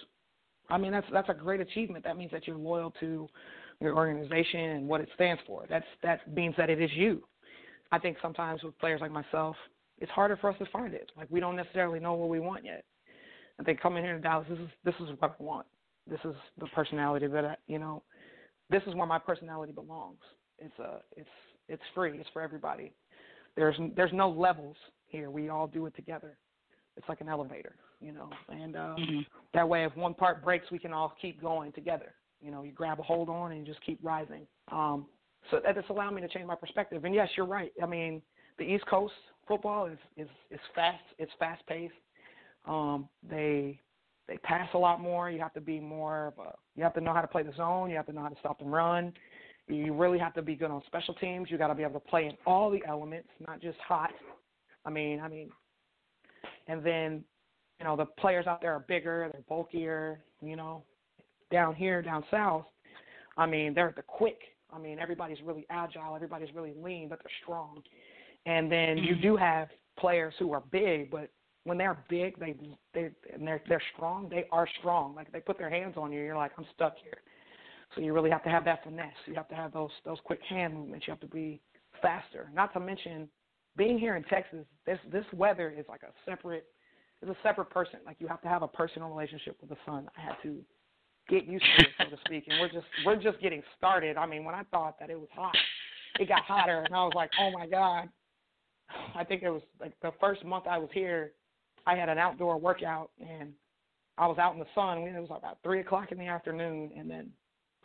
I 0.69 0.77
mean 0.77 0.91
that's 0.91 1.07
that's 1.11 1.29
a 1.29 1.33
great 1.33 1.61
achievement. 1.61 2.03
That 2.03 2.17
means 2.17 2.31
that 2.31 2.47
you're 2.47 2.57
loyal 2.57 2.91
to 2.99 3.27
your 3.79 3.95
organization 3.95 4.59
and 4.59 4.87
what 4.87 5.01
it 5.01 5.09
stands 5.15 5.41
for. 5.47 5.65
That's 5.69 5.85
that 6.03 6.33
means 6.33 6.55
that 6.57 6.69
it 6.69 6.81
is 6.81 6.91
you. 6.93 7.23
I 7.91 7.99
think 7.99 8.17
sometimes 8.21 8.63
with 8.63 8.77
players 8.79 9.01
like 9.01 9.11
myself, 9.11 9.55
it's 10.03 10.11
harder 10.11 10.35
for 10.35 10.49
us 10.49 10.57
to 10.59 10.65
find 10.65 10.93
it. 10.93 11.09
Like 11.15 11.27
we 11.31 11.39
don't 11.39 11.55
necessarily 11.55 11.97
know 11.97 12.13
what 12.13 12.27
we 12.27 12.41
want 12.41 12.65
yet. 12.65 12.83
I 13.57 13.63
think 13.63 13.79
coming 13.79 14.03
here 14.03 14.13
to 14.13 14.19
Dallas, 14.19 14.45
this 14.49 14.59
is 14.59 14.69
this 14.83 14.95
is 14.95 15.17
what 15.17 15.37
I 15.39 15.43
want. 15.43 15.65
This 16.05 16.19
is 16.25 16.35
the 16.59 16.67
personality 16.75 17.27
that 17.27 17.45
I, 17.45 17.55
you 17.67 17.79
know, 17.79 18.03
this 18.69 18.83
is 18.85 18.95
where 18.95 19.07
my 19.07 19.17
personality 19.17 19.71
belongs. 19.71 20.19
It's 20.59 20.77
a 20.77 20.99
it's 21.15 21.29
it's 21.69 21.81
free. 21.95 22.19
It's 22.19 22.29
for 22.33 22.41
everybody. 22.41 22.91
There's 23.55 23.77
there's 23.95 24.11
no 24.11 24.29
levels 24.29 24.75
here. 25.05 25.31
We 25.31 25.47
all 25.47 25.67
do 25.67 25.85
it 25.85 25.95
together. 25.95 26.37
It's 26.97 27.07
like 27.07 27.21
an 27.21 27.29
elevator, 27.29 27.75
you 28.01 28.11
know. 28.11 28.29
And 28.49 28.75
uh, 28.75 28.95
mm-hmm. 28.99 29.19
that 29.53 29.67
way, 29.67 29.85
if 29.85 29.95
one 29.95 30.13
part 30.13 30.43
breaks, 30.43 30.69
we 30.69 30.79
can 30.79 30.91
all 30.91 31.13
keep 31.21 31.41
going 31.41 31.71
together. 31.71 32.13
You 32.41 32.51
know, 32.51 32.63
you 32.63 32.73
grab 32.73 32.99
a 32.99 33.03
hold 33.03 33.29
on 33.29 33.53
and 33.53 33.65
you 33.65 33.73
just 33.73 33.83
keep 33.85 33.99
rising. 34.03 34.45
Um, 34.69 35.05
so 35.49 35.61
that 35.63 35.75
just 35.75 35.89
allowed 35.89 36.11
me 36.11 36.21
to 36.21 36.27
change 36.27 36.45
my 36.45 36.55
perspective. 36.55 37.05
And 37.05 37.15
yes, 37.15 37.29
you're 37.37 37.45
right. 37.45 37.71
I 37.81 37.85
mean, 37.85 38.21
the 38.57 38.65
East 38.65 38.85
Coast 38.85 39.13
football 39.47 39.85
is 39.85 39.97
is 40.17 40.27
is 40.51 40.59
fast. 40.75 41.03
It's 41.17 41.31
fast 41.39 41.65
paced. 41.67 41.93
Um, 42.65 43.07
they 43.29 43.79
they 44.27 44.37
pass 44.37 44.69
a 44.73 44.77
lot 44.77 45.01
more. 45.01 45.29
You 45.29 45.39
have 45.39 45.53
to 45.53 45.61
be 45.61 45.79
more 45.79 46.33
a. 46.37 46.55
You 46.75 46.83
have 46.83 46.93
to 46.95 47.01
know 47.01 47.13
how 47.13 47.21
to 47.21 47.27
play 47.27 47.43
the 47.43 47.53
zone. 47.53 47.89
You 47.89 47.95
have 47.97 48.05
to 48.07 48.13
know 48.13 48.21
how 48.21 48.29
to 48.29 48.39
stop 48.39 48.61
and 48.61 48.71
run. 48.71 49.13
You 49.67 49.93
really 49.93 50.19
have 50.19 50.33
to 50.33 50.41
be 50.41 50.55
good 50.55 50.71
on 50.71 50.81
special 50.87 51.13
teams. 51.15 51.49
You 51.49 51.57
got 51.57 51.67
to 51.67 51.75
be 51.75 51.83
able 51.83 51.99
to 51.99 52.07
play 52.07 52.25
in 52.25 52.33
all 52.45 52.69
the 52.69 52.81
elements, 52.87 53.29
not 53.45 53.61
just 53.61 53.77
hot. 53.79 54.11
I 54.85 54.89
mean, 54.89 55.21
I 55.21 55.29
mean, 55.29 55.49
and 56.67 56.83
then 56.85 57.23
you 57.79 57.85
know 57.85 57.95
the 57.95 58.05
players 58.05 58.47
out 58.47 58.61
there 58.61 58.73
are 58.73 58.85
bigger, 58.87 59.29
they're 59.31 59.41
bulkier. 59.47 60.19
You 60.41 60.55
know, 60.55 60.83
down 61.51 61.75
here, 61.75 62.01
down 62.01 62.23
south, 62.29 62.65
I 63.37 63.45
mean, 63.45 63.73
they're 63.73 63.93
the 63.95 64.01
quick. 64.01 64.39
I 64.71 64.79
mean, 64.79 64.99
everybody's 64.99 65.37
really 65.45 65.65
agile, 65.69 66.15
everybody's 66.15 66.53
really 66.55 66.73
lean, 66.81 67.07
but 67.07 67.19
they're 67.19 67.31
strong. 67.43 67.83
And 68.45 68.71
then 68.71 68.97
you 68.97 69.13
mm-hmm. 69.13 69.21
do 69.21 69.37
have 69.37 69.69
players 69.97 70.33
who 70.39 70.51
are 70.53 70.63
big, 70.71 71.09
but 71.11 71.29
when 71.63 71.77
they're 71.77 72.03
big, 72.09 72.37
they 72.39 72.55
they 72.93 73.09
and 73.33 73.47
they're 73.47 73.61
they're 73.67 73.81
strong. 73.95 74.27
They 74.29 74.45
are 74.51 74.67
strong. 74.79 75.15
Like 75.15 75.31
they 75.31 75.39
put 75.39 75.57
their 75.57 75.69
hands 75.69 75.95
on 75.97 76.11
you, 76.11 76.21
you're 76.21 76.35
like, 76.35 76.51
I'm 76.57 76.65
stuck 76.73 76.95
here. 77.01 77.17
So 77.95 78.01
you 78.01 78.13
really 78.13 78.31
have 78.31 78.43
to 78.43 78.49
have 78.49 78.65
that 78.65 78.83
finesse. 78.83 79.13
You 79.25 79.35
have 79.35 79.47
to 79.49 79.55
have 79.55 79.71
those 79.71 79.91
those 80.05 80.17
quick 80.23 80.41
hand 80.47 80.73
movements. 80.73 81.07
You 81.07 81.11
have 81.11 81.21
to 81.21 81.27
be 81.27 81.61
faster. 82.01 82.49
Not 82.53 82.73
to 82.73 82.79
mention, 82.79 83.29
being 83.77 83.97
here 83.97 84.15
in 84.15 84.23
Texas, 84.23 84.65
this 84.85 84.99
this 85.11 85.25
weather 85.33 85.73
is 85.77 85.85
like 85.87 86.01
a 86.03 86.11
separate. 86.29 86.65
It's 87.21 87.31
a 87.31 87.37
separate 87.41 87.69
person. 87.69 87.99
Like 88.05 88.17
you 88.19 88.27
have 88.27 88.41
to 88.41 88.49
have 88.49 88.63
a 88.63 88.67
personal 88.67 89.09
relationship 89.09 89.57
with 89.61 89.69
the 89.69 89.77
sun. 89.85 90.09
I 90.17 90.21
had 90.21 90.35
to 90.43 90.57
get 91.29 91.45
used 91.45 91.65
to 91.77 91.85
it, 91.85 91.89
so 91.97 92.15
to 92.15 92.21
speak. 92.25 92.45
And 92.49 92.59
we're 92.59 92.69
just 92.69 92.87
we're 93.05 93.15
just 93.15 93.41
getting 93.41 93.63
started. 93.77 94.17
I 94.17 94.25
mean, 94.25 94.43
when 94.43 94.55
I 94.55 94.63
thought 94.71 94.99
that 94.99 95.09
it 95.09 95.19
was 95.19 95.29
hot, 95.33 95.55
it 96.19 96.27
got 96.27 96.41
hotter, 96.41 96.83
and 96.85 96.93
I 96.93 97.03
was 97.03 97.13
like, 97.15 97.29
oh 97.39 97.51
my 97.51 97.67
god. 97.67 98.09
I 99.15 99.23
think 99.23 99.43
it 99.43 99.49
was 99.49 99.61
like 99.79 99.93
the 100.01 100.11
first 100.19 100.43
month 100.45 100.65
I 100.69 100.77
was 100.77 100.89
here, 100.93 101.33
I 101.85 101.95
had 101.95 102.09
an 102.09 102.17
outdoor 102.17 102.57
workout, 102.57 103.11
and 103.19 103.53
I 104.17 104.27
was 104.27 104.37
out 104.37 104.53
in 104.53 104.59
the 104.59 104.65
sun. 104.75 104.99
It 104.99 105.19
was 105.19 105.29
about 105.29 105.57
three 105.63 105.79
o'clock 105.79 106.11
in 106.11 106.17
the 106.17 106.27
afternoon, 106.27 106.91
and 106.97 107.09
then 107.09 107.31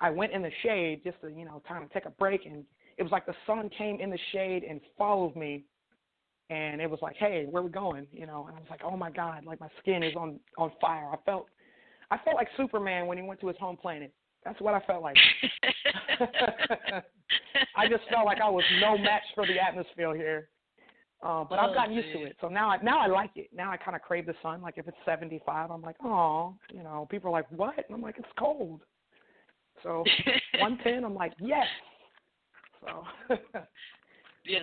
I 0.00 0.10
went 0.10 0.32
in 0.32 0.42
the 0.42 0.50
shade 0.62 1.02
just 1.04 1.20
to, 1.22 1.28
you 1.28 1.44
know, 1.44 1.62
kind 1.66 1.82
of 1.82 1.92
take 1.92 2.06
a 2.06 2.10
break 2.10 2.46
and 2.46 2.64
it 2.96 3.02
was 3.02 3.12
like 3.12 3.26
the 3.26 3.34
sun 3.46 3.68
came 3.76 4.00
in 4.00 4.10
the 4.10 4.18
shade 4.32 4.64
and 4.64 4.80
followed 4.96 5.36
me 5.36 5.64
and 6.50 6.80
it 6.80 6.88
was 6.90 7.00
like, 7.02 7.16
Hey, 7.16 7.46
where 7.48 7.62
we 7.62 7.70
going? 7.70 8.06
You 8.12 8.26
know, 8.26 8.46
and 8.46 8.56
I 8.56 8.60
was 8.60 8.68
like, 8.70 8.80
Oh 8.84 8.96
my 8.96 9.10
God, 9.10 9.44
like 9.44 9.60
my 9.60 9.68
skin 9.80 10.02
is 10.02 10.14
on 10.16 10.38
on 10.56 10.72
fire. 10.80 11.10
I 11.12 11.16
felt 11.24 11.46
I 12.10 12.18
felt 12.18 12.36
like 12.36 12.48
Superman 12.56 13.06
when 13.06 13.18
he 13.18 13.24
went 13.24 13.40
to 13.40 13.48
his 13.48 13.56
home 13.58 13.76
planet. 13.76 14.12
That's 14.44 14.60
what 14.60 14.74
I 14.74 14.80
felt 14.80 15.02
like. 15.02 15.16
I 17.76 17.88
just 17.88 18.02
felt 18.10 18.24
like 18.24 18.40
I 18.40 18.48
was 18.48 18.64
no 18.80 18.96
match 18.96 19.24
for 19.34 19.46
the 19.46 19.58
atmosphere 19.58 20.14
here. 20.14 20.48
Uh, 21.20 21.42
but 21.42 21.58
I've 21.58 21.70
oh, 21.70 21.74
gotten 21.74 21.94
used 21.94 22.12
to 22.12 22.22
it, 22.22 22.36
so 22.40 22.48
now 22.48 22.70
I 22.70 22.76
now 22.80 23.00
I 23.00 23.08
like 23.08 23.30
it. 23.34 23.48
Now 23.52 23.72
I 23.72 23.76
kind 23.76 23.96
of 23.96 24.02
crave 24.02 24.26
the 24.26 24.34
sun. 24.40 24.62
Like 24.62 24.74
if 24.76 24.86
it's 24.86 24.96
75, 25.04 25.70
I'm 25.70 25.82
like, 25.82 25.96
oh, 26.04 26.54
you 26.72 26.84
know. 26.84 27.08
People 27.10 27.30
are 27.30 27.32
like, 27.32 27.50
what? 27.50 27.74
And 27.74 27.94
I'm 27.94 28.02
like, 28.02 28.18
it's 28.18 28.28
cold. 28.38 28.82
So 29.82 30.04
110, 30.60 31.04
I'm 31.04 31.16
like, 31.16 31.32
yes. 31.40 31.66
So. 32.80 33.02
yes. 34.46 34.62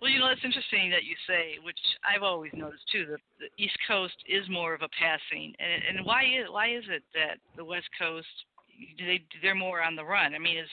Well, 0.00 0.10
you 0.10 0.18
know, 0.18 0.28
it's 0.28 0.44
interesting 0.44 0.90
that 0.90 1.04
you 1.04 1.14
say, 1.26 1.58
which 1.62 1.78
I've 2.08 2.22
always 2.22 2.52
noticed 2.54 2.84
too, 2.90 3.04
that 3.10 3.20
the 3.38 3.62
East 3.62 3.76
Coast 3.86 4.16
is 4.26 4.48
more 4.48 4.72
of 4.72 4.80
a 4.80 4.88
passing, 4.98 5.52
and 5.58 5.98
and 5.98 6.06
why 6.06 6.22
is 6.22 6.48
why 6.50 6.74
is 6.74 6.84
it 6.88 7.02
that 7.12 7.36
the 7.54 7.64
West 7.64 7.88
Coast 8.00 8.26
do 8.96 9.04
they 9.04 9.20
they're 9.42 9.54
more 9.54 9.82
on 9.82 9.94
the 9.94 10.04
run? 10.04 10.34
I 10.34 10.38
mean, 10.38 10.56
is 10.56 10.68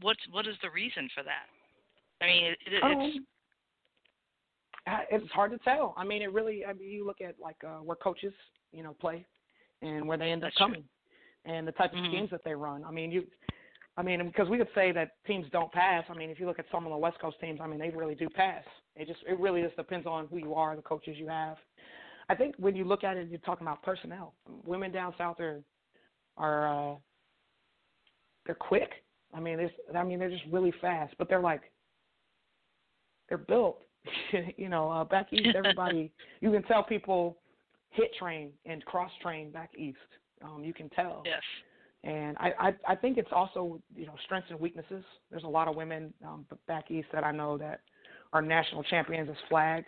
what's 0.00 0.20
what 0.30 0.46
is 0.46 0.54
the 0.62 0.70
reason 0.70 1.08
for 1.12 1.24
that? 1.24 1.50
I 2.20 2.26
mean, 2.26 2.44
it, 2.44 2.58
it, 2.66 2.82
um, 2.82 3.26
it's. 5.10 5.30
Hard 5.32 5.50
to 5.52 5.58
tell. 5.58 5.94
I 5.96 6.04
mean, 6.04 6.22
it 6.22 6.32
really. 6.32 6.64
I 6.64 6.72
mean, 6.72 6.88
you 6.88 7.06
look 7.06 7.20
at 7.20 7.34
like 7.40 7.56
uh, 7.64 7.78
where 7.82 7.96
coaches, 7.96 8.32
you 8.72 8.82
know, 8.82 8.94
play, 9.00 9.26
and 9.82 10.06
where 10.06 10.18
they 10.18 10.30
end 10.30 10.44
up 10.44 10.52
coming. 10.58 10.82
True 10.82 10.90
and 11.48 11.66
the 11.66 11.72
type 11.72 11.92
of 11.92 11.98
mm-hmm. 11.98 12.12
schemes 12.12 12.30
that 12.30 12.44
they 12.44 12.54
run. 12.54 12.84
I 12.84 12.90
mean, 12.90 13.10
you 13.10 13.24
I 13.96 14.02
mean, 14.02 14.24
because 14.26 14.48
we 14.48 14.58
could 14.58 14.68
say 14.74 14.92
that 14.92 15.12
teams 15.26 15.46
don't 15.50 15.72
pass. 15.72 16.04
I 16.08 16.14
mean, 16.14 16.30
if 16.30 16.38
you 16.38 16.46
look 16.46 16.60
at 16.60 16.66
some 16.70 16.86
of 16.86 16.92
the 16.92 16.96
West 16.96 17.18
Coast 17.20 17.36
teams, 17.40 17.58
I 17.60 17.66
mean, 17.66 17.80
they 17.80 17.90
really 17.90 18.14
do 18.14 18.28
pass. 18.28 18.62
It 18.94 19.08
just 19.08 19.20
it 19.28 19.38
really 19.40 19.62
just 19.62 19.76
depends 19.76 20.06
on 20.06 20.28
who 20.28 20.38
you 20.38 20.54
are, 20.54 20.76
the 20.76 20.82
coaches 20.82 21.16
you 21.18 21.28
have. 21.28 21.56
I 22.28 22.34
think 22.34 22.54
when 22.58 22.76
you 22.76 22.84
look 22.84 23.02
at 23.02 23.16
it, 23.16 23.28
you're 23.28 23.40
talking 23.40 23.66
about 23.66 23.82
personnel. 23.82 24.34
Women 24.64 24.92
down 24.92 25.14
south 25.18 25.40
are 25.40 25.60
are 26.36 26.92
uh, 26.92 26.96
they're 28.46 28.54
quick. 28.54 28.90
I 29.34 29.40
mean, 29.40 29.56
there's 29.56 29.70
I 29.94 30.04
mean 30.04 30.18
they're 30.18 30.30
just 30.30 30.44
really 30.52 30.72
fast, 30.80 31.14
but 31.18 31.28
they're 31.28 31.40
like 31.40 31.62
they're 33.28 33.38
built. 33.38 33.82
you 34.56 34.68
know, 34.68 34.90
uh, 34.90 35.04
back 35.04 35.32
east, 35.32 35.56
everybody 35.56 36.12
you 36.40 36.50
can 36.50 36.62
tell 36.64 36.82
people 36.82 37.38
hit 37.90 38.10
train 38.18 38.50
and 38.66 38.84
cross 38.84 39.10
train 39.22 39.50
back 39.50 39.70
east. 39.76 39.98
Um, 40.42 40.62
you 40.64 40.72
can 40.72 40.88
tell. 40.90 41.22
Yes. 41.24 41.42
And 42.04 42.36
I, 42.38 42.52
I 42.60 42.92
I 42.92 42.94
think 42.94 43.18
it's 43.18 43.30
also 43.32 43.80
you 43.96 44.06
know 44.06 44.14
strengths 44.24 44.50
and 44.50 44.60
weaknesses. 44.60 45.04
There's 45.30 45.42
a 45.42 45.48
lot 45.48 45.66
of 45.66 45.74
women 45.74 46.12
um, 46.24 46.46
back 46.66 46.90
east 46.90 47.08
that 47.12 47.24
I 47.24 47.32
know 47.32 47.58
that 47.58 47.80
are 48.32 48.42
national 48.42 48.84
champions 48.84 49.28
as 49.28 49.36
flag 49.48 49.84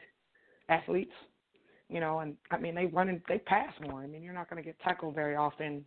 athletes. 0.69 1.13
You 1.89 2.01
know, 2.01 2.21
and 2.21 2.37
I 2.51 2.59
mean 2.59 2.75
they 2.75 2.87
run 2.87 3.09
and 3.09 3.21
they 3.29 3.39
pass 3.39 3.73
more. 3.89 4.01
I 4.01 4.07
mean 4.07 4.23
you're 4.23 4.35
not 4.35 4.51
going 4.51 4.63
to 4.63 4.67
get 4.67 4.79
tackled 4.81 5.15
very 5.15 5.37
often. 5.37 5.85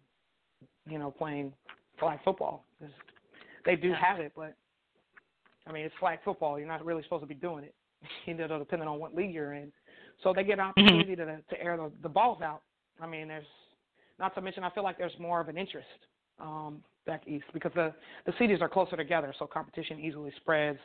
You 0.87 0.97
know, 0.97 1.11
playing 1.11 1.53
flag 1.99 2.19
football. 2.23 2.65
They 3.65 3.75
do 3.75 3.93
have 3.93 4.19
it, 4.19 4.31
but 4.35 4.55
I 5.67 5.73
mean 5.73 5.85
it's 5.85 5.95
flag 5.99 6.19
football. 6.23 6.57
You're 6.57 6.67
not 6.67 6.85
really 6.85 7.03
supposed 7.03 7.23
to 7.23 7.27
be 7.27 7.35
doing 7.35 7.65
it. 7.65 7.75
you 8.25 8.33
know, 8.33 8.59
depending 8.59 8.87
on 8.87 8.99
what 8.99 9.15
league 9.15 9.33
you're 9.33 9.53
in. 9.53 9.71
So 10.23 10.33
they 10.33 10.43
get 10.43 10.59
an 10.59 10.65
Mm-hmm. 10.77 11.01
opportunity 11.01 11.15
to 11.15 11.25
to 11.25 11.61
air 11.61 11.77
the, 11.77 11.91
the 12.01 12.09
balls 12.09 12.41
out. 12.41 12.61
I 13.01 13.07
mean, 13.07 13.27
there's 13.27 13.45
not 14.19 14.35
to 14.35 14.41
mention 14.41 14.63
I 14.63 14.69
feel 14.71 14.83
like 14.83 14.97
there's 14.97 15.17
more 15.19 15.41
of 15.41 15.49
an 15.49 15.57
interest 15.57 15.87
um, 16.39 16.83
back 17.05 17.27
east 17.27 17.45
because 17.53 17.71
the 17.75 17.93
the 18.25 18.33
cities 18.39 18.59
are 18.61 18.69
closer 18.69 18.95
together, 18.95 19.33
so 19.39 19.47
competition 19.47 19.99
easily 19.99 20.31
spreads. 20.37 20.79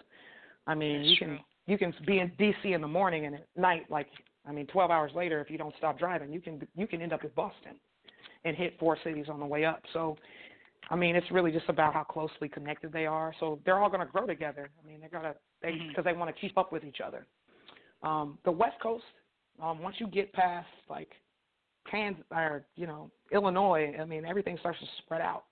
I 0.67 0.75
mean, 0.75 0.99
That's 0.99 1.11
you 1.11 1.17
true. 1.17 1.29
can 1.29 1.39
you 1.67 1.79
can 1.79 1.95
be 2.07 2.19
in 2.21 2.31
DC 2.39 2.75
in 2.75 2.81
the 2.81 2.89
morning 2.89 3.27
and 3.27 3.35
at 3.37 3.47
night, 3.57 3.85
like 3.91 4.09
I 4.49 4.53
mean, 4.53 4.67
12 4.67 4.91
hours 4.91 5.13
later, 5.15 5.41
if 5.41 5.51
you 5.51 5.59
don't 5.59 5.75
stop 5.77 5.99
driving, 5.99 6.33
you 6.33 6.41
can 6.41 6.67
you 6.75 6.87
can 6.87 7.03
end 7.03 7.13
up 7.13 7.23
in 7.25 7.31
Boston 7.37 7.79
and 8.45 8.57
hit 8.57 8.79
four 8.79 8.97
cities 9.05 9.27
on 9.29 9.41
the 9.41 9.47
way 9.47 9.65
up. 9.65 9.83
So, 9.93 10.17
I 10.91 10.97
mean, 10.97 11.17
it's 11.17 11.31
really 11.31 11.53
just 11.53 11.69
about 11.69 11.93
how 11.93 12.05
closely 12.05 12.49
connected 12.49 12.93
they 12.93 13.05
are. 13.05 13.35
So 13.41 13.59
they're 13.65 13.79
all 13.79 13.91
going 13.91 14.05
to 14.07 14.11
grow 14.11 14.27
together. 14.27 14.71
I 14.83 14.87
mean, 14.87 15.01
they're 15.01 15.11
gonna 15.11 15.35
they 15.63 15.73
Mhm. 15.73 15.89
because 15.89 16.05
they 16.05 16.13
want 16.13 16.35
to 16.35 16.41
keep 16.41 16.57
up 16.57 16.73
with 16.73 16.85
each 16.85 17.01
other. 17.01 17.27
Um, 18.03 18.39
the 18.45 18.53
West 18.53 18.79
Coast, 18.81 19.05
um, 19.61 19.81
once 19.81 19.99
you 19.99 20.07
get 20.07 20.33
past 20.33 20.69
like 20.89 21.11
Kansas 21.91 22.25
or 22.31 22.67
you 22.77 22.87
know 22.87 23.11
Illinois, 23.33 23.97
I 23.99 24.05
mean, 24.05 24.25
everything 24.25 24.57
starts 24.59 24.79
to 24.81 24.87
spread 24.99 25.21
out. 25.21 25.45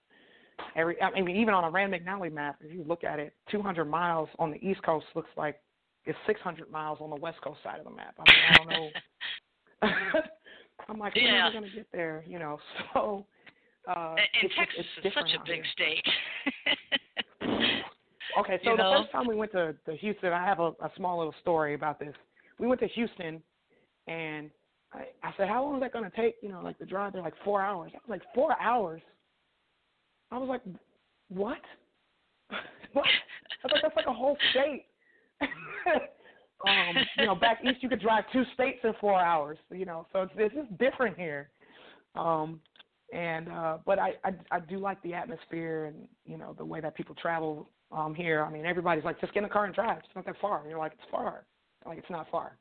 Every 0.75 1.01
I 1.03 1.21
mean, 1.21 1.37
even 1.37 1.55
on 1.55 1.65
a 1.65 1.71
Rand 1.71 1.93
McNally 1.93 2.33
map, 2.33 2.57
if 2.61 2.73
you 2.73 2.85
look 2.85 3.05
at 3.05 3.19
it, 3.19 3.35
200 3.51 3.85
miles 3.85 4.29
on 4.39 4.51
the 4.51 4.65
East 4.67 4.83
Coast 4.83 5.07
looks 5.15 5.31
like 5.37 5.61
it's 6.05 6.19
600 6.27 6.71
miles 6.71 6.99
on 7.01 7.11
the 7.11 7.17
West 7.17 7.41
Coast 7.43 7.63
side 7.63 7.79
of 7.79 7.85
the 7.85 7.91
map. 7.91 8.15
I 8.19 8.31
mean, 8.31 8.45
I 8.49 8.57
don't 8.57 8.71
know. 8.71 8.93
I'm 10.89 10.99
like, 10.99 11.15
when 11.15 11.25
Yeah. 11.25 11.45
are 11.45 11.49
we 11.49 11.55
gonna 11.55 11.69
get 11.75 11.87
there? 11.93 12.25
You 12.27 12.39
know, 12.39 12.59
so. 12.95 13.27
Uh, 13.89 14.17
and, 14.43 14.51
Texas 14.57 14.85
is 15.05 15.15
such 15.15 15.31
a 15.35 15.45
big 15.47 15.63
here. 15.63 15.65
state. 15.73 16.05
Okay, 18.39 18.59
so 18.63 18.71
you 18.71 18.77
the 18.77 18.83
know? 18.83 19.01
first 19.01 19.13
time 19.13 19.27
we 19.27 19.35
went 19.35 19.53
to, 19.53 19.75
to 19.87 19.97
Houston, 19.97 20.33
I 20.33 20.45
have 20.45 20.61
a, 20.61 20.73
a 20.81 20.91
small 20.97 21.19
little 21.19 21.35
story 21.41 21.75
about 21.75 21.99
this. 21.99 22.15
We 22.59 22.67
went 22.67 22.81
to 22.81 22.89
Houston, 22.89 23.43
and 24.07 24.51
I, 24.93 25.05
I 25.23 25.33
said, 25.37 25.49
"How 25.49 25.65
long 25.65 25.77
is 25.77 25.81
that 25.81 25.93
going 25.93 26.09
to 26.09 26.17
take?" 26.17 26.37
You 26.43 26.51
know, 26.51 26.61
like 26.63 26.79
the 26.79 26.87
drive 26.87 27.13
there, 27.13 27.23
like 27.23 27.35
four 27.45 27.63
hours. 27.63 27.93
I 27.95 27.99
was 27.99 28.09
like, 28.09 28.23
four 28.35 28.61
hours. 28.61 29.01
I 30.31 30.39
was 30.39 30.49
like, 30.49 30.63
what? 31.29 31.59
what? 32.93 33.07
I 33.07 33.67
was 33.67 33.73
like, 33.73 33.83
that's 33.83 33.97
like 33.97 34.07
a 34.07 34.13
whole 34.13 34.37
state. 34.51 34.87
um, 35.41 36.97
you 37.19 37.27
know, 37.27 37.35
back 37.35 37.61
east 37.65 37.83
you 37.83 37.89
could 37.89 38.01
drive 38.01 38.25
two 38.33 38.45
states 38.55 38.81
in 38.85 38.93
four 39.01 39.19
hours. 39.21 39.59
You 39.71 39.87
know, 39.87 40.07
so 40.13 40.23
it's 40.23 40.37
this 40.37 40.53
is 40.53 40.69
different 40.79 41.17
here. 41.17 41.51
Um, 42.15 42.61
and 43.13 43.49
uh, 43.49 43.79
but 43.87 43.99
I, 43.99 44.15
I 44.25 44.33
I 44.51 44.61
do 44.61 44.79
like 44.79 45.01
the 45.03 45.15
atmosphere 45.15 45.87
and 45.87 46.09
you 46.25 46.37
know 46.37 46.55
the 46.59 46.65
way 46.65 46.81
that 46.81 46.97
people 46.97 47.15
travel 47.15 47.69
um 47.93 48.15
here. 48.15 48.43
I 48.43 48.51
mean, 48.51 48.67
everybody's 48.67 49.05
like, 49.05 49.21
just 49.21 49.33
get 49.33 49.41
in 49.41 49.45
the 49.45 49.53
car 49.53 49.65
and 49.65 49.75
drive. 49.75 49.99
It's 49.99 50.15
not 50.15 50.27
that 50.27 50.37
far. 50.41 50.61
And 50.61 50.71
you're 50.71 50.79
like, 50.79 50.93
it's 50.93 51.11
far. 51.11 51.45
Like 51.85 51.99
it's 51.99 52.11
not 52.11 52.27
far. 52.31 52.57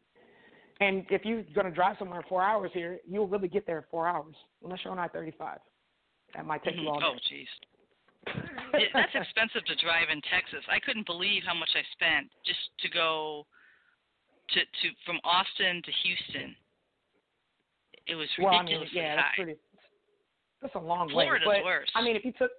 And 0.81 1.05
if 1.09 1.23
you're 1.23 1.43
going 1.53 1.67
to 1.67 1.71
drive 1.71 1.95
somewhere 1.97 2.19
in 2.19 2.27
four 2.27 2.43
hours 2.43 2.71
here, 2.73 2.99
you'll 3.07 3.27
really 3.27 3.47
get 3.47 3.65
there 3.65 3.77
in 3.77 3.83
four 3.89 4.07
hours, 4.07 4.35
unless 4.63 4.79
you're 4.83 4.91
on 4.91 4.99
I-35. 4.99 5.57
That 6.35 6.45
might 6.45 6.63
take 6.63 6.75
you 6.75 6.89
all 6.89 7.01
oh, 7.01 7.13
day. 7.13 7.19
jeez. 7.31 7.47
It- 8.73 8.91
That's 8.93 9.15
expensive 9.15 9.63
to 9.65 9.75
drive 9.79 10.09
in 10.11 10.19
Texas. 10.27 10.59
I 10.67 10.79
couldn't 10.83 11.05
believe 11.05 11.43
how 11.47 11.53
much 11.53 11.69
I 11.75 11.83
spent 11.95 12.27
just 12.45 12.59
to 12.81 12.89
go 12.89 13.45
to 14.49 14.59
to 14.59 14.87
from 15.05 15.17
Austin 15.23 15.81
to 15.81 15.91
Houston. 16.03 16.55
It 18.07 18.15
was 18.15 18.27
well, 18.37 18.53
I 18.53 18.63
mean, 18.63 18.83
ridiculously 18.83 18.99
yeah, 18.99 19.15
that's 19.15 19.27
high. 19.27 19.43
pretty. 19.43 19.59
That's 20.61 20.75
a 20.75 20.79
long 20.79 21.09
Florida's 21.09 21.47
way. 21.47 21.59
But, 21.59 21.65
worse. 21.65 21.89
I 21.95 22.03
mean, 22.03 22.15
if 22.15 22.25
you 22.25 22.33
took, 22.33 22.51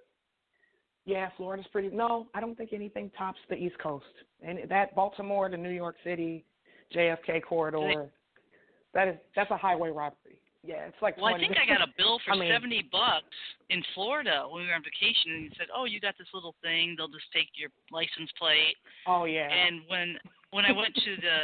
yeah, 1.07 1.29
Florida's 1.37 1.65
pretty. 1.71 1.89
No, 1.89 2.27
I 2.35 2.41
don't 2.41 2.55
think 2.57 2.73
anything 2.73 3.09
tops 3.17 3.39
the 3.49 3.55
East 3.55 3.79
Coast. 3.79 4.05
And 4.45 4.59
that 4.69 4.93
Baltimore 4.93 5.47
to 5.47 5.55
New 5.55 5.69
York 5.71 5.95
City, 6.03 6.43
JFK 6.93 7.41
corridor, 7.43 8.09
that 8.93 9.07
is 9.07 9.15
that's 9.33 9.49
a 9.49 9.57
highway 9.57 9.89
robbery. 9.89 10.37
Yeah, 10.65 10.83
it's 10.85 10.97
like. 11.01 11.15
Well, 11.15 11.33
I 11.33 11.39
think 11.39 11.55
I 11.55 11.65
got 11.65 11.81
a 11.81 11.91
bill 11.97 12.19
for 12.25 12.31
I 12.35 12.37
mean- 12.37 12.51
seventy 12.51 12.83
bucks 12.91 13.23
in 13.69 13.81
Florida 13.95 14.45
when 14.51 14.63
we 14.63 14.67
were 14.67 14.75
on 14.75 14.83
vacation, 14.83 15.31
and 15.31 15.43
he 15.43 15.51
said, 15.57 15.67
"Oh, 15.73 15.85
you 15.85 16.01
got 16.01 16.15
this 16.19 16.27
little 16.33 16.55
thing. 16.61 16.95
They'll 16.97 17.07
just 17.07 17.31
take 17.33 17.47
your 17.55 17.69
license 17.89 18.29
plate." 18.37 18.75
Oh 19.07 19.23
yeah. 19.23 19.47
And 19.47 19.81
when 19.87 20.17
when 20.51 20.65
I 20.65 20.73
went 20.73 20.93
to 20.93 21.15
the 21.15 21.37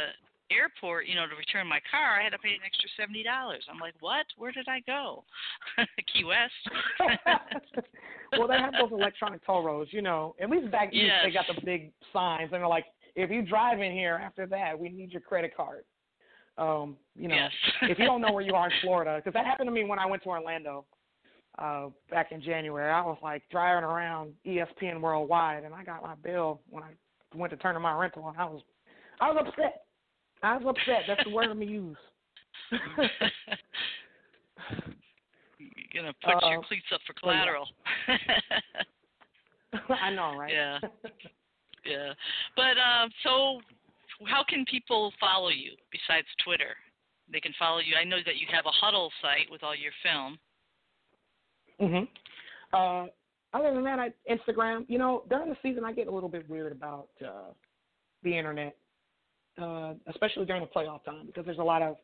airport, 0.50 1.06
you 1.06 1.14
know, 1.14 1.26
to 1.26 1.36
return 1.36 1.66
my 1.66 1.80
car, 1.90 2.20
I 2.20 2.24
had 2.24 2.30
to 2.30 2.38
pay 2.38 2.50
an 2.50 2.64
extra 2.64 2.88
seventy 2.96 3.22
dollars. 3.22 3.64
I'm 3.70 3.78
like, 3.78 3.94
"What? 4.00 4.26
Where 4.36 4.52
did 4.52 4.68
I 4.68 4.80
go? 4.86 5.24
Key 6.12 6.24
West." 6.24 6.52
well, 8.38 8.48
they 8.48 8.58
have 8.58 8.72
those 8.72 8.92
electronic 8.92 9.44
toll 9.44 9.64
roads, 9.64 9.92
you 9.92 10.02
know. 10.02 10.34
At 10.40 10.50
least 10.50 10.70
back 10.70 10.92
east, 10.92 11.12
they 11.24 11.30
got 11.30 11.46
the 11.48 11.60
big 11.64 11.92
signs, 12.12 12.50
and 12.52 12.60
they're 12.60 12.68
like, 12.68 12.86
if 13.16 13.30
you 13.30 13.42
drive 13.42 13.80
in 13.80 13.92
here 13.92 14.20
after 14.22 14.46
that, 14.46 14.78
we 14.78 14.88
need 14.88 15.12
your 15.12 15.20
credit 15.20 15.56
card. 15.56 15.84
Um, 16.56 16.96
you 17.16 17.28
know, 17.28 17.34
yes. 17.34 17.50
if 17.90 17.98
you 17.98 18.04
don't 18.04 18.20
know 18.20 18.32
where 18.32 18.44
you 18.44 18.54
are 18.54 18.66
in 18.66 18.72
Florida, 18.82 19.16
because 19.16 19.34
that 19.34 19.46
happened 19.46 19.68
to 19.68 19.72
me 19.72 19.84
when 19.84 19.98
I 19.98 20.06
went 20.06 20.22
to 20.24 20.28
Orlando 20.28 20.84
uh, 21.58 21.86
back 22.10 22.32
in 22.32 22.42
January. 22.42 22.90
I 22.90 23.02
was 23.02 23.18
like 23.22 23.42
driving 23.50 23.84
around 23.84 24.32
ESPN 24.46 25.00
Worldwide, 25.00 25.64
and 25.64 25.74
I 25.74 25.84
got 25.84 26.02
my 26.02 26.14
bill 26.16 26.60
when 26.70 26.82
I 26.82 26.90
went 27.34 27.52
to 27.52 27.56
turn 27.56 27.76
in 27.76 27.82
my 27.82 27.96
rental, 27.96 28.28
and 28.28 28.36
I 28.36 28.44
was, 28.44 28.62
I 29.20 29.30
was 29.30 29.44
upset. 29.48 29.83
I 30.44 30.56
was 30.58 30.76
upset. 30.76 31.04
That's 31.08 31.24
the 31.24 31.30
word 31.30 31.46
I'm 31.46 31.58
gonna 31.58 31.70
use. 31.70 31.96
You're 32.70 32.78
gonna 36.02 36.12
put 36.22 36.42
your 36.42 36.58
Uh, 36.58 36.62
cleats 36.62 36.86
up 36.92 37.00
for 37.06 37.14
collateral. 37.14 37.66
I 39.88 40.10
know, 40.10 40.36
right? 40.36 40.52
Yeah. 40.52 40.78
yeah. 41.86 42.12
But 42.56 42.76
um, 42.78 43.10
so, 43.22 43.60
how 44.26 44.44
can 44.46 44.66
people 44.66 45.12
follow 45.18 45.48
you 45.48 45.72
besides 45.90 46.26
Twitter? 46.44 46.76
They 47.32 47.40
can 47.40 47.54
follow 47.58 47.78
you. 47.78 47.94
I 47.98 48.04
know 48.04 48.18
that 48.26 48.36
you 48.36 48.46
have 48.52 48.66
a 48.66 48.84
Hudl 48.84 49.08
site 49.22 49.50
with 49.50 49.62
all 49.62 49.74
your 49.74 49.92
film. 50.02 50.38
Mhm. 51.80 52.06
Uh, 52.72 53.06
other 53.56 53.72
than 53.72 53.82
that, 53.84 53.98
I, 53.98 54.12
Instagram. 54.30 54.84
You 54.88 54.98
know, 54.98 55.24
during 55.30 55.48
the 55.48 55.56
season, 55.62 55.84
I 55.84 55.92
get 55.92 56.06
a 56.06 56.10
little 56.10 56.28
bit 56.28 56.46
weird 56.50 56.72
about 56.72 57.08
uh, 57.24 57.52
the 58.22 58.36
internet, 58.36 58.76
uh, 59.60 59.94
especially 60.08 60.44
during 60.44 60.62
the 60.62 60.68
playoff 60.68 61.04
time, 61.04 61.26
because 61.26 61.44
there's 61.44 61.58
a 61.58 61.62
lot 61.62 61.82
of 61.82 61.96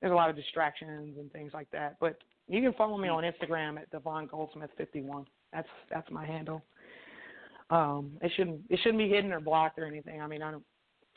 there's 0.00 0.12
a 0.12 0.16
lot 0.16 0.30
of 0.30 0.36
distractions 0.36 1.16
and 1.18 1.30
things 1.32 1.52
like 1.52 1.70
that. 1.72 1.96
But 2.00 2.18
you 2.48 2.60
can 2.62 2.72
follow 2.74 2.96
me 2.96 3.08
on 3.08 3.22
Instagram 3.22 3.78
at 3.78 3.90
Devon 3.90 4.26
Goldsmith 4.26 4.70
51. 4.76 5.26
That's 5.52 5.68
that's 5.90 6.10
my 6.10 6.26
handle. 6.26 6.62
Um, 7.70 8.12
it 8.20 8.32
shouldn't 8.36 8.62
it 8.68 8.80
shouldn't 8.82 8.98
be 8.98 9.08
hidden 9.08 9.32
or 9.32 9.40
blocked 9.40 9.78
or 9.78 9.84
anything. 9.84 10.20
I 10.20 10.26
mean, 10.26 10.42
I 10.42 10.50
don't. 10.50 10.64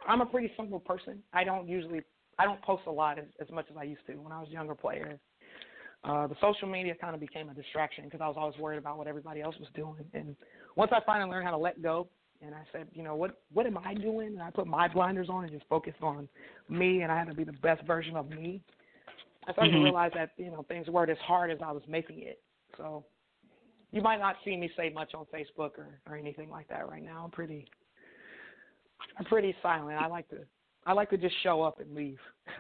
I'm 0.08 0.22
a 0.22 0.26
pretty 0.26 0.52
simple 0.58 0.80
person. 0.80 1.24
I 1.34 1.44
don't 1.44 1.68
usually 1.68 2.02
I 2.38 2.46
don't 2.46 2.62
post 2.62 2.84
a 2.88 2.92
lot 2.92 3.20
as, 3.20 3.26
as 3.42 3.50
much 3.52 3.66
as 3.70 3.78
I 3.78 3.84
used 3.84 4.06
to 4.08 4.14
when 4.16 4.32
I 4.32 4.40
was 4.40 4.50
a 4.50 4.54
younger 4.54 4.76
player. 4.76 5.20
Uh, 6.04 6.28
the 6.28 6.36
social 6.42 6.68
media 6.68 6.94
kind 7.00 7.16
of 7.16 7.22
became 7.22 7.50
a 7.50 7.54
distraction 7.54 8.04
because 8.06 8.20
I 8.22 8.28
was 8.28 8.36
always 8.38 8.58
worried 8.58 8.78
about 8.78 8.98
what 8.98 9.08
everybody 9.08 9.42
else 9.42 9.56
was 9.58 9.70
doing. 9.74 10.04
And 10.14 10.36
once 10.76 10.92
I 10.94 11.00
finally 11.06 11.32
learned 11.32 11.46
how 11.46 11.52
to 11.52 11.58
let 11.58 11.82
go, 11.82 12.08
and 12.46 12.54
I 12.54 12.64
said, 12.72 12.88
you 12.94 13.04
know, 13.04 13.16
what 13.16 13.40
what 13.54 13.66
am 13.66 13.78
I 13.78 13.94
doing? 13.94 14.28
And 14.30 14.42
I 14.42 14.50
put 14.52 14.68
my 14.68 14.88
blinders 14.88 15.30
on 15.30 15.44
and 15.44 15.52
just 15.54 15.66
focused 15.68 16.02
on 16.02 16.28
me, 16.70 17.02
and 17.02 17.12
I 17.12 17.18
had 17.18 17.28
to 17.28 17.34
be 17.34 17.44
the 17.44 17.54
best 17.54 17.84
version 17.86 18.16
of 18.16 18.30
me. 18.30 18.62
I 19.48 19.54
started 19.54 19.74
Mhm. 19.74 19.80
to 19.80 19.84
realize 19.84 20.12
that 20.14 20.32
you 20.38 20.52
know 20.52 20.64
things 20.64 20.88
weren't 20.90 21.10
as 21.12 21.18
hard 21.20 21.52
as 21.52 21.62
I 21.62 21.72
was 21.72 21.84
making 21.88 22.24
it. 22.24 22.42
So 22.78 23.04
you 23.92 24.02
might 24.02 24.20
not 24.20 24.38
see 24.44 24.56
me 24.58 24.70
say 24.76 24.90
much 24.90 25.14
on 25.14 25.26
Facebook 25.28 25.78
or 25.78 26.00
or 26.08 26.16
anything 26.18 26.50
like 26.50 26.68
that 26.70 26.88
right 26.90 27.04
now. 27.04 27.24
I'm 27.24 27.32
pretty 27.32 27.66
I'm 29.18 29.26
pretty 29.26 29.56
silent. 29.62 30.00
I 30.00 30.08
like 30.08 30.28
to 30.30 30.46
I 30.86 30.92
like 30.94 31.10
to 31.12 31.18
just 31.18 31.36
show 31.44 31.62
up 31.62 31.80
and 31.80 31.94
leave 31.96 32.20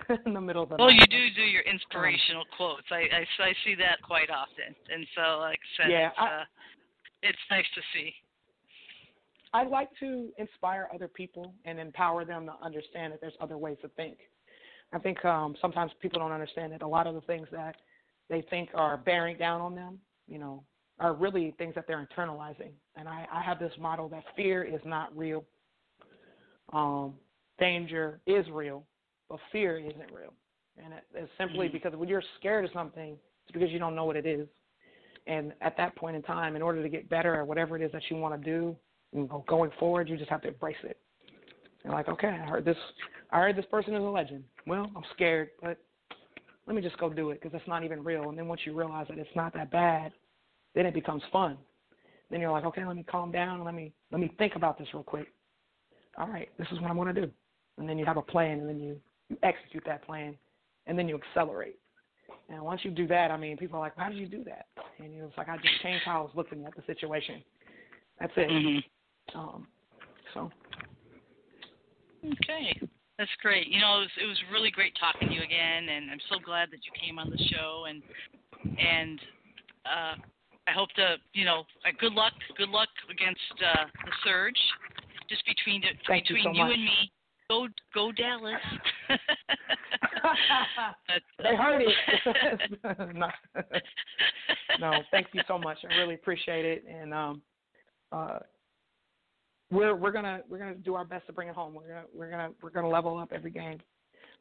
in 0.26 0.34
the 0.34 0.42
middle 0.42 0.64
of 0.64 0.70
the 0.70 0.78
Well, 0.78 0.88
night. 0.92 1.02
you 1.02 1.08
do 1.08 1.30
do 1.36 1.42
your 1.42 1.64
inspirational 1.64 2.46
quotes. 2.56 2.88
I, 2.92 3.08
I 3.12 3.44
I 3.44 3.54
see 3.66 3.76
that 3.76 4.02
quite 4.02 4.30
often, 4.30 4.76
and 4.94 5.06
so 5.16 5.40
like 5.40 5.60
I 5.60 5.84
said, 5.84 5.92
Yeah, 5.92 6.08
it's, 6.08 6.16
I- 6.18 6.28
uh, 6.28 6.46
it's 7.22 7.40
nice 7.50 7.66
to 7.76 7.82
see. 7.94 8.14
I 9.54 9.64
like 9.66 9.89
to 9.99 10.30
inspire 10.38 10.89
other 10.93 11.08
people 11.08 11.54
and 11.66 11.80
empower 11.80 12.26
them 12.26 12.47
to 12.47 12.54
understand 12.64 13.14
that 13.14 13.22
there's 13.22 13.34
other 13.39 13.58
ways 13.58 13.78
to 13.84 13.88
think. 13.89 14.18
I 14.91 14.99
think 14.99 15.24
um, 15.26 15.56
sometimes 15.62 15.91
people 16.01 16.20
don't 16.20 16.32
understand 16.32 16.72
that 16.74 16.82
a 16.82 16.88
lot 16.88 17.08
of 17.08 17.16
the 17.16 17.22
things 17.22 17.47
that 17.51 17.76
they 18.30 18.41
think 18.49 18.70
are 18.74 18.97
bearing 18.97 19.38
down 19.38 19.62
on 19.62 19.76
them, 19.76 19.99
you 20.28 20.39
know, 20.39 20.64
are 20.99 21.14
really 21.14 21.54
things 21.58 21.76
that 21.76 21.86
they're 21.88 22.06
internalizing. 22.06 22.72
And 22.95 23.08
I, 23.08 23.28
I 23.32 23.41
have 23.41 23.60
this 23.60 23.74
model 23.80 24.08
that 24.10 24.24
fear 24.36 24.64
is 24.64 24.82
not 24.86 25.16
real. 25.18 25.43
Um, 26.72 27.16
danger 27.60 28.20
is 28.26 28.45
real, 28.51 28.84
but 29.30 29.39
fear 29.51 29.78
isn't 29.78 30.12
real. 30.12 30.34
And 30.84 30.93
it, 30.93 31.04
it's 31.14 31.32
simply 31.38 31.68
mm-hmm. 31.68 31.74
because 31.74 31.95
when 31.95 32.10
you're 32.10 32.24
scared 32.39 32.66
of 32.66 32.72
something, 32.74 33.18
it's 33.45 33.51
because 33.51 33.70
you 33.70 33.80
don't 33.80 33.95
know 33.95 34.06
what 34.06 34.16
it 34.16 34.26
is. 34.26 34.47
And 35.28 35.54
at 35.62 35.78
that 35.78 35.95
point 35.95 36.16
in 36.16 36.22
time, 36.22 36.56
in 36.56 36.62
order 36.62 36.82
to 36.82 36.89
get 36.89 37.10
better 37.10 37.39
at 37.39 37.47
whatever 37.47 37.76
it 37.76 37.82
is 37.82 37.91
that 37.91 38.04
you 38.10 38.18
want 38.18 38.39
to 38.41 38.49
do, 38.49 38.76
know, 39.14 39.43
going 39.47 39.72
forward, 39.80 40.09
you 40.09 40.18
just 40.18 40.30
have 40.30 40.41
to 40.41 40.49
embrace 40.49 40.76
it. 40.84 40.97
And 41.84 41.93
like, 41.93 42.07
okay, 42.07 42.28
I 42.28 42.45
heard 42.45 42.66
this. 42.66 42.78
I 43.32 43.39
heard 43.39 43.55
this 43.55 43.66
person 43.66 43.93
is 43.93 44.01
a 44.01 44.03
legend. 44.03 44.43
Well, 44.68 44.89
I'm 44.95 45.03
scared, 45.14 45.49
but 45.61 45.78
let 46.68 46.76
me 46.76 46.82
just 46.82 46.97
go 46.97 47.11
do 47.11 47.32
it 47.32 47.41
because 47.41 47.57
it's 47.57 47.68
not 47.68 47.84
even 47.84 48.03
real. 48.03 48.30
And 48.30 48.38
then 48.38 48.47
once 48.47 48.61
you 48.66 48.78
realize 48.78 49.07
that 49.09 49.18
it's 49.18 49.30
not 49.36 49.53
that 49.53 49.72
bad, 49.72 50.14
then 50.76 50.86
it 50.86 50.93
becomes 50.93 51.24
fun. 51.32 51.57
Then 52.30 52.39
you're 52.39 52.51
like, 52.51 52.66
okay, 52.66 52.86
let 52.86 52.95
me 52.95 53.03
calm 53.03 53.32
down. 53.32 53.64
Let 53.64 53.76
me 53.76 53.93
let 54.11 54.22
me 54.22 54.32
think 54.38 54.55
about 54.55 54.78
this 54.78 54.88
real 54.93 55.03
quick. 55.03 55.28
All 56.18 56.28
right, 56.28 56.49
this 56.57 56.68
is 56.72 56.80
what 56.80 56.89
I'm 56.89 56.97
to 56.97 57.14
do. 57.14 57.32
And 57.78 57.89
then 57.89 57.97
you 57.97 58.05
have 58.05 58.18
a 58.18 58.22
plan, 58.22 58.59
and 58.59 58.70
then 58.70 58.80
you, 58.80 58.99
you 59.30 59.38
execute 59.41 59.84
that 59.86 60.05
plan, 60.05 60.36
and 60.86 60.97
then 60.97 61.09
you 61.09 61.20
accelerate. 61.20 61.80
And 62.49 62.61
once 62.61 62.82
you 62.84 62.91
do 62.91 63.07
that, 63.07 63.32
I 63.32 63.38
mean, 63.38 63.57
people 63.57 63.78
are 63.78 63.82
like, 63.82 63.97
"How 63.97 64.09
did 64.09 64.18
you 64.18 64.28
do 64.28 64.43
that?" 64.45 64.68
And 64.99 65.14
it's 65.14 65.38
like 65.38 65.49
I 65.49 65.57
just 65.57 65.82
changed 65.82 66.03
how 66.05 66.20
I 66.20 66.22
was 66.22 66.32
looking 66.36 66.66
at 66.66 66.76
the 66.76 66.84
situation. 66.86 67.43
That's 68.20 68.34
it. 68.36 68.49
Mm-hmm. 68.49 68.80
Um, 69.36 69.68
so. 70.34 70.52
Okay, 72.26 72.80
that's 73.18 73.32
great. 73.42 73.68
You 73.68 73.80
know, 73.82 73.98
it 73.98 74.02
was, 74.02 74.12
it 74.24 74.26
was 74.26 74.38
really 74.52 74.72
great 74.72 74.94
talking 75.00 75.30
to 75.30 75.34
you 75.34 75.42
again, 75.44 75.90
and 75.90 76.10
I'm 76.10 76.22
so 76.30 76.38
glad 76.44 76.70
that 76.72 76.80
you 76.86 76.92
came 77.00 77.20
on 77.20 77.30
the 77.30 77.38
show. 77.52 77.86
And 77.88 78.02
and 78.80 79.20
uh, 79.86 80.16
I 80.68 80.72
hope 80.74 80.90
to, 80.96 81.18
you 81.34 81.46
know, 81.46 81.64
uh, 81.86 81.92
good 82.00 82.14
luck, 82.14 82.34
good 82.58 82.70
luck 82.70 82.90
against 83.12 83.40
uh, 83.60 83.86
the 84.06 84.12
surge. 84.24 84.60
Just 85.30 85.46
between 85.46 85.82
the, 85.82 85.88
Thank 86.08 86.28
between 86.28 86.54
you, 86.54 86.62
so 86.62 86.68
you 86.68 86.74
and 86.74 86.84
me, 86.84 87.12
go 87.50 87.68
go 87.94 88.12
Dallas. 88.12 88.56
they 91.40 91.56
heard 91.56 91.82
it. 91.82 91.90
no. 93.16 93.28
no, 94.80 94.92
thank 95.12 95.28
you 95.34 95.42
so 95.48 95.58
much. 95.58 95.78
I 95.90 95.96
really 95.96 96.16
appreciate 96.16 96.66
it, 96.66 96.86
and 96.90 97.14
um, 97.14 97.42
uh, 98.12 98.40
we're 99.74 99.96
we're 99.96 100.12
gonna 100.12 100.42
we're 100.50 100.60
gonna 100.60 100.76
do 100.76 100.96
our 100.96 101.06
best 101.06 101.28
to 101.28 101.34
bring 101.34 101.48
it 101.48 101.56
home. 101.56 101.74
We're 101.74 101.88
gonna 101.88 102.06
we're 102.16 102.30
gonna 102.30 102.50
we're 102.62 102.70
gonna 102.70 102.90
level 102.90 103.18
up 103.18 103.32
every 103.34 103.52
game. 103.52 103.80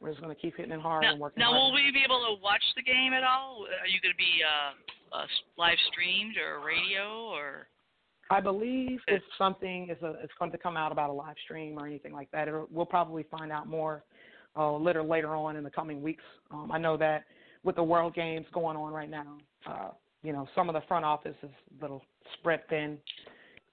We're 0.00 0.10
just 0.10 0.20
gonna 0.20 0.34
keep 0.34 0.56
hitting 0.56 0.72
it 0.72 0.80
hard 0.80 1.02
now, 1.02 1.12
and 1.12 1.20
working. 1.20 1.40
Now, 1.40 1.52
hard. 1.52 1.56
will 1.56 1.74
we 1.74 1.90
be 1.92 2.02
able 2.04 2.20
to 2.20 2.42
watch 2.42 2.62
the 2.76 2.82
game 2.82 3.12
at 3.12 3.22
all? 3.24 3.64
Are 3.80 3.86
you 3.86 4.00
going 4.00 4.12
to 4.12 4.18
be 4.18 4.42
uh, 4.42 5.16
uh, 5.16 5.26
live 5.56 5.78
streamed 5.90 6.34
or 6.36 6.64
radio 6.64 7.28
or? 7.32 7.68
I 8.30 8.40
believe 8.40 8.98
if 9.08 9.22
something 9.36 9.88
is 9.90 10.02
a, 10.02 10.14
it's 10.22 10.32
going 10.38 10.50
to 10.52 10.58
come 10.58 10.76
out 10.76 10.90
about 10.90 11.10
a 11.10 11.12
live 11.12 11.36
stream 11.44 11.78
or 11.78 11.86
anything 11.86 12.12
like 12.12 12.30
that, 12.32 12.48
it'll, 12.48 12.66
we'll 12.70 12.86
probably 12.86 13.24
find 13.30 13.52
out 13.52 13.68
more 13.68 14.04
uh, 14.56 14.76
later 14.76 15.02
later 15.02 15.36
on 15.36 15.56
in 15.56 15.64
the 15.64 15.70
coming 15.70 16.02
weeks. 16.02 16.24
Um, 16.50 16.70
I 16.72 16.78
know 16.78 16.96
that 16.96 17.24
with 17.62 17.76
the 17.76 17.82
World 17.82 18.14
Games 18.14 18.46
going 18.52 18.76
on 18.76 18.92
right 18.92 19.10
now, 19.10 19.38
uh, 19.66 19.90
you 20.22 20.32
know, 20.32 20.48
some 20.54 20.68
of 20.68 20.74
the 20.74 20.82
front 20.88 21.04
office 21.04 21.36
is 21.42 21.50
a 21.78 21.82
little 21.82 22.02
spread 22.38 22.66
thin. 22.68 22.98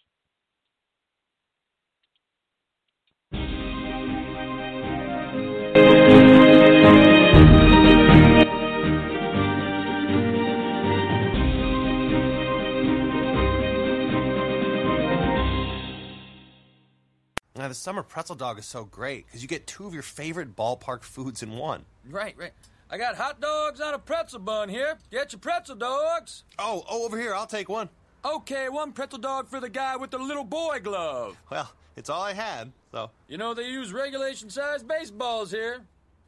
The 17.69 17.75
summer 17.75 18.03
pretzel 18.03 18.37
dog 18.37 18.59
is 18.59 18.67
so 18.67 18.85
great 18.85 19.27
because 19.27 19.43
you 19.43 19.49
get 19.49 19.67
two 19.67 19.87
of 19.87 19.95
your 19.95 20.03
favorite 20.03 20.57
ballpark 20.57 21.03
foods 21.03 21.43
in 21.43 21.53
one. 21.57 21.85
Right, 22.09 22.37
right. 22.37 22.53
I 22.89 22.99
got 22.99 23.17
hot 23.17 23.41
dogs 23.41 23.81
on 23.81 23.95
a 23.95 23.99
pretzel 23.99 24.39
bun 24.39 24.69
here. 24.69 24.99
Get 25.11 25.33
your 25.33 25.41
pretzel 25.41 25.77
dogs. 25.77 26.45
Oh, 26.59 26.85
oh, 26.89 27.05
over 27.05 27.19
here. 27.19 27.35
I'll 27.35 27.47
take 27.47 27.69
one. 27.69 27.89
Okay, 28.25 28.69
one 28.69 28.93
pretzel 28.93 29.19
dog 29.19 29.49
for 29.49 29.61
the 29.61 29.69
guy 29.69 29.97
with 29.97 30.11
the 30.11 30.19
little 30.19 30.45
boy 30.45 30.81
glove. 30.83 31.37
Well, 31.51 31.73
it's 31.97 32.11
all 32.11 32.23
I 32.23 32.33
had, 32.33 32.73
so. 32.93 33.11
You 33.29 33.39
know, 33.39 33.55
they 33.55 33.69
use 33.69 33.93
regulation 33.93 34.51
size 34.51 34.83
baseballs 34.83 35.51
here. 35.51 35.83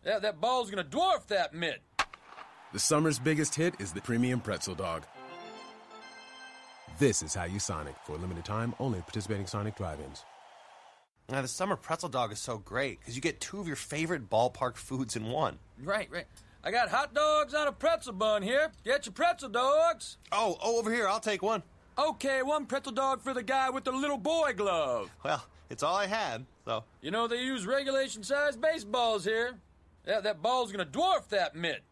Yeah, 0.05 0.19
that 0.21 0.41
ball's 0.41 0.71
gonna 0.71 0.85
dwarf 0.85 1.27
that 1.29 1.55
mitt. 1.55 1.81
The 2.73 2.79
summer's 2.79 3.19
biggest 3.19 3.55
hit 3.55 3.75
is 3.79 3.93
the 3.93 4.01
premium 4.01 4.41
pretzel 4.41 4.75
dog. 4.75 5.05
This 6.99 7.23
is 7.23 7.35
how 7.35 7.45
you 7.45 7.61
Sonic. 7.61 7.95
For 8.05 8.15
a 8.15 8.19
limited 8.19 8.45
time, 8.45 8.75
only 8.81 9.01
participating 9.01 9.47
Sonic 9.47 9.77
drive 9.77 10.01
ins. 10.01 10.25
Now, 11.31 11.43
the 11.43 11.49
summer 11.49 11.77
pretzel 11.77 12.09
dog 12.09 12.33
is 12.33 12.39
so 12.39 12.57
great 12.57 13.01
because 13.01 13.15
you 13.15 13.21
get 13.21 13.39
two 13.39 13.61
of 13.61 13.67
your 13.67 13.77
favorite 13.77 14.31
ballpark 14.31 14.77
foods 14.77 15.15
in 15.15 15.27
one. 15.27 15.59
Right, 15.83 16.09
right. 16.11 16.25
I 16.65 16.71
got 16.71 16.89
hot 16.89 17.13
dogs 17.13 17.53
on 17.53 17.69
a 17.69 17.73
pretzel 17.73 18.15
bun 18.15 18.43
here. 18.43 18.73
Get 18.83 19.05
your 19.05 19.13
pretzel 19.13 19.51
dogs. 19.51 20.17
Oh, 20.33 20.57
oh, 20.63 20.79
over 20.79 20.93
here. 20.93 21.07
I'll 21.07 21.21
take 21.21 21.43
one. 21.43 21.63
Okay, 21.99 22.43
one 22.43 22.65
pretzel 22.65 22.93
dog 22.93 23.21
for 23.21 23.35
the 23.35 23.43
guy 23.43 23.69
with 23.69 23.85
the 23.85 23.93
little 23.93 24.17
boy 24.17 24.55
glove. 24.57 25.11
Well, 25.23 25.45
it's 25.69 25.83
all 25.83 25.97
I 25.97 26.07
had, 26.07 26.47
so. 26.65 26.85
You 27.03 27.11
know, 27.11 27.29
they 27.29 27.43
use 27.43 27.67
regulation 27.67 28.23
sized 28.23 28.61
baseballs 28.61 29.25
here. 29.25 29.55
Yeah, 30.07 30.21
that 30.21 30.41
ball's 30.41 30.73
gonna 30.73 30.87
dwarf 30.87 31.29
that 31.29 31.55
mitt. 31.55 31.83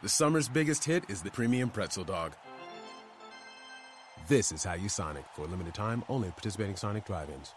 The 0.00 0.08
summer's 0.08 0.48
biggest 0.48 0.84
hit 0.84 1.04
is 1.10 1.20
the 1.20 1.30
premium 1.30 1.68
pretzel 1.68 2.04
dog. 2.04 2.32
This 4.28 4.50
is 4.50 4.64
how 4.64 4.74
you 4.74 4.88
Sonic. 4.88 5.24
For 5.34 5.42
a 5.42 5.46
limited 5.46 5.74
time, 5.74 6.04
only 6.08 6.30
participating 6.30 6.76
Sonic 6.76 7.04
drive 7.04 7.28
ins. 7.28 7.54